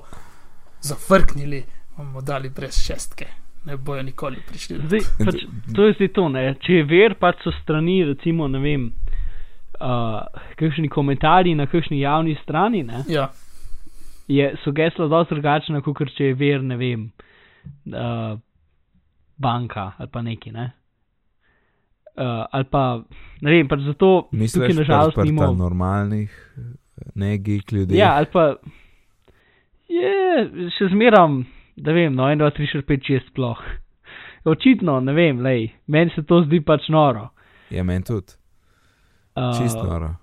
zafrknili, 0.81 1.65
bomo 1.97 2.21
dali 2.21 2.51
brez 2.51 2.79
šestke. 2.87 3.27
Ne 3.65 3.77
bojo 3.77 4.03
nikoli 4.03 4.37
prišli. 4.49 4.79
Zdaj, 4.87 5.01
pač, 5.25 5.43
to 5.75 5.87
je 5.87 5.93
zdaj 5.93 6.09
to, 6.15 6.29
ne. 6.29 6.45
Če 6.63 6.73
je 6.73 6.85
ver, 6.87 7.17
pač 7.19 7.43
so 7.43 7.51
strani, 7.63 8.05
recimo, 8.07 8.47
ne 8.49 8.61
vem, 8.63 8.85
uh, 9.81 10.45
kakšni 10.61 10.89
komentarji 10.89 11.55
na 11.59 11.67
kakšni 11.67 11.99
javni 12.01 12.37
strani, 12.43 12.85
ne, 12.87 13.03
Ja, 13.11 13.31
je, 14.29 14.53
so 14.63 14.71
gesla 14.73 15.09
dosti 15.11 15.35
drugačna, 15.35 15.83
kot 15.83 16.15
če 16.15 16.31
je 16.31 16.39
ver, 16.39 16.63
ne 16.63 16.79
vem, 16.79 17.09
uh, 17.91 18.39
banka 19.37 19.93
ali 19.99 20.11
pa 20.13 20.23
neki, 20.23 20.55
ne. 20.55 20.71
Uh, 22.17 22.47
ali 22.51 22.65
pa, 22.65 22.83
ne 23.45 23.53
vem, 23.53 23.69
pač 23.69 23.83
zato 23.85 24.29
Misliš, 24.33 24.55
tukaj 24.57 24.77
nažalost 24.79 25.17
da 25.17 25.23
je 25.23 25.33
nimamo. 25.33 25.53
normalnih, 25.61 26.33
ne 27.15 27.35
geek 27.39 27.73
ljudi? 27.73 27.99
Ja, 27.99 28.15
ali 28.17 28.31
pa 28.33 28.55
je 29.93 30.71
še 30.79 30.89
zmeram, 30.95 31.43
da 31.77 31.93
vem, 31.93 32.15
no, 32.17 32.25
1, 32.33 32.41
2, 32.41 32.51
3, 32.57 32.71
4, 32.81 32.87
5, 32.89 33.11
6 33.13 33.29
sploh. 33.35 33.61
Očitno, 34.53 35.01
ne 35.05 35.13
vem, 35.13 35.45
lej, 35.45 35.69
meni 35.87 36.15
se 36.15 36.25
to 36.25 36.41
zdi 36.47 36.63
pač 36.65 36.89
noro. 36.89 37.29
Je 37.71 37.85
meni 37.85 38.05
tudi, 38.07 38.39
Uh, 39.37 39.53
čisto 39.53 39.85
noro. 39.85 40.15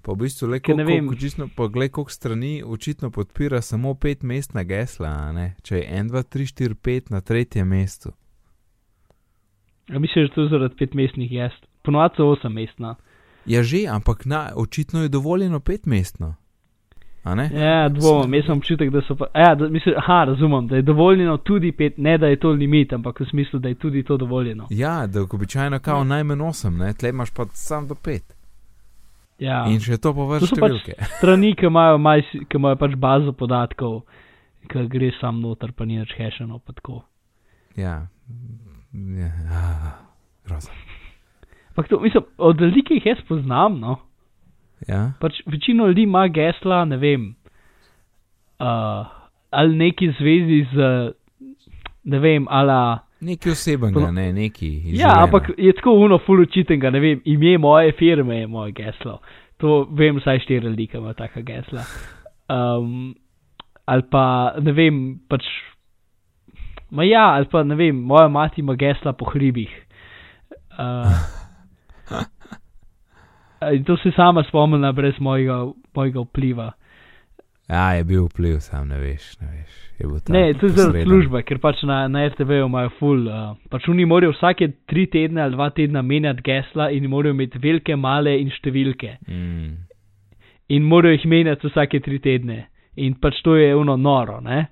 Pa 0.00 0.12
v 0.12 0.22
bistvu 0.24 0.46
le 0.48 0.58
ker 0.60 0.72
ne 0.76 0.84
koliko, 0.84 1.12
vem. 1.12 1.20
čisto, 1.20 1.48
pa 1.52 1.66
gled, 1.68 1.90
koliko 1.92 2.12
strani 2.12 2.62
očitno 2.64 3.10
podpira 3.12 3.60
samo 3.60 3.92
pet 3.94 4.22
mest 4.22 4.54
na 4.56 4.62
gesla? 4.64 5.32
Če 5.60 5.82
je 5.82 5.84
1, 5.84 6.08
2, 6.08 6.22
3, 6.32 6.48
4, 6.72 6.74
5 6.80 7.12
na 7.12 7.20
tretjem 7.20 7.68
mestu. 7.68 8.12
A 9.88 9.98
misliš, 9.98 10.14
da 10.14 10.32
je 10.32 10.34
to 10.34 10.48
zaradi 10.48 10.74
petmestnih 10.76 11.32
jaz? 11.32 11.52
Ponovadi 11.82 12.14
so 12.16 12.26
osem 12.26 12.52
mest, 12.52 12.78
no. 12.78 12.94
Ja, 13.46 13.62
že, 13.62 13.84
ampak 13.86 14.24
na, 14.24 14.50
očitno 14.56 15.02
je 15.02 15.08
dovoljeno 15.08 15.60
petmestno. 15.60 16.34
Ja, 17.52 17.88
dvomim, 17.88 18.34
jaz 18.34 18.44
sem 18.44 18.58
občutek, 18.58 18.90
da 18.90 19.00
so 19.00 19.16
pa. 19.16 19.26
Ja, 19.34 19.54
da, 19.54 19.68
mislim, 19.68 19.94
aha, 19.96 20.24
razumem, 20.24 20.66
da 20.66 20.76
je 20.76 20.82
dovoljeno 20.82 21.36
tudi 21.36 21.72
pet, 21.72 21.98
ne 21.98 22.18
da 22.18 22.26
je 22.26 22.36
to 22.36 22.50
limit, 22.50 22.92
ampak 22.92 23.20
v 23.20 23.26
smislu, 23.26 23.58
da 23.58 23.68
je 23.68 23.74
tudi 23.74 24.02
to 24.02 24.16
dovoljeno. 24.16 24.66
Ja, 24.70 25.06
da 25.06 25.18
je 25.18 25.26
običajno 25.32 25.78
kao 25.78 26.04
najmanj 26.04 26.38
8, 26.38 26.78
ne, 26.78 26.92
tle 26.92 27.08
imaš 27.08 27.30
pa 27.30 27.46
sam 27.52 27.88
do 27.88 27.94
5. 27.94 28.20
Ja. 29.38 29.64
In 29.68 29.80
še 29.80 29.96
to 29.96 30.12
po 30.14 30.26
vrsti 30.26 30.54
To 30.54 30.60
pač 30.60 30.70
številke. 30.70 31.06
strani, 31.18 31.54
ki 31.54 31.66
imajo, 31.66 31.96
majs- 31.98 32.44
ki 32.48 32.56
imajo 32.56 32.76
pač 32.76 32.94
bazo 32.94 33.32
podatkov, 33.32 34.02
ki 34.68 34.84
gre 34.88 35.10
sam 35.20 35.40
noter, 35.40 35.72
pa 35.72 35.84
ni 35.84 35.98
več 35.98 36.12
hešeno. 36.18 36.58
pa 36.58 36.72
tako. 36.72 37.02
Ja. 37.76 38.06
Ja. 38.94 39.30
ah, 39.50 39.92
Grozno. 40.44 40.72
Ampak 41.68 41.88
to, 41.88 42.00
mislim, 42.00 42.22
od 42.38 42.60
ljudi, 42.60 42.82
ki 42.82 42.94
jih 42.94 43.06
jaz 43.06 43.18
poznam, 43.28 43.80
no, 43.80 43.96
Ja. 44.88 45.12
pač 45.20 45.40
večino 45.46 45.86
ljudi 45.86 46.02
ima 46.02 46.28
gesla, 46.28 46.84
ne 46.84 46.96
vem, 46.96 47.34
uh, 48.60 49.06
ali 49.50 49.76
neki 49.76 50.10
zvezi 50.10 50.66
z, 50.72 50.76
ne 52.04 52.18
vem, 52.18 52.46
ali. 52.50 52.98
Nekaj 53.20 53.52
osebenega, 53.52 54.00
Polo- 54.00 54.12
ne, 54.12 54.32
nekaj. 54.32 54.68
iz 54.68 55.00
Ja, 55.00 55.12
ampak 55.16 55.50
je 55.58 55.72
tako 55.72 55.90
uno 55.94 56.18
fulučitenga, 56.18 56.90
ne 56.90 57.00
vem, 57.00 57.22
ime 57.24 57.58
moje 57.58 57.92
firme 57.92 58.36
je 58.36 58.46
moje 58.46 58.72
geslo. 58.72 59.18
To 59.56 59.88
vem, 59.90 60.16
vsaj 60.16 60.38
štiri 60.38 60.66
ljudi, 60.66 60.88
imajo 60.94 61.14
taka 61.14 61.40
gesla. 61.40 61.82
Um, 62.48 63.14
ali 63.84 64.02
pa, 64.10 64.24
ne 64.60 64.72
vem, 64.72 64.98
pač. 65.28 65.42
Ma 66.94 67.04
ja, 67.04 67.24
ali 67.34 67.48
pa 67.50 67.64
ne 67.66 67.74
vem, 67.74 67.96
moja 68.06 68.28
mati 68.28 68.62
ima 68.62 68.76
gesla 68.78 69.12
po 69.12 69.26
hribih. 69.32 69.70
Uh, 70.78 71.10
in 73.74 73.84
to 73.84 73.96
se 73.96 74.12
sama 74.16 74.44
spomnila 74.48 74.92
brez 74.92 75.18
mojega, 75.18 75.72
mojega 75.94 76.20
vpliva. 76.20 76.72
Ja, 77.68 77.94
je 77.96 78.04
bil 78.04 78.28
vpliv, 78.28 78.60
sam 78.60 78.88
ne 78.88 78.98
veš, 79.00 79.40
ne 79.40 79.48
veš. 79.50 79.80
Je 79.98 80.06
Ne, 80.28 80.54
to 80.58 80.66
je 80.66 80.72
zaradi 80.72 80.92
posreden. 80.92 81.06
službe, 81.06 81.42
ker 81.46 81.58
pač 81.62 81.82
na, 81.86 82.08
na 82.08 82.26
RTV-ju 82.26 82.66
imajo 82.66 82.90
full. 82.98 83.28
Uh, 83.30 83.54
pač 83.70 83.86
oni 83.88 84.04
morajo 84.04 84.32
vsake 84.34 84.68
tri 84.90 85.06
tedne 85.06 85.42
ali 85.42 85.54
dva 85.54 85.70
tedna 85.70 86.02
menjati 86.02 86.42
gesla 86.44 86.90
in 86.90 87.06
morajo 87.10 87.34
imeti 87.34 87.58
velike, 87.62 87.96
male 87.96 88.34
in 88.40 88.50
številke. 88.50 89.16
Mm. 89.30 89.70
In 90.74 90.88
morajo 90.90 91.14
jih 91.14 91.28
menjati 91.30 91.70
vsake 91.70 92.02
tri 92.02 92.18
tedne. 92.18 92.58
In 92.96 93.14
pač 93.22 93.38
to 93.46 93.54
je 93.56 93.70
ono 93.74 93.96
noro, 93.96 94.40
ne? 94.42 94.66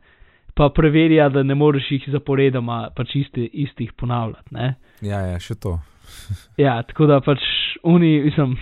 Pa 0.54 0.68
preverja, 0.68 1.28
da 1.32 1.42
ne 1.42 1.54
moreš 1.54 1.90
jih 1.90 2.08
zaporedoma 2.12 2.90
pač 2.96 3.14
isti, 3.16 3.46
istih 3.64 3.92
ponavljati, 3.96 4.52
ne? 4.52 4.74
Ja, 5.00 5.20
ja, 5.32 5.38
še 5.40 5.54
to. 5.54 5.78
Ja, 6.60 6.82
tako 6.82 7.06
da 7.08 7.20
pač 7.24 7.40
oni, 7.82 8.20
mislim, 8.26 8.56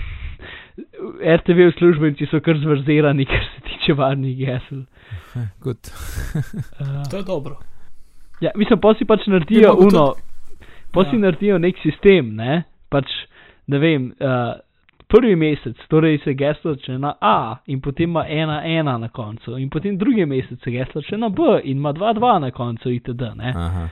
RTV 1.36 1.66
uslužbenci 1.72 2.28
so 2.30 2.38
kar 2.41 2.57
zvrzirani, 2.62 3.26
kar 3.26 3.43
se 3.55 3.61
tiče 3.66 3.97
varnih 3.99 4.36
gesel. 4.38 4.84
Good. 5.61 5.91
Uh, 6.78 7.03
To 7.11 7.16
je 7.16 7.22
dobro. 7.26 7.59
Ja, 8.41 8.51
mislim, 8.57 8.78
pa 8.80 8.95
si 8.95 9.05
pač 9.05 9.26
naredijo 9.26 9.74
uno, 9.82 10.14
pa 10.95 11.05
si 11.11 11.16
Ja. 11.18 11.26
naredijo 11.26 11.59
nek 11.59 11.76
sistem, 11.82 12.34
ne? 12.36 12.62
Pač, 12.88 13.11
ne 13.66 13.78
vem, 13.78 14.12
uh, 14.20 14.55
prvi 15.11 15.34
mesec, 15.36 15.76
torej 15.88 16.20
se 16.24 16.34
geslo 16.34 16.74
začne 16.74 16.98
na 16.98 17.14
A 17.20 17.36
in 17.66 17.80
potem 17.80 18.11
ima 18.11 18.22
ena, 18.24 18.61
ena 18.64 18.94
na 18.98 19.08
koncu, 19.08 19.56
in 19.58 19.68
potem 19.68 19.98
drugi 19.98 20.26
mesec 20.26 20.62
se 20.62 20.70
geslo 20.70 21.00
začne 21.00 21.18
na 21.18 21.28
B 21.28 21.42
in 21.64 21.76
ima 21.76 21.92
dva, 21.92 22.12
dva 22.12 22.38
na 22.38 22.50
koncu, 22.50 22.90
itd. 22.90 23.22
Ne? 23.36 23.52
Aha. 23.56 23.88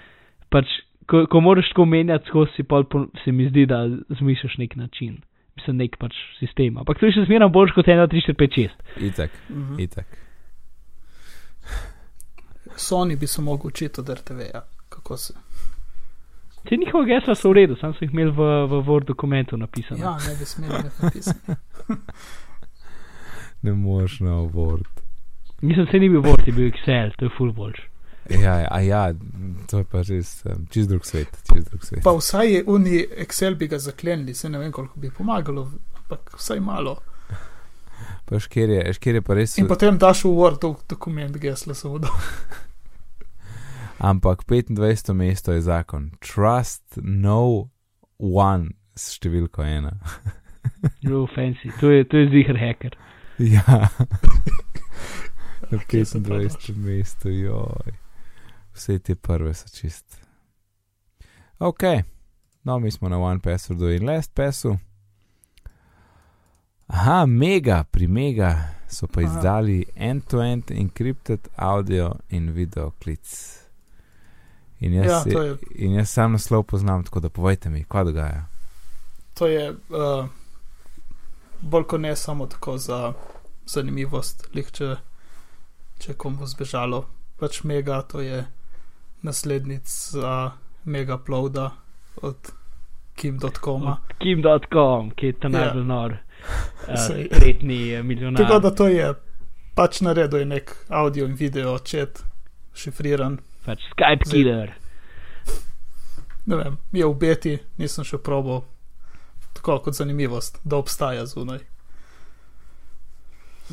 Pač, 0.49 0.67
ko, 1.07 1.27
ko 1.27 1.41
moraš 1.41 1.69
tako 1.69 1.85
menjati, 1.87 2.29
skozi 2.29 2.53
si 2.53 2.63
pol, 2.63 2.87
se 3.25 3.33
mi 3.33 3.49
zdi, 3.49 3.67
da 3.67 3.83
zmišljaš 4.11 4.59
nek 4.59 4.77
način. 4.77 5.19
Mislim, 5.57 5.77
nek 5.77 5.97
pač 5.99 6.15
sistem. 6.39 6.79
Ampak 6.79 7.01
to 7.01 7.07
je 7.07 7.13
še 7.13 7.25
zmeraj 7.27 7.49
boljš 7.51 7.73
kot 7.75 7.87
1, 7.87 8.07
3, 8.07 8.23
4, 8.23 8.37
5, 8.37 8.57
6. 8.57 9.03
Itak, 9.03 9.31
Mhm. 9.51 9.75
itak. 9.81 10.07
Sony 12.77 13.17
bi 13.17 13.27
se 13.27 13.43
mogel 13.43 13.67
učiti 13.67 14.01
od 14.01 14.09
RTV-ja, 14.09 14.61
kako 14.89 15.17
se. 15.17 15.35
Te 16.69 16.77
njihova 16.77 17.05
gesla 17.05 17.35
so 17.35 17.51
v 17.51 17.53
redu, 17.53 17.77
sam 17.81 17.95
so 17.95 18.05
jih 18.05 18.13
imel 18.13 18.31
v, 18.31 18.45
v 18.69 18.83
Word 18.85 19.07
dokumentu 19.09 19.57
napisane. 19.57 20.01
Ja, 20.01 20.17
ne 20.29 20.35
bi 20.39 20.45
smeli 20.45 20.75
imeti 20.75 21.03
napisati. 21.03 21.41
Ne 23.63 23.73
moreš 23.73 24.21
na 24.21 24.31
Word. 24.31 24.87
Mislim, 25.61 25.87
se 25.91 25.99
ni 25.99 26.09
bil 26.09 26.21
Word, 26.23 26.47
je 26.47 26.53
bil 26.53 26.69
Excel, 26.69 27.11
to 27.19 27.25
je 27.25 27.31
full 27.39 27.53
boljš. 27.53 27.81
Ja, 28.31 28.59
ja, 28.59 28.69
a 28.71 28.81
ja, 28.81 29.15
to 29.71 29.79
je 29.79 29.85
pa 29.85 30.03
res 30.03 30.45
um, 30.45 30.67
čist 30.71 30.89
drug 30.89 31.07
svet, 31.07 31.29
čist 31.49 31.71
drug 31.71 31.85
svet. 31.85 32.03
Pa 32.05 32.13
vsaj 32.13 32.53
je 32.53 32.63
uni 32.67 33.01
Excel 33.25 33.57
bi 33.57 33.67
ga 33.69 33.79
zaklenili, 33.79 34.35
se 34.35 34.49
ne 34.49 34.59
vem, 34.59 34.73
koliko 34.73 35.01
bi 35.01 35.11
pomagalo, 35.11 35.65
ampak 35.97 36.37
vsaj 36.37 36.61
malo. 36.61 36.99
Pa 38.29 38.39
šker 38.39 38.71
je, 38.71 38.93
šker 38.93 39.15
je 39.19 39.23
pa 39.23 39.35
res. 39.35 39.57
In 39.59 39.67
potem 39.67 39.99
daš 39.99 40.23
v 40.29 40.35
Word 40.37 40.61
dok- 40.63 40.85
dokument 40.89 41.37
gesla 41.41 41.75
seveda. 41.75 42.13
Ampak 43.99 44.45
25. 44.47 45.13
mesto 45.15 45.53
je 45.53 45.61
zakon. 45.61 46.11
Trust 46.21 46.99
no 47.03 47.71
one 48.19 48.71
s 48.95 49.19
številko 49.19 49.63
ena. 49.63 49.97
Zelo 51.03 51.27
fancy, 51.35 51.73
to 51.81 51.91
je, 51.91 52.05
to 52.05 52.23
je 52.23 52.31
zihar 52.31 52.59
hacker. 52.59 52.95
ja. 53.55 53.89
Na 55.71 55.79
Kje 55.79 56.05
sem 56.07 56.23
pa 56.23 56.39
25. 56.39 56.77
mestu, 56.79 57.33
joj. 57.35 57.93
Vse 58.75 58.99
te 59.03 59.15
prve 59.15 59.55
so 59.55 59.67
čist. 59.75 60.21
Ok, 61.59 61.83
no, 62.63 62.79
mi 62.79 62.91
smo 62.95 63.11
na 63.11 63.19
One 63.19 63.43
Passwordu 63.43 63.91
in 63.91 64.07
Last 64.07 64.31
Passu. 64.35 64.77
Aha, 66.87 67.27
mega, 67.27 67.83
pri 67.85 68.07
mega 68.07 68.53
so 68.89 69.11
pa 69.11 69.27
izdali 69.27 69.83
end-to-end 69.97 70.71
encrypted 70.71 71.51
audio 71.57 72.15
in 72.31 72.53
video 72.55 72.95
klic. 73.03 73.27
In 74.81 74.93
jaz, 74.95 75.27
Ja, 75.27 75.43
je, 75.43 75.57
in 75.77 75.95
jaz 75.95 76.11
sam 76.11 76.33
naslov 76.33 76.63
poznam, 76.65 77.05
tako 77.05 77.21
da 77.21 77.29
povejte 77.29 77.71
mi, 77.71 77.85
kaj 77.85 78.05
dogaja. 78.05 78.45
to 79.35 79.47
je 79.47 79.71
uh, 79.71 80.27
bolj 81.61 81.85
kot 81.85 82.01
ne 82.01 82.17
samo 82.17 82.47
tako 82.47 82.79
za 82.79 83.13
zanimivost, 83.67 84.49
lih 84.55 84.71
če, 84.71 84.97
če 85.99 86.15
komu 86.15 86.47
zbežalo. 86.47 87.05
Pač 87.37 87.63
mega, 87.63 88.03
to 88.03 88.21
je 88.21 88.45
naslednica 89.23 90.53
megaploda 90.85 91.71
od 92.23 92.37
kim.com. 93.15 93.83
Kim.com, 94.19 95.11
ki 95.11 95.27
je 95.27 95.33
ta 95.33 95.49
Ja. 95.49 95.51
najbolj 95.51 95.85
nor. 95.85 96.17
Uh, 96.89 96.95
Sej. 96.97 97.29
tretji 97.29 97.95
eh, 97.95 98.03
milijonar. 98.03 98.43
Tako 98.43 98.59
da 98.59 98.71
to 98.71 98.89
je 98.89 99.15
pač 99.75 100.01
naredil 100.01 100.39
je 100.39 100.45
nek 100.47 100.77
audio 100.89 101.27
in 101.27 101.35
video 101.35 101.79
chat, 101.79 102.23
šifriran. 102.75 103.39
Pač 103.69 103.85
Skype 103.93 104.25
killer. 104.31 104.75
Ne 106.49 106.57
vem, 106.57 106.77
je 106.97 107.05
v 107.05 107.17
beti, 107.21 107.59
nisem 107.77 108.07
še 108.09 108.17
probal. 108.25 108.63
Tako 109.59 109.83
kot 109.85 109.99
zanimivost, 109.99 110.63
da 110.65 110.79
obstaja 110.81 111.27
zunaj. 111.29 111.61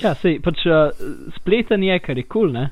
Ja, 0.01 0.11
sej, 0.19 0.41
pač 0.43 0.65
uh, 0.67 0.89
spleten 1.37 1.85
je, 1.85 1.95
kar 2.03 2.19
je 2.19 2.25
kul, 2.27 2.49
cool, 2.49 2.57
ne? 2.57 2.65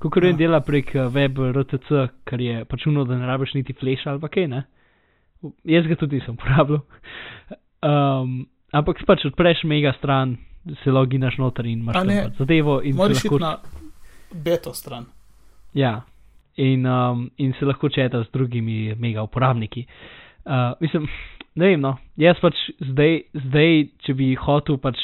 Kako 0.00 0.22
Ja. 0.22 0.30
ja. 0.32 0.36
dela 0.40 0.60
prek 0.64 0.94
uh, 0.96 1.10
web 1.12 1.36
RTC, 1.36 2.06
kar 2.24 2.40
je 2.40 2.64
pač 2.64 2.86
uno, 2.88 3.04
da 3.04 3.18
ne 3.18 3.28
rabiš 3.28 3.52
niti 3.58 3.76
flash 3.76 4.08
ali 4.08 4.22
pa 4.22 4.30
kaj, 4.32 4.48
ne? 4.48 4.62
Jaz 5.68 5.90
ga 5.90 5.98
tudi 6.00 6.20
nisem 6.20 6.38
uporabljal. 6.38 6.80
Um, 7.82 8.44
ampak 8.70 9.00
pač 9.02 9.24
odpreš 9.26 9.64
mega 9.66 9.90
stran, 9.96 10.36
se 10.84 10.92
loginaš 10.94 11.34
noter 11.42 11.66
in 11.66 11.80
imaš 11.82 11.96
ne, 12.06 12.18
pač 12.28 12.36
zadevo 12.38 12.76
in 12.86 12.94
Moraš 12.94 13.24
lahko 13.24 13.40
iti 13.40 13.42
na 13.42 13.50
beto 14.44 14.70
stran. 14.70 15.08
Ja, 15.74 16.04
in, 16.56 16.86
um, 16.86 17.30
in 17.36 17.54
se 17.58 17.66
lahko 17.66 17.88
četa 17.88 18.22
z 18.24 18.32
drugimi 18.32 18.94
mega 18.98 19.22
uporabniki. 19.22 19.86
Uh, 20.44 20.72
mislim, 20.80 21.08
ne 21.54 21.66
vem, 21.66 21.80
no, 21.80 21.96
jaz 22.16 22.40
pač 22.42 22.58
zdaj, 22.80 23.20
zdaj, 23.46 23.84
če 24.06 24.14
bi 24.18 24.32
hotel 24.34 24.78
pač 24.82 24.98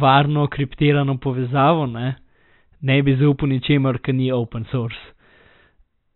varno 0.00 0.46
kriptirano 0.50 1.16
povezavo, 1.22 1.86
ne, 1.86 2.14
ne 2.82 3.00
bi 3.02 3.16
zaupal 3.20 3.52
ničemer, 3.52 4.00
ker 4.02 4.14
ni 4.14 4.32
open 4.32 4.66
source. 4.72 5.00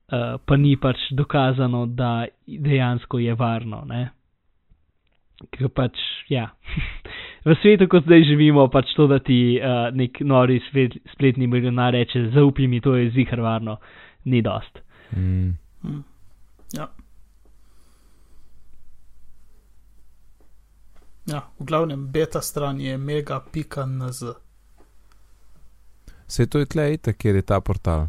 Uh, 0.09 0.39
pa 0.41 0.57
ni 0.57 0.73
pač 0.81 1.11
dokazano, 1.13 1.85
da 1.87 2.27
dejansko 2.49 3.21
je 3.21 3.35
varno. 3.37 3.83
Ne. 3.85 4.07
Ker 5.53 5.69
pač, 5.69 6.01
ja. 6.33 6.49
V 7.49 7.55
svetu, 7.63 7.87
kot 7.89 8.05
zdaj 8.05 8.25
živimo, 8.27 8.65
pač 8.73 8.91
to, 8.97 9.07
da 9.09 9.21
ti 9.25 9.61
uh, 9.61 9.93
nek 9.95 10.19
nori 10.27 10.59
svet, 10.69 10.97
spletni 11.13 11.47
milijonar 11.47 11.95
reče: 11.95 12.31
Zaupi 12.35 12.67
mi, 12.69 12.81
to 12.81 12.97
je 12.97 13.11
zihar 13.15 13.41
varno, 13.45 13.77
ni 14.25 14.43
dost. 14.43 14.79
Mm. 15.13 15.59
Hm. 15.83 16.01
Ja. 16.73 16.89
Ja, 21.27 21.43
v 21.59 21.65
glavnem 21.65 22.07
beta 22.07 22.41
stran 22.41 22.81
je 22.81 22.99
mega.nz. 22.99 24.23
Vse 26.27 26.47
to 26.47 26.59
je 26.59 26.67
tle, 26.67 26.95
itak, 26.95 27.17
kjer 27.17 27.37
je 27.37 27.43
ta 27.43 27.61
portal, 27.61 28.07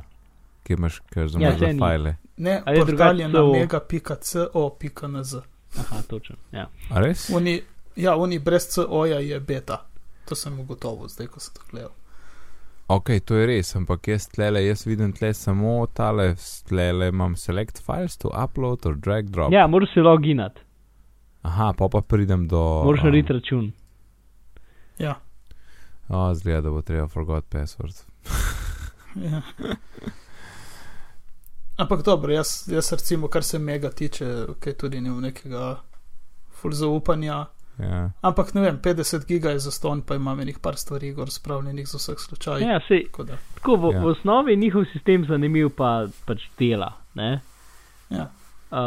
kjer 0.64 0.80
imaš 0.80 1.01
Ja, 1.39 1.57
saj 1.57 1.74
ni. 1.74 1.80
file. 1.80 2.16
Ne, 2.38 2.62
A 2.66 2.72
je 2.72 2.86
portal 2.86 3.20
je 3.20 3.28
na 3.28 3.34
drugače 3.34 3.60
mega.co.nz. 3.60 5.36
Aha, 5.78 6.01
točno. 6.07 6.36
Ja. 6.51 6.70
A 6.89 6.99
res? 6.99 7.30
Oni, 7.30 7.62
ja, 7.95 8.16
oni 8.16 8.39
brez 8.39 8.68
CO-ja 8.68 9.20
je 9.20 9.39
beta. 9.39 9.86
To 10.26 10.36
sem 10.36 10.60
ugotovil 10.60 11.07
zdaj, 11.07 11.28
ko 11.28 11.39
sem 11.39 11.53
to 11.53 11.62
gledal. 11.72 11.91
Ok, 12.89 13.09
to 13.25 13.35
je 13.37 13.45
res, 13.45 13.75
ampak 13.77 14.07
jaz 14.09 14.25
tlele, 14.33 14.63
jaz 14.65 14.81
vidim 14.87 15.11
tle 15.13 15.29
samo 15.37 15.85
tale, 15.93 16.31
tlele 16.67 17.11
imam 17.13 17.35
select 17.37 17.77
files 17.85 18.17
to 18.17 18.31
upload 18.33 18.85
or 18.89 18.95
drag 18.97 19.29
drop. 19.29 19.53
Ja, 19.53 19.67
moraš 19.67 19.93
se 19.93 20.01
loginat, 20.01 20.59
Aha, 21.41 21.73
pa 21.77 21.87
pa 21.89 22.01
pridem 22.01 22.47
do. 22.47 22.57
moraš 22.83 23.03
um, 23.03 23.05
narediti 23.05 23.33
račun. 23.33 23.71
Ja. 24.99 25.19
O, 26.09 26.33
zgleda, 26.35 26.61
da 26.61 26.69
bo 26.73 26.81
treba 26.81 27.07
forgot 27.07 27.45
password. 27.49 27.93
ja. 29.29 29.41
Ampak 31.77 32.01
dobro, 32.05 32.33
jaz, 32.33 32.65
jaz 32.67 32.91
recimo, 32.91 33.27
kar 33.27 33.43
se 33.43 33.59
mega 33.59 33.89
tiče, 33.89 34.25
kaj 34.59 34.73
tudi 34.73 35.01
nimam 35.01 35.21
nekega 35.21 35.77
full 36.51 36.73
zaupanja. 36.73 37.45
Ja. 37.80 38.11
Ampak 38.21 38.53
ne 38.53 38.61
vem, 38.61 38.77
50 38.77 39.25
giga 39.25 39.49
je 39.49 39.59
za 39.59 39.71
ston, 39.71 40.01
pa 40.01 40.15
imam 40.15 40.39
enih 40.39 40.59
par 40.59 40.75
stvari 40.75 41.13
gor 41.13 41.30
spravljenih 41.30 41.88
za 41.88 41.97
vsak 41.97 42.19
slučaj. 42.19 42.61
Ja, 42.61 42.80
sej, 42.88 43.05
Tako 43.05 43.23
da, 43.23 43.38
tako 43.55 43.75
v, 43.77 43.93
Ja. 43.93 44.01
v 44.01 44.07
osnovi 44.07 44.51
je 44.51 44.55
njihov 44.57 44.84
sistem 44.86 45.25
zanimiv, 45.25 45.69
pa 45.71 45.91
pač 46.25 46.43
dela. 46.57 46.93
Ne? 47.13 47.39
ja. 48.09 48.27
Uh, 48.71 48.77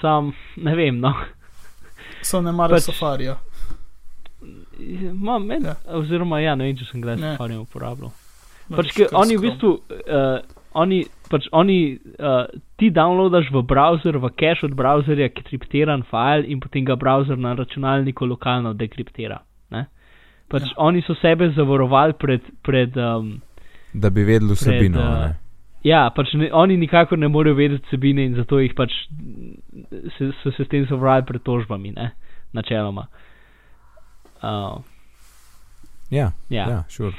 sam 0.00 0.32
ne 0.56 0.74
vem, 0.74 0.98
no. 1.00 1.14
So 2.22 2.40
ne 2.40 2.52
mara 2.52 2.76
Pač- 2.76 2.82
safarija. 2.84 3.36
Ma, 5.14 5.38
men, 5.38 5.62
Ja. 5.64 5.74
Oziroma, 5.88 6.40
ja, 6.40 6.54
ne 6.54 6.64
vem, 6.64 6.76
če 6.76 6.84
sem 6.84 7.00
kdaj 7.00 7.16
Ne. 7.16 7.32
Safari 7.32 7.56
uporabljal. 7.56 8.10
Pač, 8.68 8.92
ke 8.92 9.06
oni 9.12 9.36
v 9.36 9.40
bistvu, 9.42 9.70
uh, 9.70 10.61
oni, 10.74 11.02
pač 11.30 11.46
oni, 11.52 11.98
uh, 12.18 12.46
ti 12.76 12.90
downloadaš 12.90 13.50
v 13.52 13.62
browser, 13.68 14.18
v 14.18 14.30
cache 14.38 14.66
od 14.66 14.76
browserja 14.78 15.28
kriptiran 15.34 16.04
file 16.08 16.46
in 16.46 16.60
potem 16.60 16.84
ga 16.84 16.96
browser 16.96 17.38
na 17.38 17.54
računalniku 17.54 18.26
lokalno 18.26 18.74
dekriptira. 18.74 19.42
Ne? 19.70 19.86
Pač 20.48 20.62
Ja. 20.62 20.74
oni 20.76 21.02
so 21.02 21.14
sebe 21.14 21.50
zavarovali 21.56 22.12
pred, 22.18 22.40
pred 22.62 22.96
um, 22.96 23.40
Da 23.92 24.10
bi 24.10 24.24
vedeli 24.24 24.52
vsebino. 24.54 24.98
Pred, 24.98 25.08
uh, 25.08 25.26
ne? 25.26 25.38
ja, 25.84 26.10
pač 26.10 26.34
ne, 26.34 26.52
oni 26.52 26.76
nikakor 26.76 27.18
ne 27.18 27.28
morejo 27.28 27.54
vedeti 27.54 27.86
vsebine 27.86 28.24
in 28.24 28.34
zato 28.34 28.58
jih 28.58 28.74
pač 28.74 28.92
se, 30.18 30.32
so 30.42 30.50
se 30.50 30.64
s 30.64 30.68
tem 30.68 30.86
zavarovali 30.86 31.26
pred 31.28 31.42
tožbami, 31.42 31.92
ne? 31.96 32.12
načeloma. 32.52 33.08
Uh, 34.42 34.82
Ja, 36.12 36.32
ja. 36.48 36.68
ja, 36.68 36.84
sure. 36.88 37.16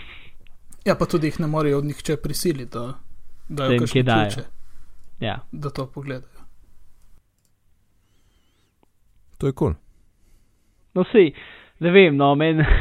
Ja, 0.86 0.94
pa 0.96 1.08
tudi 1.10 1.32
jih 1.32 1.40
ne 1.42 1.48
morejo 1.50 1.80
od 1.82 1.88
nihče 1.90 2.18
prisiliti, 2.22 2.78
da, 2.78 2.94
da 3.50 3.66
jim 3.72 3.80
kakšne 3.80 4.04
dajo. 4.04 4.30
ključe, 4.30 4.48
ja. 5.20 5.40
da 5.52 5.70
to 5.70 5.88
pogledajo. 5.88 6.44
To 9.38 9.48
je 9.48 9.54
kul. 9.54 9.74
Cool. 9.74 9.80
No, 10.94 11.04
sej, 11.12 11.34
ne 11.80 11.92
vem, 11.92 12.18
no, 12.18 12.36
meni. 12.36 12.64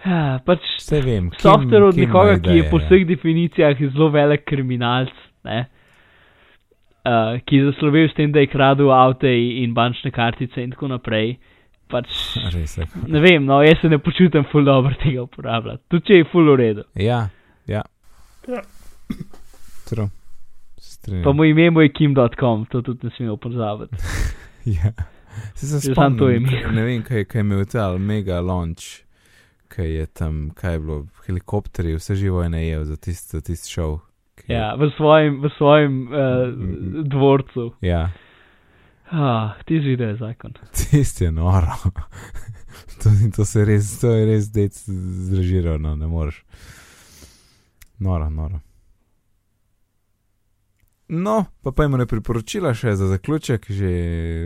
Ja, 0.00 0.38
pač 0.40 0.64
Vse 0.78 1.02
vem. 1.04 1.26
Kim- 1.28 1.42
software 1.42 1.84
od 1.84 1.94
Kim 1.94 2.06
nekoga, 2.06 2.38
ki 2.40 2.48
je 2.48 2.62
ideje, 2.62 2.70
po 2.70 2.78
ja. 2.80 2.86
vseh 2.86 3.02
definicijah 3.04 3.82
zelo 3.92 4.08
velik 4.08 4.46
kriminalc, 4.48 5.12
ne, 5.44 5.58
uh, 7.04 7.36
ki 7.44 7.58
je 7.58 7.66
zaslovel 7.66 8.08
s 8.08 8.16
tem, 8.16 8.32
da 8.32 8.40
je 8.40 8.48
kradel 8.48 8.88
avte 8.96 9.28
in 9.28 9.74
bančne 9.76 10.08
kartice 10.10 10.64
in 10.64 10.72
tako 10.72 10.88
naprej. 10.88 11.34
Pač, 11.92 12.08
Res 12.54 12.78
je. 12.78 12.86
ne 13.12 13.20
vem, 13.20 13.44
no, 13.44 13.60
jaz 13.66 13.82
se 13.82 13.92
ne 13.92 13.98
počutim 14.00 14.48
ful 14.48 14.64
dobro 14.64 14.96
tega 15.02 15.26
uporabljati. 15.26 15.84
Tudi 15.92 16.06
če 16.08 16.22
je 16.22 16.28
ful 16.32 16.48
v 16.48 16.56
redu. 16.62 16.86
Ja, 16.96 17.26
ja. 18.48 18.62
True. 19.84 20.08
Se 20.78 20.92
strinjam. 20.92 21.24
Pa 21.24 21.32
moj 21.32 21.50
ime 21.50 21.82
je 21.82 21.92
kim.com, 21.92 22.66
to 22.66 22.82
tudi 22.82 23.00
ne 23.02 23.10
smemo 23.10 23.36
pozabiti. 23.36 23.96
Ja. 24.66 24.92
Se 25.54 25.66
sem 25.66 25.80
Že 25.80 25.94
samo 25.94 26.18
to 26.18 26.28
je 26.28 26.36
imel. 26.36 26.72
ne 26.72 26.82
vem, 26.82 27.02
kaj, 27.02 27.24
kaj 27.24 27.38
je 27.38 27.42
imel 27.42 27.64
ta 27.64 27.98
mega 27.98 28.40
launch, 28.40 28.84
kaj 29.68 29.88
je 29.90 30.06
tam, 30.06 30.50
kaj 30.50 30.72
je 30.72 30.78
bilo, 30.80 30.96
helikopterji, 31.26 31.94
vse 31.94 32.14
živo 32.14 32.42
je 32.42 32.50
najel 32.50 32.84
za 32.84 32.96
tisti 32.96 33.30
za 33.30 33.40
tist 33.40 33.68
šov. 33.68 33.98
ki- 34.36 34.52
Ja, 34.52 34.74
v 34.74 34.90
svojem, 34.90 35.40
v 35.40 35.48
svojem 35.50 36.02
uh, 36.02 36.12
dvorcu. 37.04 37.72
ja. 37.80 38.10
Ah, 39.08 39.56
ti 39.64 39.80
zide 39.80 40.04
je 40.04 40.16
zakon. 40.16 40.52
Tisti 40.90 41.24
je 41.24 41.32
noro. 41.32 41.72
to, 43.02 43.08
to, 43.36 43.44
se 43.44 43.64
res, 43.64 44.00
to 44.00 44.10
je 44.10 44.26
res 44.26 44.50
dec 44.50 44.76
zrežiral, 45.26 45.78
no, 45.78 45.96
ne 45.96 46.06
moreš. 46.06 46.44
Noro, 48.00 48.30
noro. 48.30 48.60
No, 51.08 51.44
pa 51.62 51.72
pa 51.72 51.84
imamo 51.84 52.06
priporočila 52.06 52.70
še 52.74 52.92
za 52.94 53.06
zaključek, 53.06 53.66
že 53.68 53.90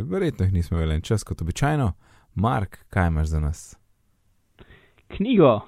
verjetno 0.03 0.47
jih 0.47 0.53
nismo 0.55 0.79
imeli 0.79 0.95
en 0.95 1.03
čas 1.03 1.25
kot 1.25 1.43
običajno. 1.43 1.91
Mark, 2.37 2.79
kaj 2.89 3.09
imaš 3.09 3.27
za 3.29 3.41
nas? 3.41 3.61
Knjigo, 5.09 5.61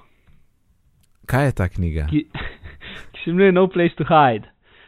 Kaj 1.25 1.45
je 1.45 1.51
ta 1.51 1.67
knjiga? 1.69 2.05
ki, 2.09 2.23
ki 3.11 3.19
se 3.23 3.29
imenuje 3.29 3.51
No 3.51 3.67
Place 3.67 3.95
to 3.95 4.03
Hide. 4.03 4.47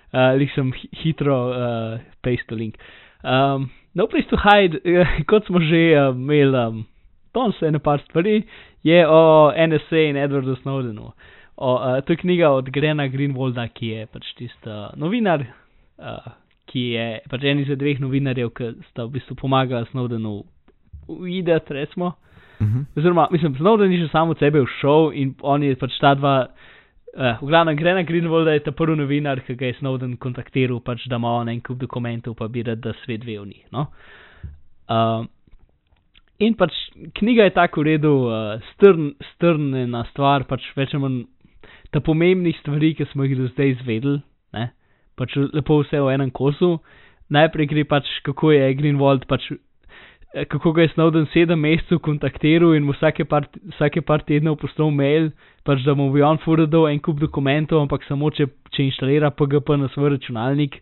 Uh, 0.09 0.33
Lih 0.35 0.49
sem 0.55 0.71
hi- 0.73 0.89
hitro 0.93 1.35
uh, 1.49 1.99
paste 2.21 2.55
link. 2.55 2.75
Um, 3.23 3.69
no 3.93 4.07
Place 4.07 4.27
to 4.29 4.37
Hide, 4.37 4.79
uh, 4.81 5.07
kot 5.27 5.45
smo 5.45 5.59
že 5.61 5.81
uh, 5.93 6.15
imeli, 6.15 6.55
um, 6.57 6.85
tam 7.35 7.51
se 7.59 7.67
ene 7.67 7.79
par 7.79 8.01
stvari, 8.07 8.41
je 8.83 9.03
o 9.07 9.19
NSA 9.53 10.01
in 10.09 10.17
Edwardu 10.17 10.55
Snowdenu. 10.63 11.11
O, 11.61 11.75
uh, 11.75 12.01
to 12.05 12.13
je 12.13 12.17
knjiga 12.17 12.49
od 12.49 12.69
Grena 12.69 13.07
Greenwalda, 13.11 13.65
ki 13.67 13.87
je 13.87 14.05
pač 14.07 14.29
tisti 14.37 14.69
uh, 14.71 14.93
novinar, 14.95 15.41
uh, 15.99 16.29
ki 16.71 16.83
je 16.93 17.07
pač 17.27 17.43
en 17.43 17.59
izmed 17.59 17.81
dveh 17.81 17.97
novinarjev, 17.99 18.53
ki 18.55 18.69
sta 18.87 19.03
v 19.03 19.17
bistvu 19.17 19.35
pomagali 19.41 19.89
Snowdenu 19.91 20.37
uideti, 21.11 21.73
recimo. 21.75 22.13
Uh 22.59 22.67
-huh. 22.67 22.85
Oziroma, 22.95 23.27
mislim, 23.31 23.55
Snowden 23.55 23.91
je 23.91 23.97
že 23.99 24.07
sam 24.07 24.29
od 24.29 24.39
sebe 24.39 24.63
všel 24.65 25.11
in 25.13 25.35
on 25.41 25.63
je 25.63 25.75
pač 25.75 25.99
ta 25.99 26.13
dva, 26.15 26.47
uh, 26.47 27.41
v 27.41 27.47
glavnem 27.47 27.75
Grena 27.75 28.03
Greenwalda 28.03 28.51
je 28.51 28.59
ta 28.59 28.71
prvi 28.71 28.95
novinar, 28.95 29.39
ki 29.39 29.55
ga 29.55 29.65
je 29.65 29.73
Snowden 29.73 30.17
kontaktiral, 30.17 30.79
pač 30.79 31.07
da 31.07 31.15
ima 31.15 31.27
on 31.27 31.49
en 31.49 31.61
kup 31.61 31.77
dokumentov, 31.77 32.35
pa 32.35 32.47
bi 32.47 32.63
rad, 32.63 32.79
da 32.79 32.93
svet 33.03 33.25
ve 33.25 33.39
o 33.39 33.45
njih. 33.45 33.65
No? 33.71 33.87
Uh, 34.89 35.25
in 36.39 36.53
pač 36.53 36.71
knjiga 37.13 37.43
je 37.43 37.49
tako 37.49 37.81
v 37.81 37.83
redu, 37.83 38.13
uh, 38.15 38.61
strn, 38.73 39.11
strnjena 39.35 40.03
stvar, 40.03 40.43
pač 40.43 40.61
več 40.75 40.93
ali 40.93 41.01
manj 41.01 41.25
ta 41.93 41.99
pomembnih 41.99 42.57
stvari, 42.61 42.93
ki 42.95 43.07
smo 43.11 43.25
jih 43.25 43.37
do 43.37 43.47
zdaj 43.53 43.73
izvedeli, 43.75 44.21
ne? 44.53 44.69
pač 45.19 45.35
lepo 45.53 45.81
vse 45.81 45.99
v 45.99 46.13
enem 46.15 46.31
kosu. 46.31 46.77
Najprej 47.29 47.67
gre 47.69 47.83
pač, 47.85 48.07
kako 48.25 48.53
je 48.55 48.69
Greenwald 48.77 49.25
pač 49.29 49.49
eh, 49.51 50.45
kako 50.49 50.71
ga 50.77 50.85
je 50.85 50.93
Snowden 50.93 51.27
sedem 51.33 51.61
mesecev 51.61 51.99
kontaktiral 52.05 52.73
in 52.77 52.87
vsake 52.89 53.25
par, 53.29 53.49
vsake 53.75 54.01
par 54.05 54.23
tednov 54.25 54.57
poslal 54.61 54.93
mail, 54.95 55.29
pač 55.67 55.83
da 55.85 55.93
mu 55.97 56.09
bi 56.13 56.23
on 56.25 56.39
furadal 56.41 56.87
en 56.89 57.01
kup 57.03 57.19
dokumentov, 57.21 57.83
ampak 57.83 58.07
samo 58.07 58.31
če, 58.33 58.47
če 58.73 58.87
inštalira 58.87 59.33
PGP 59.35 59.77
na 59.81 59.91
svoj 59.93 60.15
računalnik 60.15 60.79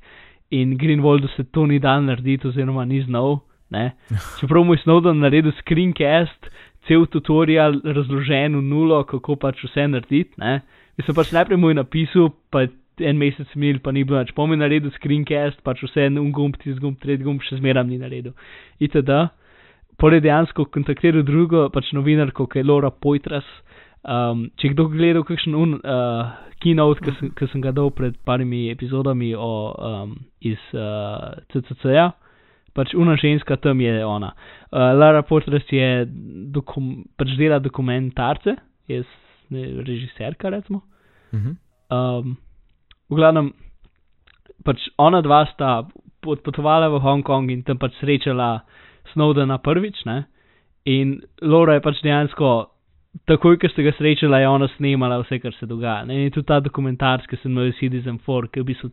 in 0.52 0.78
Greenwaldu 0.80 1.28
se 1.36 1.44
to 1.52 1.66
ni 1.68 1.80
dal 1.84 2.06
narediti 2.06 2.48
oziroma 2.48 2.86
ni 2.86 3.02
znal. 3.04 3.42
Ne? 3.70 3.92
Čeprav 4.40 4.64
mu 4.64 4.78
je 4.78 4.84
Snowden 4.86 5.20
naredil 5.20 5.52
screencast, 5.60 6.48
cel 6.88 7.04
tutorial 7.12 7.82
razložen 7.84 8.56
v 8.56 8.64
nulo, 8.64 9.02
kako 9.04 9.36
pač 9.36 9.66
vse 9.66 9.90
narediti. 9.92 10.32
Ne? 10.40 10.62
Mislim 10.98 11.16
pač 11.16 11.32
najprej 11.36 11.60
mu 11.62 11.74
napisal, 11.78 12.32
pa 12.50 12.66
en 12.98 13.18
mesec 13.22 13.52
minil, 13.56 13.78
pa 13.84 13.92
ni 13.94 14.02
bilo 14.08 14.18
več. 14.18 14.32
Pomen 14.38 14.60
naredil 14.64 14.90
screencast, 14.96 15.60
pač 15.66 15.84
vse 15.86 16.08
en 16.10 16.18
gumb, 16.34 16.58
tisti 16.58 16.82
gumb, 16.82 16.98
tretji 17.02 17.26
gumb, 17.28 17.44
še 17.46 17.60
zmeraj 17.60 17.86
ni 17.90 18.00
naredil. 18.02 18.34
Itd. 18.82 19.12
Pore 19.98 20.20
dejansko 20.22 20.68
kontaktiral 20.74 21.24
drugo, 21.26 21.68
pač 21.74 21.92
novinarko, 21.98 22.46
ki 22.50 22.62
je 22.62 22.66
Laura 22.68 22.92
Poitras. 22.94 23.46
Um, 24.08 24.46
če 24.62 24.72
kdo 24.72 24.86
gledal 24.94 25.26
kakšen 25.28 25.56
un, 25.58 25.74
uh, 25.82 26.30
keynote, 26.64 27.02
ki 27.04 27.14
sem, 27.18 27.32
sem 27.52 27.64
ga 27.66 27.74
dal 27.76 27.90
pred 27.92 28.16
parimi 28.26 28.68
epizodami 28.72 29.34
o, 29.36 29.50
um, 29.74 30.14
iz 30.46 30.62
uh, 30.78 31.34
CCC-ja, 31.52 32.12
pač 32.78 32.94
una 32.96 33.18
ženska 33.20 33.58
tam 33.62 33.82
je 33.84 33.98
ona. 34.06 34.32
Uh, 34.72 34.94
Lara 34.96 35.26
Poitras 35.28 35.66
je 35.74 36.06
dokum, 36.54 37.04
pač 37.20 37.34
dela 37.42 37.58
dokumentarce, 37.60 38.56
s- 38.88 39.27
ne, 39.50 39.84
režiserka, 39.84 40.50
recimo. 40.50 40.82
Uh 41.34 41.40
-huh. 41.40 41.56
Um, 41.90 42.38
v 43.10 43.16
glavnem, 43.16 43.54
pač 44.66 44.90
ona 44.98 45.22
dva 45.22 45.46
sta 45.54 45.88
odpotovala 46.26 46.90
v 46.90 47.00
Hongkong 47.00 47.52
in 47.52 47.64
tam 47.64 47.78
pač 47.78 47.96
srečala 48.02 48.66
Snowdena 49.14 49.58
prvič, 49.64 50.04
ne? 50.06 50.26
In 50.86 51.22
Laura 51.42 51.74
je 51.78 51.84
pač 51.84 52.02
dejansko, 52.04 52.68
takoj, 53.28 53.58
ko 53.60 53.70
ste 53.72 53.84
ga 53.84 53.92
srečala, 53.96 54.40
je 54.40 54.48
ona 54.48 54.68
snemala 54.76 55.20
vse, 55.24 55.40
kar 55.40 55.56
se 55.56 55.66
dogaja. 55.66 56.06
Ne? 56.06 56.26
In 56.26 56.32
tudi 56.32 56.48
ta 56.48 56.60
dokumentarc, 56.60 57.28
ki 57.28 57.40
se 57.40 57.50
imenuje 57.50 57.76
Citizen 57.80 58.20
4, 58.24 58.52
ki 58.52 58.64
v 58.64 58.68
bistvu, 58.72 58.92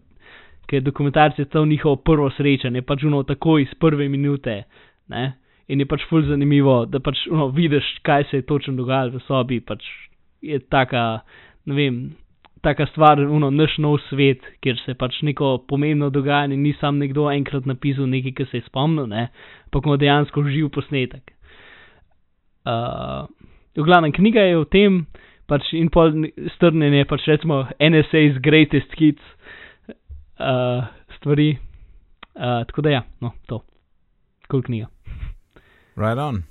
ki 0.71 0.79
je 0.79 0.87
dokumentarc 0.87 1.39
je 1.39 1.47
to 1.51 1.65
njihovo 1.67 1.97
prvo 1.97 2.31
srečanje, 2.31 2.83
pač 2.83 3.05
uno 3.05 3.23
takoj 3.23 3.63
iz 3.63 3.75
prve 3.81 4.09
minute, 4.09 4.63
ne? 5.09 5.25
In 5.69 5.81
je 5.81 5.87
pač 5.89 6.05
ful 6.11 6.23
zanimivo, 6.29 6.85
da 6.87 7.01
pač 7.01 7.27
uno 7.31 7.49
vidiš, 7.49 7.87
kaj 8.05 8.27
se 8.31 8.43
je 8.43 8.47
točno 8.47 8.75
dogajalo 8.77 9.19
v 9.19 9.23
sobi, 9.25 9.61
pač 9.61 9.85
je 10.45 10.61
taka, 10.71 11.25
ne 11.67 11.75
vem, 11.79 11.99
taka 12.65 12.87
stvar, 12.93 13.21
uno, 13.21 13.51
naš 13.53 13.77
nov 13.83 13.99
svet, 14.09 14.45
kjer 14.65 14.81
se 14.85 14.95
pač 14.99 15.21
neko 15.27 15.59
pomembno 15.69 16.11
dogajanje 16.13 16.57
ni 16.57 16.73
sam 16.81 16.99
nekdo 17.03 17.29
enkrat 17.33 17.69
napisal 17.69 18.09
nekaj, 18.11 18.35
ki 18.39 18.47
se 18.51 18.61
je 18.61 18.69
spomnil, 18.69 19.09
ne, 19.11 19.29
ampak 19.69 19.89
ima 19.89 19.99
dejansko 20.01 20.47
živ 20.49 20.71
posnetek. 20.75 21.35
Uh, 22.65 23.29
v 23.77 23.85
glavnem, 23.85 24.15
knjiga 24.17 24.47
je 24.49 24.57
o 24.57 24.65
tem, 24.65 25.03
pač 25.51 25.69
in 25.77 25.91
pol 25.93 26.15
strnjenje, 26.57 27.05
pač 27.11 27.29
recimo 27.29 27.65
NSA's 27.77 28.41
greatest 28.45 28.97
hits 28.97 29.25
uh, 30.41 30.89
stvari. 31.19 31.55
Uh, 32.35 32.65
tako 32.71 32.83
da 32.83 32.97
ja, 32.97 33.03
no, 33.23 33.35
to. 33.47 33.61
Kul 34.51 34.65
knjiga. 34.65 34.89
Right 36.01 36.19
on. 36.19 36.43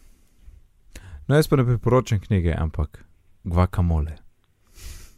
No, 1.27 1.35
jaz 1.35 1.49
pa 1.49 1.57
ne 1.59 1.65
priporočam 1.65 2.21
knjige, 2.21 2.53
ampak 2.55 3.01
guacamole. 3.43 4.17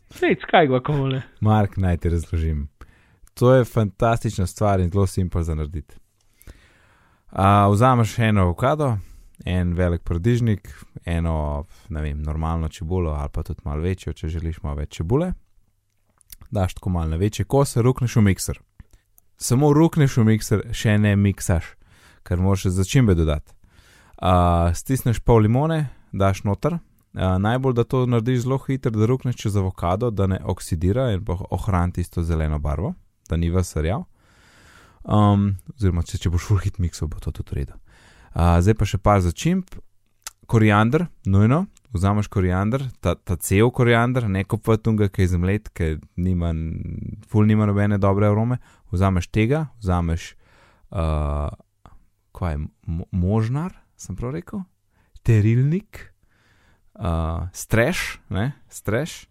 Sej, 0.10 0.36
skaj 0.42 0.68
guacamole. 0.68 1.22
Mark, 1.42 1.78
naj 1.78 1.98
ti 1.98 2.10
razložim. 2.10 2.68
To 3.34 3.54
je 3.54 3.66
fantastična 3.66 4.48
stvar 4.48 4.80
in 4.80 4.92
zelo 4.92 5.08
simpel 5.08 5.44
za 5.44 5.56
narediti. 5.56 5.96
Uh, 7.32 7.72
vzameš 7.72 8.20
eno 8.20 8.42
avokado, 8.42 8.98
en 9.46 9.74
velik 9.74 10.04
prodižnik, 10.04 10.70
eno, 11.06 11.66
ne 11.90 12.02
vem, 12.02 12.22
normalno 12.22 12.70
čebulo 12.70 13.12
ali 13.12 13.30
pa 13.34 13.44
tudi 13.44 13.62
malo 13.64 13.82
večjo, 13.82 14.14
če 14.14 14.28
želiš 14.28 14.62
malo 14.64 14.76
več 14.76 14.96
čebule. 14.96 15.34
Daš 16.52 16.74
tako 16.74 16.90
malo 16.90 17.10
na 17.10 17.16
večje 17.16 17.46
kose, 17.46 17.82
rukneš 17.82 18.16
v 18.16 18.22
mikser. 18.22 18.60
Samo 19.38 19.74
rukneš 19.74 20.18
v 20.18 20.24
mikser, 20.24 20.64
še 20.72 20.98
ne 20.98 21.16
miksaš, 21.16 21.76
ker 22.24 22.40
moraš 22.40 22.70
začimbe 22.72 23.16
dodati. 23.16 23.52
Uh, 24.16 24.72
stisneš 24.72 25.20
pol 25.20 25.44
limone, 25.44 25.90
daš 26.12 26.46
noter. 26.48 26.80
Uh, 27.16 27.38
najbolj, 27.40 27.74
da 27.78 27.84
to 27.88 28.04
narediš 28.06 28.42
zelo 28.44 28.58
hitro, 28.66 28.92
da 28.92 29.06
rukneš 29.08 29.38
čez 29.40 29.56
avokado, 29.56 30.10
da 30.12 30.28
ne 30.28 30.40
oksidira 30.44 31.12
in 31.16 31.24
ohrani 31.50 31.94
tisto 31.96 32.24
zeleno 32.24 32.60
barvo, 32.60 32.94
da 33.30 33.38
ni 33.38 33.50
vasarjav. 33.50 34.04
Um, 35.04 35.54
oziroma, 35.76 36.04
če, 36.04 36.20
če 36.20 36.32
boš 36.34 36.48
full 36.50 36.60
hit 36.60 36.80
mixov, 36.82 37.14
bo 37.14 37.22
to 37.24 37.32
tudi 37.32 37.62
redo. 37.62 37.78
Uh, 38.36 38.58
zdaj 38.60 38.76
pa 38.76 38.88
še 38.90 39.00
par 39.00 39.22
začimb, 39.24 39.78
koriander, 40.52 41.06
nujno, 41.26 41.62
vzameš 41.96 42.28
koriander, 42.28 42.84
ta, 43.00 43.16
ta 43.16 43.38
cel 43.40 43.72
koriander, 43.72 44.28
ne 44.28 44.44
kopvatunga, 44.44 45.08
ki 45.08 45.24
je 45.24 45.30
zemlet, 45.38 45.70
ki 45.72 45.94
nima, 46.20 46.52
full 47.32 47.48
nima 47.48 47.70
nobene 47.70 48.02
dobre 48.02 48.28
arome. 48.28 48.60
Vzameš 48.92 49.30
tega, 49.32 49.70
vzameš, 49.80 50.34
uh, 50.92 51.48
kaj 52.36 52.58
je, 52.58 52.60
mo 52.92 53.08
možnar, 53.16 53.72
sem 53.96 54.20
prav 54.20 54.36
rekel, 54.36 54.66
terilnik, 55.24 56.10
uh, 57.00 57.48
streš, 57.54 58.20
ne, 58.30 58.52
streš. 58.70 59.26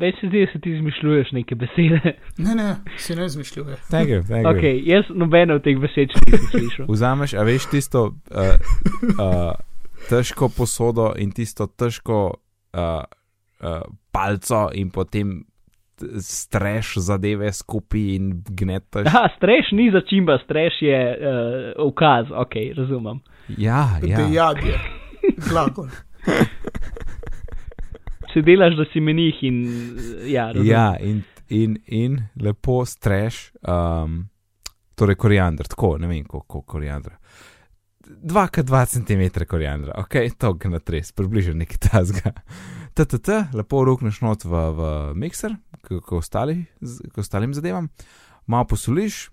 Več 0.00 0.20
se 0.20 0.28
zdi, 0.28 0.44
da 0.44 0.52
se 0.52 0.60
ti 0.60 0.70
izmišljuješ 0.76 1.32
neke 1.32 1.56
besede. 1.58 2.12
Ne, 2.38 2.54
ne, 2.54 2.68
si 3.00 3.16
ne 3.16 3.26
izmišljuje. 3.26 3.78
Thank 3.88 4.08
you, 4.12 4.22
thank 4.22 4.44
you. 4.44 4.52
Okay, 4.52 4.82
jaz 4.86 5.08
nobeno 5.14 5.56
od 5.58 5.64
teh 5.64 5.78
besed 5.80 6.12
še 6.14 6.22
nisem 6.26 6.46
slišal. 6.52 6.90
Vzameš, 6.90 7.34
a 7.34 7.46
veš 7.48 7.66
tisto 7.72 8.04
uh, 8.12 8.54
uh, 9.16 9.54
težko 10.08 10.50
posodo 10.52 11.10
in 11.18 11.32
tisto 11.34 11.66
težko 11.66 12.20
uh, 12.30 13.02
uh, 13.02 13.82
palco 14.12 14.68
in 14.76 14.92
potem 14.94 15.40
streš 16.20 16.94
zadeve 16.96 17.52
skupaj 17.52 18.04
in 18.16 18.30
gnetaš. 18.46 19.08
Ja, 19.08 19.26
streš 19.36 19.72
ni 19.76 19.90
začimba, 19.92 20.38
streš 20.44 20.80
je 20.86 21.00
uh, 21.16 21.86
ukaz, 21.86 22.30
ok, 22.30 22.54
razumem. 22.76 23.20
Ja, 23.58 23.98
ja. 24.06 24.22
Dejadje, 24.22 24.78
glagol. 25.48 25.90
Če 28.32 28.42
delaš, 28.46 28.76
da 28.78 28.86
si 28.92 29.02
menih 29.02 29.38
in 29.46 29.62
ja, 30.30 30.50
razumem. 30.52 30.68
ja 30.70 30.88
in, 31.02 31.22
in, 31.48 31.78
in 31.86 32.18
lepo 32.40 32.80
streš, 32.86 33.50
um, 33.62 34.22
torej 34.98 35.18
koriander, 35.20 35.68
tako 35.70 35.96
ne 35.98 36.10
vem, 36.10 36.24
koliko 36.28 36.62
koriandra. 36.62 37.16
2x2 38.10 38.86
cm 38.86 39.44
koriandra, 39.48 39.94
ok, 40.02 40.16
to 40.38 40.52
ga 40.58 40.70
natres, 40.72 41.12
približno 41.14 41.54
nekaj 41.60 41.82
tazga. 41.90 42.32
TTT, 42.98 43.54
lepo 43.54 43.84
rukneš 43.86 44.20
not 44.24 44.44
v, 44.44 44.62
v 44.76 44.88
mikser, 45.14 45.54
kot 45.86 46.10
ostali, 46.18 46.64
ostalim 47.16 47.54
zadevam, 47.54 47.88
malo 48.50 48.66
posoliš. 48.70 49.28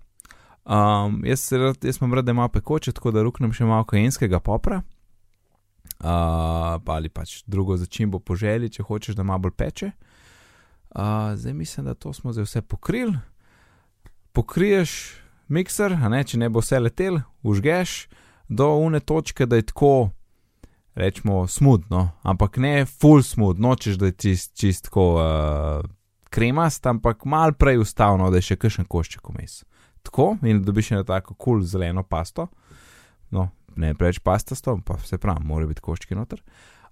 Um, 0.68 1.22
jaz, 1.24 1.48
jaz 1.82 1.98
imam 1.98 2.14
rad, 2.14 2.26
da 2.28 2.34
ima 2.36 2.48
pekoče, 2.52 2.92
tako 2.92 3.10
da 3.16 3.24
ruknem 3.24 3.54
še 3.56 3.66
malo 3.66 3.86
kajenskega 3.88 4.40
popra. 4.44 4.82
Uh, 5.98 6.78
ali 6.86 7.08
pač 7.08 7.42
drugo 7.46 7.76
začimbo 7.76 8.18
po 8.18 8.36
želji, 8.38 8.70
če 8.78 8.82
hočeš, 8.86 9.16
da 9.18 9.26
malo 9.26 9.48
bolj 9.48 9.56
peče. 9.58 9.90
Uh, 10.90 11.34
zdaj 11.34 11.52
mislim, 11.52 11.86
da 11.86 11.94
to 11.94 12.12
smo 12.12 12.32
zdaj 12.32 12.44
vse 12.44 12.62
pokrili. 12.62 13.18
Pokriješ 14.32 14.92
mikser, 15.48 15.96
ne, 15.98 16.22
če 16.24 16.38
ne 16.38 16.48
bo 16.48 16.62
vse 16.62 16.78
letel, 16.80 17.18
užgeš 17.42 18.06
do 18.48 18.70
une 18.78 19.00
točke, 19.00 19.46
da 19.46 19.58
je 19.58 19.66
tako, 19.68 20.10
rečemo, 20.94 21.46
smudno, 21.46 22.10
ampak 22.22 22.56
ne 22.56 22.86
full 22.86 23.22
smud, 23.22 23.60
nočeš, 23.60 23.98
da 23.98 24.12
je 24.12 24.16
čist, 24.22 24.54
čist 24.56 24.88
tako 24.88 25.08
uh, 25.18 25.90
kremast, 26.30 26.86
ampak 26.86 27.24
mal 27.24 27.52
prej 27.52 27.82
ustavno, 27.82 28.30
da 28.30 28.40
je 28.40 28.52
še 28.52 28.60
kakšen 28.60 28.88
košček 28.88 29.28
vmes. 29.32 29.62
Tako 30.06 30.36
in 30.46 30.62
dobiš 30.64 30.92
eno 30.94 31.04
tako 31.04 31.34
kul 31.34 31.58
cool 31.58 31.66
zeleno 31.66 32.02
pasto, 32.02 32.48
no, 33.30 33.50
ne 33.78 33.94
preveč 33.94 34.18
pastasto, 34.24 34.76
pa 34.84 34.98
se 34.98 35.18
pravi, 35.18 35.46
mora 35.46 35.66
biti 35.66 35.84
koščki 35.84 36.18
noter. 36.18 36.42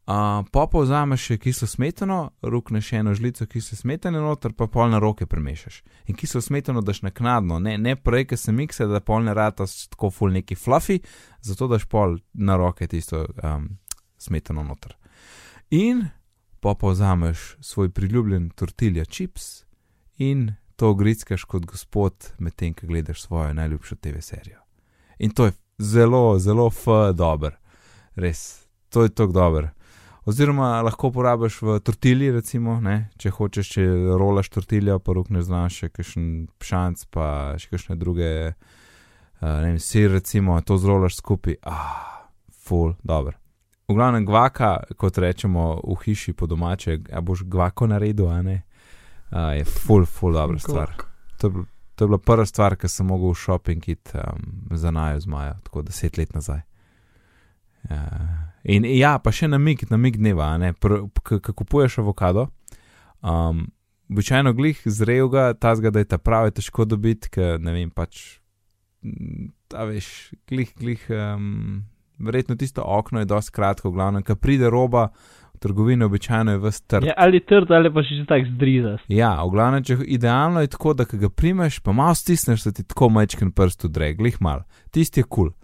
Uh, 0.06 0.46
pa 0.54 0.68
pa 0.70 0.78
vzameš 0.84 1.22
še 1.32 1.36
kislo 1.42 1.66
smetano, 1.66 2.18
rukneš 2.46 2.92
eno 2.94 3.10
žlico 3.18 3.42
kisle 3.50 3.74
smetane 3.74 4.20
noter, 4.22 4.52
pa 4.54 4.68
pol 4.70 4.92
na 4.92 5.00
roke 5.02 5.26
premešaš. 5.26 5.80
In 6.06 6.14
kislo 6.14 6.38
smetano 6.40 6.78
daš 6.80 7.00
naknadno, 7.02 7.58
ne, 7.58 7.74
ne 7.78 7.96
prej, 7.98 8.28
ker 8.30 8.38
se 8.38 8.54
mikse, 8.54 8.86
da 8.86 9.00
pol 9.02 9.26
ne 9.26 9.34
rata 9.34 9.66
tako 9.90 10.12
full 10.14 10.36
neki 10.36 10.54
fluffy, 10.54 11.00
zato 11.42 11.66
daš 11.66 11.88
pol 11.90 12.20
na 12.38 12.54
roke 12.54 12.86
tisto 12.86 13.24
um, 13.26 13.66
smetano 14.22 14.62
noter. 14.62 14.94
In 15.74 16.06
pa 16.62 16.76
pa 16.78 16.94
vzameš 16.94 17.56
svoj 17.60 17.90
priljubljen 17.90 18.52
tortilja 18.54 19.04
chips 19.10 19.64
in 20.22 20.52
to 20.76 20.94
grickaš 20.94 21.44
kot 21.44 21.66
gospod, 21.66 22.30
medtem 22.38 22.74
ko 22.78 22.86
gledaš 22.86 23.26
svojo 23.26 23.52
najljubšo 23.58 23.96
TV 23.96 24.22
serijo. 24.22 24.62
In 25.18 25.34
to 25.34 25.50
je 25.50 25.52
zelo, 25.78 26.38
zelo 26.38 26.66
f-dober, 26.70 27.56
res, 28.16 28.66
to 28.88 29.02
je 29.02 29.12
tako 29.14 29.32
dober. 29.32 29.70
Oziroma, 30.26 30.80
lahko 30.82 31.12
porabiš 31.14 31.60
v 31.62 31.76
tortilji, 31.86 32.32
recimo, 32.34 32.80
ne? 32.82 33.12
če 33.14 33.30
hočeš, 33.30 33.68
če 33.76 33.84
rolaš 34.18 34.50
tortiljo, 34.50 34.98
pa 34.98 35.14
rok 35.14 35.30
ne 35.30 35.42
znaš, 35.46 35.84
še 35.84 35.90
kakšen 35.94 36.24
šanc, 36.58 37.04
pa 37.14 37.26
še 37.62 37.70
kakšne 37.70 37.94
druge, 38.00 38.30
uh, 38.50 39.44
ne 39.46 39.68
vem, 39.68 39.78
sir, 39.78 40.10
recimo, 40.16 40.58
to 40.66 40.80
zrolaš 40.82 41.20
skupaj, 41.20 41.60
ah, 41.62 42.26
full, 42.50 42.96
dober. 43.06 43.38
V 43.86 43.94
glavnem, 43.94 44.26
gvaka, 44.26 44.80
kot 44.98 45.22
rečemo 45.22 45.76
v 45.84 45.94
hiši 46.02 46.34
po 46.34 46.50
domače, 46.50 47.04
a 47.14 47.22
boš 47.22 47.44
gvako 47.46 47.92
naredil, 47.94 48.26
a 48.26 48.42
ne, 48.42 48.58
uh, 49.30 49.54
je 49.54 49.62
full, 49.62 50.10
full, 50.10 50.34
dobra 50.34 50.58
stvar. 50.58 50.96
To 51.38 51.52
je, 51.52 51.66
to 51.96 52.04
je 52.04 52.08
bila 52.12 52.18
prva 52.20 52.46
stvar, 52.46 52.76
ki 52.76 52.88
sem 52.92 53.08
mogel 53.08 53.32
v 53.32 53.40
shopping 53.40 53.88
iti 53.88 54.18
um, 54.20 54.76
za 54.76 54.92
najo 54.94 55.20
z 55.20 55.32
Majo, 55.32 55.54
tako 55.64 55.82
deset 55.82 56.18
let 56.20 56.34
nazaj. 56.36 56.60
Uh, 57.90 58.46
In 58.66 58.86
ja, 58.88 59.14
pa 59.22 59.30
še 59.30 59.46
na 59.46 59.60
mig, 59.62 59.84
na 59.92 59.98
mig 60.00 60.16
dneva, 60.18 60.48
ko 61.22 61.38
kupuješ 61.38 62.00
avokado. 62.02 62.48
Um, 63.22 63.68
običajno 64.10 64.52
glih 64.58 64.80
zrejo 64.84 65.28
ga, 65.30 65.52
ta 65.54 65.74
zga, 65.78 65.92
da 65.94 66.02
je 66.02 66.08
ta 66.10 66.18
pravi, 66.18 66.54
težko 66.56 66.86
dobiti, 66.88 67.30
ker 67.30 67.62
ne 67.62 67.74
vem, 67.76 67.92
pač, 67.94 68.40
ta 69.70 69.86
veš, 69.86 70.08
glih, 70.50 70.72
glih, 70.78 71.04
um, 71.14 71.84
verjetno 72.18 72.58
tisto 72.58 72.82
okno 72.82 73.22
je 73.22 73.30
dosti 73.30 73.54
kratko, 73.54 73.94
glavno, 73.94 74.24
ker 74.26 74.38
pride 74.40 74.70
roba. 74.72 75.12
V 75.56 75.60
trgovini 75.64 76.04
običajno 76.04 76.52
je 76.52 76.58
vse 76.60 76.82
trd. 76.86 77.06
Ja, 77.08 77.14
ali 77.16 77.40
trd, 77.40 77.70
ali 77.72 77.88
pa 77.88 78.02
še 78.04 78.26
tako 78.28 78.50
zdrizas. 78.52 79.00
Ja, 79.08 79.30
v 79.40 79.54
glavnem, 79.54 79.80
če 79.82 79.96
idealno 80.04 80.60
je 80.60 80.68
tako, 80.68 80.92
da 80.92 81.06
ga 81.08 81.30
primeš, 81.32 81.78
pa 81.80 81.94
malo 81.96 82.12
stisneš, 82.14 82.66
da 82.68 82.72
ti 82.76 82.84
tako 82.84 83.08
majčken 83.08 83.54
prst 83.56 83.86
udre, 83.88 84.10
glih 84.14 84.36
mal. 84.44 84.66
Tisti 84.92 85.20
je 85.20 85.24
kul. 85.24 85.48
Cool. 85.48 85.54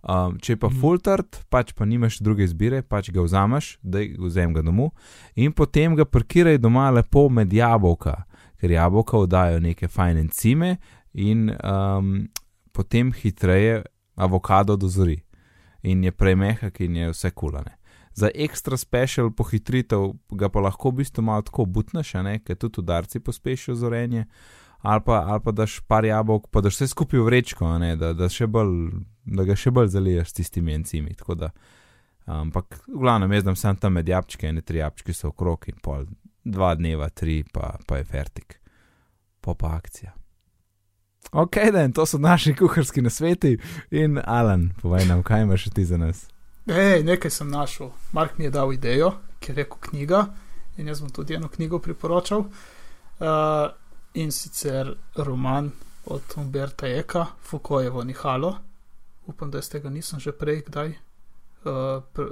Um, 0.00 0.38
če 0.40 0.54
pa 0.56 0.70
Mhm. 0.70 0.78
full 0.80 0.96
trt, 1.02 1.42
pač 1.50 1.74
pa 1.76 1.84
nimaš 1.84 2.20
druge 2.24 2.46
izbire, 2.46 2.80
pač 2.82 3.10
ga 3.10 3.20
vzameš, 3.20 3.76
da 3.82 3.98
vzem 4.00 4.54
ga 4.54 4.62
domov 4.62 4.94
in 5.36 5.52
potem 5.52 5.92
ga 5.98 6.06
parkiraj 6.06 6.56
doma 6.58 6.86
lepo 6.90 7.26
med 7.28 7.52
jabolka, 7.52 8.14
ker 8.56 8.70
jabolka 8.70 9.18
vdajo 9.18 9.58
neke 9.60 9.88
fajne 9.88 10.20
encime 10.24 10.78
in 11.12 11.50
um, 11.52 12.28
potem 12.72 13.12
hitreje 13.12 13.82
avokado 14.16 14.76
dozori 14.76 15.18
in 15.82 16.04
je 16.04 16.12
prej 16.12 16.34
mehak 16.36 16.80
in 16.80 16.96
je 16.96 17.10
vse 17.10 17.30
kulane. 17.36 17.76
Za 18.14 18.30
ekstra 18.34 18.76
special 18.76 19.30
pohitritev 19.30 20.12
ga 20.30 20.48
pa 20.48 20.60
lahko 20.60 20.90
v 20.90 21.02
bistvu 21.02 21.22
malo 21.22 21.42
tako 21.42 21.66
ne, 22.22 22.38
ker 22.38 22.56
tudi 22.56 22.80
udarci 22.80 23.20
pospešijo 23.20 23.74
zorenje. 23.74 24.26
Ali 24.82 25.00
pa, 25.04 25.24
ali 25.28 25.40
pa 25.44 25.52
daš 25.52 25.80
par 25.80 26.04
jabolk, 26.04 26.48
pa 26.50 26.60
daš 26.60 26.74
vse 26.74 26.88
skupaj 26.88 27.20
v 27.20 27.24
vrečko, 27.24 27.78
ne, 27.78 27.96
da, 27.96 28.12
da, 28.12 28.28
bolj, 28.48 28.90
da 29.24 29.44
ga 29.44 29.56
še 29.56 29.70
bolj 29.70 29.90
zaliješ 29.92 30.28
s 30.28 30.32
tistimi 30.32 30.72
encimi. 30.74 31.12
Da, 31.36 31.50
ampak, 32.24 32.80
v 32.88 33.02
glavnem, 33.02 33.32
jaz 33.32 33.44
dam 33.44 33.56
sam 33.56 33.76
tam 33.76 33.92
med 33.92 34.08
jabčke, 34.08 34.48
ene 34.48 34.64
tri 34.64 34.80
jabčke 34.80 35.12
so 35.12 35.28
okrog 35.28 35.68
in 35.68 35.76
pol, 35.84 36.08
dva 36.44 36.72
dneva, 36.74 37.10
tri, 37.12 37.42
pa, 37.44 37.76
pa 37.86 38.00
je 38.00 38.08
fertik, 38.08 38.56
pa 39.44 39.54
pa 39.54 39.76
akcija. 39.76 40.16
Ok, 41.32 41.56
da 41.72 41.84
to 41.92 42.06
so 42.06 42.18
naši 42.18 42.56
kuharski 42.56 43.02
nasveti 43.02 43.58
in 43.90 44.18
Alan, 44.24 44.70
povej 44.80 45.06
nam, 45.06 45.22
kaj 45.22 45.42
imaš 45.42 45.68
ti 45.74 45.84
za 45.84 46.00
nas. 46.00 46.24
Ej, 46.70 47.02
nekaj 47.02 47.30
sem 47.30 47.48
našel. 47.50 47.90
Mark 48.12 48.38
mi 48.38 48.44
je 48.44 48.50
dal 48.50 48.72
idejo, 48.72 49.12
ki 49.40 49.50
je 49.50 49.54
rekel 49.54 49.78
knjiga. 49.80 50.26
in 50.76 50.88
jaz 50.88 51.00
bom 51.00 51.10
tudi 51.10 51.34
eno 51.34 51.48
knjigo 51.48 51.78
priporočal. 51.78 52.38
Uh, 52.38 53.26
in 54.14 54.32
sicer 54.32 54.94
roman 55.16 55.70
od 56.06 56.22
Umberta 56.36 56.86
Eka, 56.86 57.26
Fukojevo 57.42 58.04
Nihalo. 58.04 58.56
Upam, 59.26 59.50
da 59.50 59.58
iz 59.58 59.68
tega 59.70 59.90
nisem 59.90 60.20
že 60.20 60.32
prej 60.32 60.62
kdaj 60.66 60.88
uh, 60.88 62.02
pr 62.12 62.22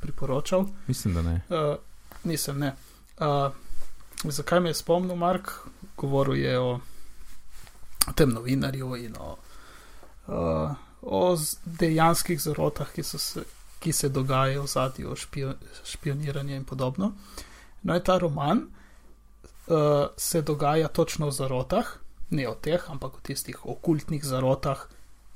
priporočal. 0.00 0.64
Mislim, 0.86 1.14
da 1.14 1.22
ne. 1.22 1.40
Uh, 1.48 1.76
nisem, 2.24 2.58
ne. 2.58 2.74
Uh, 3.18 3.52
zakaj 4.24 4.60
me 4.60 4.70
je 4.70 4.74
spomnil 4.74 5.16
Mark? 5.16 5.50
Govoril 5.96 6.36
je 6.36 6.58
o 6.58 6.80
tem 8.14 8.30
novinarju 8.30 8.96
in 8.96 9.16
o, 9.18 9.36
uh, 10.26 10.70
o 11.02 11.36
dejanskih 11.64 12.40
zarotah, 12.40 12.92
ki, 12.94 13.02
se, 13.02 13.42
ki 13.78 13.92
se 13.92 14.08
dogajajo 14.08 14.62
v 14.62 14.66
zadju, 14.66 15.16
špio, 15.16 15.54
špioniranje 15.84 16.56
in 16.56 16.64
podobno. 16.64 17.12
No, 17.82 17.94
in 17.94 18.02
ta 18.04 18.18
roman 18.18 18.58
uh, 18.58 20.06
se 20.16 20.42
dogaja 20.42 20.88
točno 20.88 21.28
v 21.28 21.32
zarotah, 21.32 21.86
ne 22.30 22.48
o 22.48 22.54
teh, 22.54 22.90
ampak 22.90 23.14
o 23.14 23.20
tistih 23.22 23.66
okultnih 23.66 24.24
zarotah, 24.24 24.88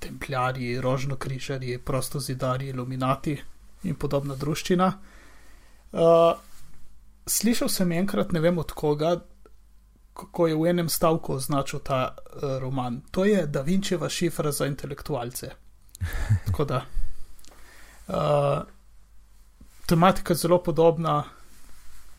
templjarji, 0.03 0.81
rožnokrižarji, 0.81 1.79
prostozidarji, 1.79 2.69
iluminati 2.69 3.37
in 3.83 3.95
podobna 3.95 4.35
druščina. 4.35 4.93
Uh, 5.93 6.33
slišal 7.27 7.69
sem 7.69 7.93
enkrat, 7.93 8.33
ne 8.33 8.41
vem 8.41 8.59
od 8.59 8.73
koga, 8.73 9.21
kako 10.13 10.47
je 10.47 10.57
v 10.57 10.67
enem 10.67 10.89
stavku 10.89 11.39
označil 11.39 11.81
ta 11.81 12.09
uh, 12.11 12.59
roman. 12.61 13.01
To 13.11 13.25
je 13.25 13.47
Da 13.47 13.63
Vinčeva 13.63 14.09
šifra 14.09 14.53
za 14.53 14.67
intelektualce. 14.67 15.51
Tako 16.47 16.65
da. 16.65 16.83
Uh, 18.09 18.63
tematika 19.87 20.35
zelo 20.35 20.59
podobna, 20.63 21.23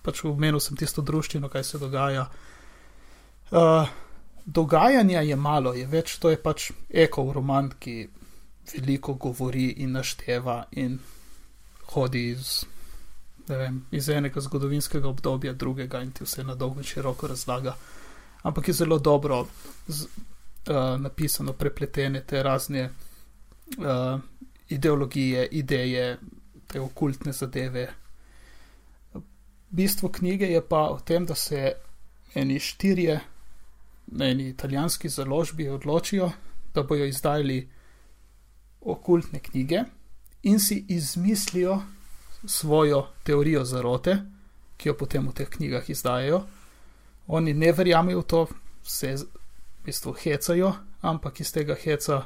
pač 0.04 0.24
v 0.24 0.36
menu 0.40 0.60
sem 0.60 0.78
tisto 0.78 1.02
družščino, 1.02 1.50
kaj 1.50 1.64
se 1.64 1.80
dogaja. 1.82 2.28
Uh, 3.52 3.88
dogajanja 4.46 5.22
je 5.22 5.36
malo, 5.36 5.74
je 5.74 5.88
več, 5.88 6.18
to 6.20 6.32
je 6.34 6.40
pač 6.42 6.72
eko 6.90 7.32
roman, 7.34 7.72
ki 7.80 8.08
veliko 8.74 9.14
govori 9.20 9.70
in 9.84 9.98
našteva 9.98 10.64
in 10.80 11.00
hodi 11.94 12.30
iz 12.32 12.64
vem, 13.48 13.86
iz 13.92 14.10
enega 14.10 14.42
zgodovinskega 14.42 15.08
obdobja, 15.08 15.54
drugega 15.54 16.02
in 16.02 16.12
ti 16.12 16.24
vse 16.24 16.44
na 16.44 16.56
dolgo 16.56 16.80
in 16.80 16.88
široko 16.88 17.28
razlaga. 17.28 17.76
Ampak 18.44 18.68
je 18.68 18.74
zelo 18.74 19.00
dobro 19.00 19.46
z, 19.88 20.08
uh, 20.70 21.00
napisano, 21.00 21.54
prepletene 21.54 22.24
te 22.28 22.44
razne 22.44 22.90
uh, 23.78 24.20
ideologije, 24.70 25.48
ideje, 25.52 26.18
te 26.68 26.82
okultne 26.82 27.32
zadeve. 27.32 27.94
Bistvo 29.70 30.10
knjige 30.10 30.46
je 30.46 30.62
pa 30.68 30.90
v 30.94 31.02
tem, 31.06 31.26
da 31.26 31.36
se 31.36 31.74
eni 32.36 32.60
štirje 32.60 33.20
na 34.08 34.26
eni 34.26 34.50
italijanski 34.50 35.10
založbi 35.10 35.70
odločijo, 35.70 36.32
da 36.74 36.84
bojo 36.84 37.06
izdajali 37.06 37.70
okultne 38.82 39.40
knjige 39.40 39.84
in 40.44 40.60
si 40.60 40.86
izmislijo 40.88 41.82
svojo 42.46 43.08
teorijo 43.24 43.64
zarote, 43.66 44.18
ki 44.78 44.90
jo 44.90 44.98
potem 44.98 45.28
v 45.28 45.34
teh 45.34 45.50
knjigah 45.50 45.90
izdajajo. 45.90 46.44
Oni 47.28 47.54
ne 47.54 47.72
verjamejo 47.72 48.20
v 48.20 48.28
to, 48.28 48.48
se 48.84 49.16
v 49.16 49.26
bistvu 49.86 50.14
hecajo, 50.14 50.74
ampak 51.02 51.40
iz 51.40 51.52
tega 51.52 51.76
heca 51.76 52.26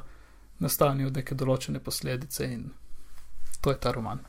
nastanejo 0.58 1.10
neke 1.14 1.34
določene 1.38 1.80
posledice 1.80 2.46
in 2.46 2.68
to 3.60 3.70
je 3.70 3.78
ta 3.80 3.92
roman. 3.92 4.20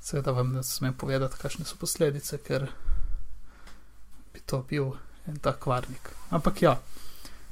Seveda 0.00 0.32
vam 0.32 0.52
ne 0.52 0.62
smem 0.62 0.94
povedati, 0.94 1.36
kakšne 1.40 1.64
so 1.68 1.76
posledice, 1.80 2.38
ker 2.44 2.68
bi 4.32 4.40
to 4.46 4.62
bil 4.68 4.94
en 5.28 5.36
tak 5.44 5.58
kvarnik. 5.64 6.12
Ampak 6.30 6.62
ja, 6.62 6.76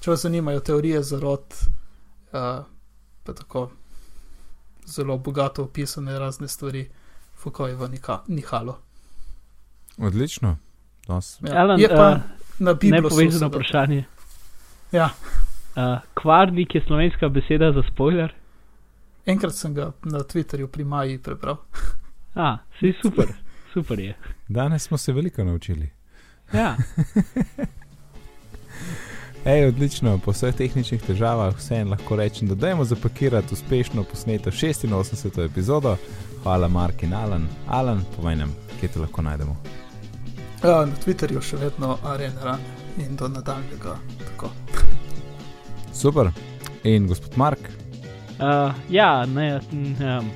če 0.01 0.13
vas 0.13 0.23
zanimajo 0.25 0.63
teorije 0.65 1.03
zarot, 1.03 1.59
uh, 2.33 2.65
pa 3.25 3.35
tako 3.37 3.71
zelo 4.87 5.19
bogato 5.19 5.67
opisane 5.67 6.19
razne 6.19 6.49
stvari, 6.49 6.87
Fukojeva 7.37 7.89
Nihalo. 8.29 8.79
Odlično. 9.99 10.57
Ja, 11.09 11.21
Alan, 11.53 11.81
je 11.81 11.89
pa 11.89 12.09
uh, 12.11 12.21
na 12.59 12.73
Bibliji 12.75 13.03
povezano 13.03 13.49
vprašanje. 13.49 14.05
Ja. 14.93 15.11
Uh, 15.77 15.99
kvarnik 16.15 16.75
je 16.75 16.83
slovenska 16.87 17.29
beseda 17.29 17.73
za 17.73 17.83
spoiler. 17.93 18.35
Enkrat 19.27 19.55
sem 19.55 19.75
ga 19.75 19.93
na 20.05 20.19
Twitterju 20.19 20.67
pri 20.67 20.85
Maji 20.85 21.19
prebral. 21.19 21.57
A, 22.35 22.59
si 22.81 22.95
super, 23.03 23.27
super 23.73 23.99
je. 23.99 24.15
Danes 24.49 24.83
smo 24.83 24.99
se 24.99 25.13
veliko 25.13 25.45
naučili. 25.45 25.91
Ja. 26.53 26.77
Ej, 29.45 29.69
odlično, 29.69 30.19
po 30.19 30.33
vseh 30.33 30.55
tehničnih 30.55 31.03
težavah 31.03 31.57
vseeno 31.57 31.91
lahko 31.91 32.17
rečem, 32.17 32.49
da 32.49 32.55
dajmo 32.55 32.85
zapakirati 32.85 33.55
uspešno 33.55 34.05
posneto 34.05 34.51
86. 34.51 35.45
epizodo. 35.45 35.97
Hvala, 36.43 36.69
Mark 36.69 37.03
in 37.03 37.15
Alan. 37.15 37.49
Alan, 37.69 38.05
povej 38.17 38.37
nam, 38.37 38.55
kje 38.81 38.89
te 38.89 39.01
lahko 39.01 39.23
najdemo. 39.23 39.57
Ja, 40.65 40.87
na 40.87 40.93
Twitterju 41.05 41.43
še 41.43 41.57
vedno 41.57 41.99
arena 42.05 42.59
in 42.99 43.17
do 43.17 43.29
nadaljnega. 43.29 43.97
Tako. 44.25 44.51
Super. 45.97 46.31
In 46.85 47.07
gospod 47.07 47.37
Mark? 47.37 47.59
Uh, 48.39 48.75
ja, 48.91 49.27
ne, 49.27 49.61
um, 49.73 50.31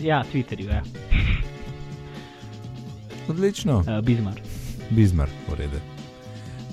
ja, 0.00 0.24
Twitterju. 0.32 0.70
Ja. 0.70 0.82
Odlično. 3.28 3.78
Uh, 3.78 4.04
Bizmar. 4.04 4.40
Bizmar, 4.90 5.28
v 5.48 5.54
redu. 5.54 5.76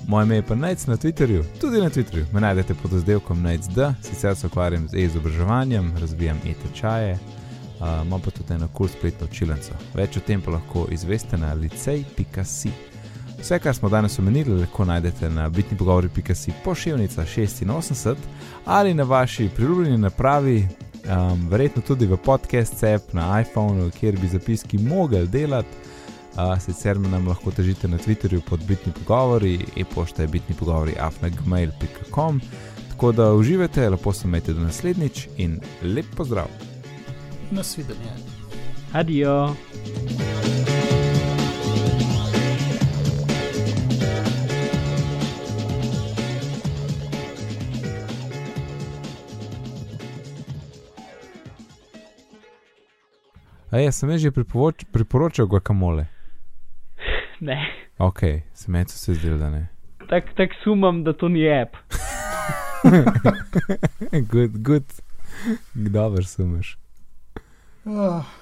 Moje 0.06 0.24
ime 0.24 0.36
je 0.36 0.42
pa 0.42 0.54
Nec 0.54 0.86
na 0.86 0.96
Twitterju, 0.96 1.44
tudi 1.60 1.80
na 1.80 1.90
Twitterju. 1.90 2.26
Me 2.32 2.40
najdete 2.40 2.74
pod 2.74 2.92
razdelkom 2.92 3.42
NecD, 3.42 3.78
sicer 4.02 4.36
se 4.36 4.46
ukvarjam 4.46 4.88
z 4.88 4.94
e-izobraževanjem, 4.94 5.92
razvijam 6.00 6.36
e-tečaje, 6.46 7.12
uh, 7.12 8.06
imam 8.06 8.20
pa 8.20 8.30
tudi 8.30 8.54
eno 8.54 8.68
kul 8.68 8.88
spletno 8.88 9.26
učilnico. 9.26 9.72
Več 9.94 10.16
o 10.16 10.20
tem 10.20 10.40
pa 10.40 10.50
lahko 10.50 10.86
izveste 10.90 11.36
na 11.36 11.52
licej.si. 11.52 12.91
Vse, 13.42 13.58
kar 13.58 13.74
smo 13.74 13.88
danes 13.88 14.18
omenili, 14.18 14.60
lahko 14.60 14.84
najdete 14.84 15.30
na 15.30 15.48
bitnipogovori.si 15.48 16.52
pošiljnica 16.64 17.22
86 17.22 18.14
ali 18.64 18.94
na 18.94 19.02
vaši 19.02 19.48
priljubljeni 19.56 19.98
napravi, 19.98 20.68
um, 21.32 21.48
verjetno 21.48 21.82
tudi 21.82 22.06
v 22.06 22.16
podcast 22.16 22.84
app 22.84 23.12
na 23.12 23.40
iPhonu, 23.40 23.90
kjer 23.90 24.18
bi 24.20 24.28
zapiski 24.28 24.78
mogli 24.78 25.28
delati. 25.28 25.68
Uh, 26.34 26.62
sicer 26.62 26.98
me 26.98 27.08
nam 27.08 27.28
lahko 27.28 27.50
težite 27.50 27.88
na 27.88 27.98
Twitterju 27.98 28.40
pod 28.40 28.64
bitni 28.64 28.92
pogovori, 28.92 29.58
e-pošta 29.76 30.22
je 30.22 30.28
bitni 30.28 30.54
pogovori 30.54 30.94
afnagmail.com. 31.00 32.40
Tako 32.90 33.12
da 33.12 33.32
uživajte, 33.32 33.90
lepo 33.90 34.12
se 34.12 34.28
imejte 34.28 34.52
do 34.52 34.60
naslednjič 34.60 35.28
in 35.36 35.60
lep 35.82 36.06
pozdrav. 36.16 36.46
Nasvidenje. 37.50 38.12
Adijo. 38.92 39.54
A 53.72 53.80
ja, 53.80 53.88
sem 53.88 54.12
že 54.20 54.28
priporočal 54.92 55.48
guacamole. 55.48 56.04
Ne. 57.40 57.56
Ok, 57.98 58.44
smecu 58.52 58.92
se 58.92 59.14
zdel, 59.14 59.38
da 59.40 59.48
ne. 59.50 59.68
Tako 60.08 60.28
tak 60.36 60.50
sumam, 60.60 61.04
da 61.04 61.12
to 61.16 61.28
ni 61.28 61.48
app. 61.48 61.76
good, 64.32 64.60
good. 64.60 64.84
Kdo 65.74 66.08
vrsumiš? 66.08 66.76
Oh. 67.88 68.41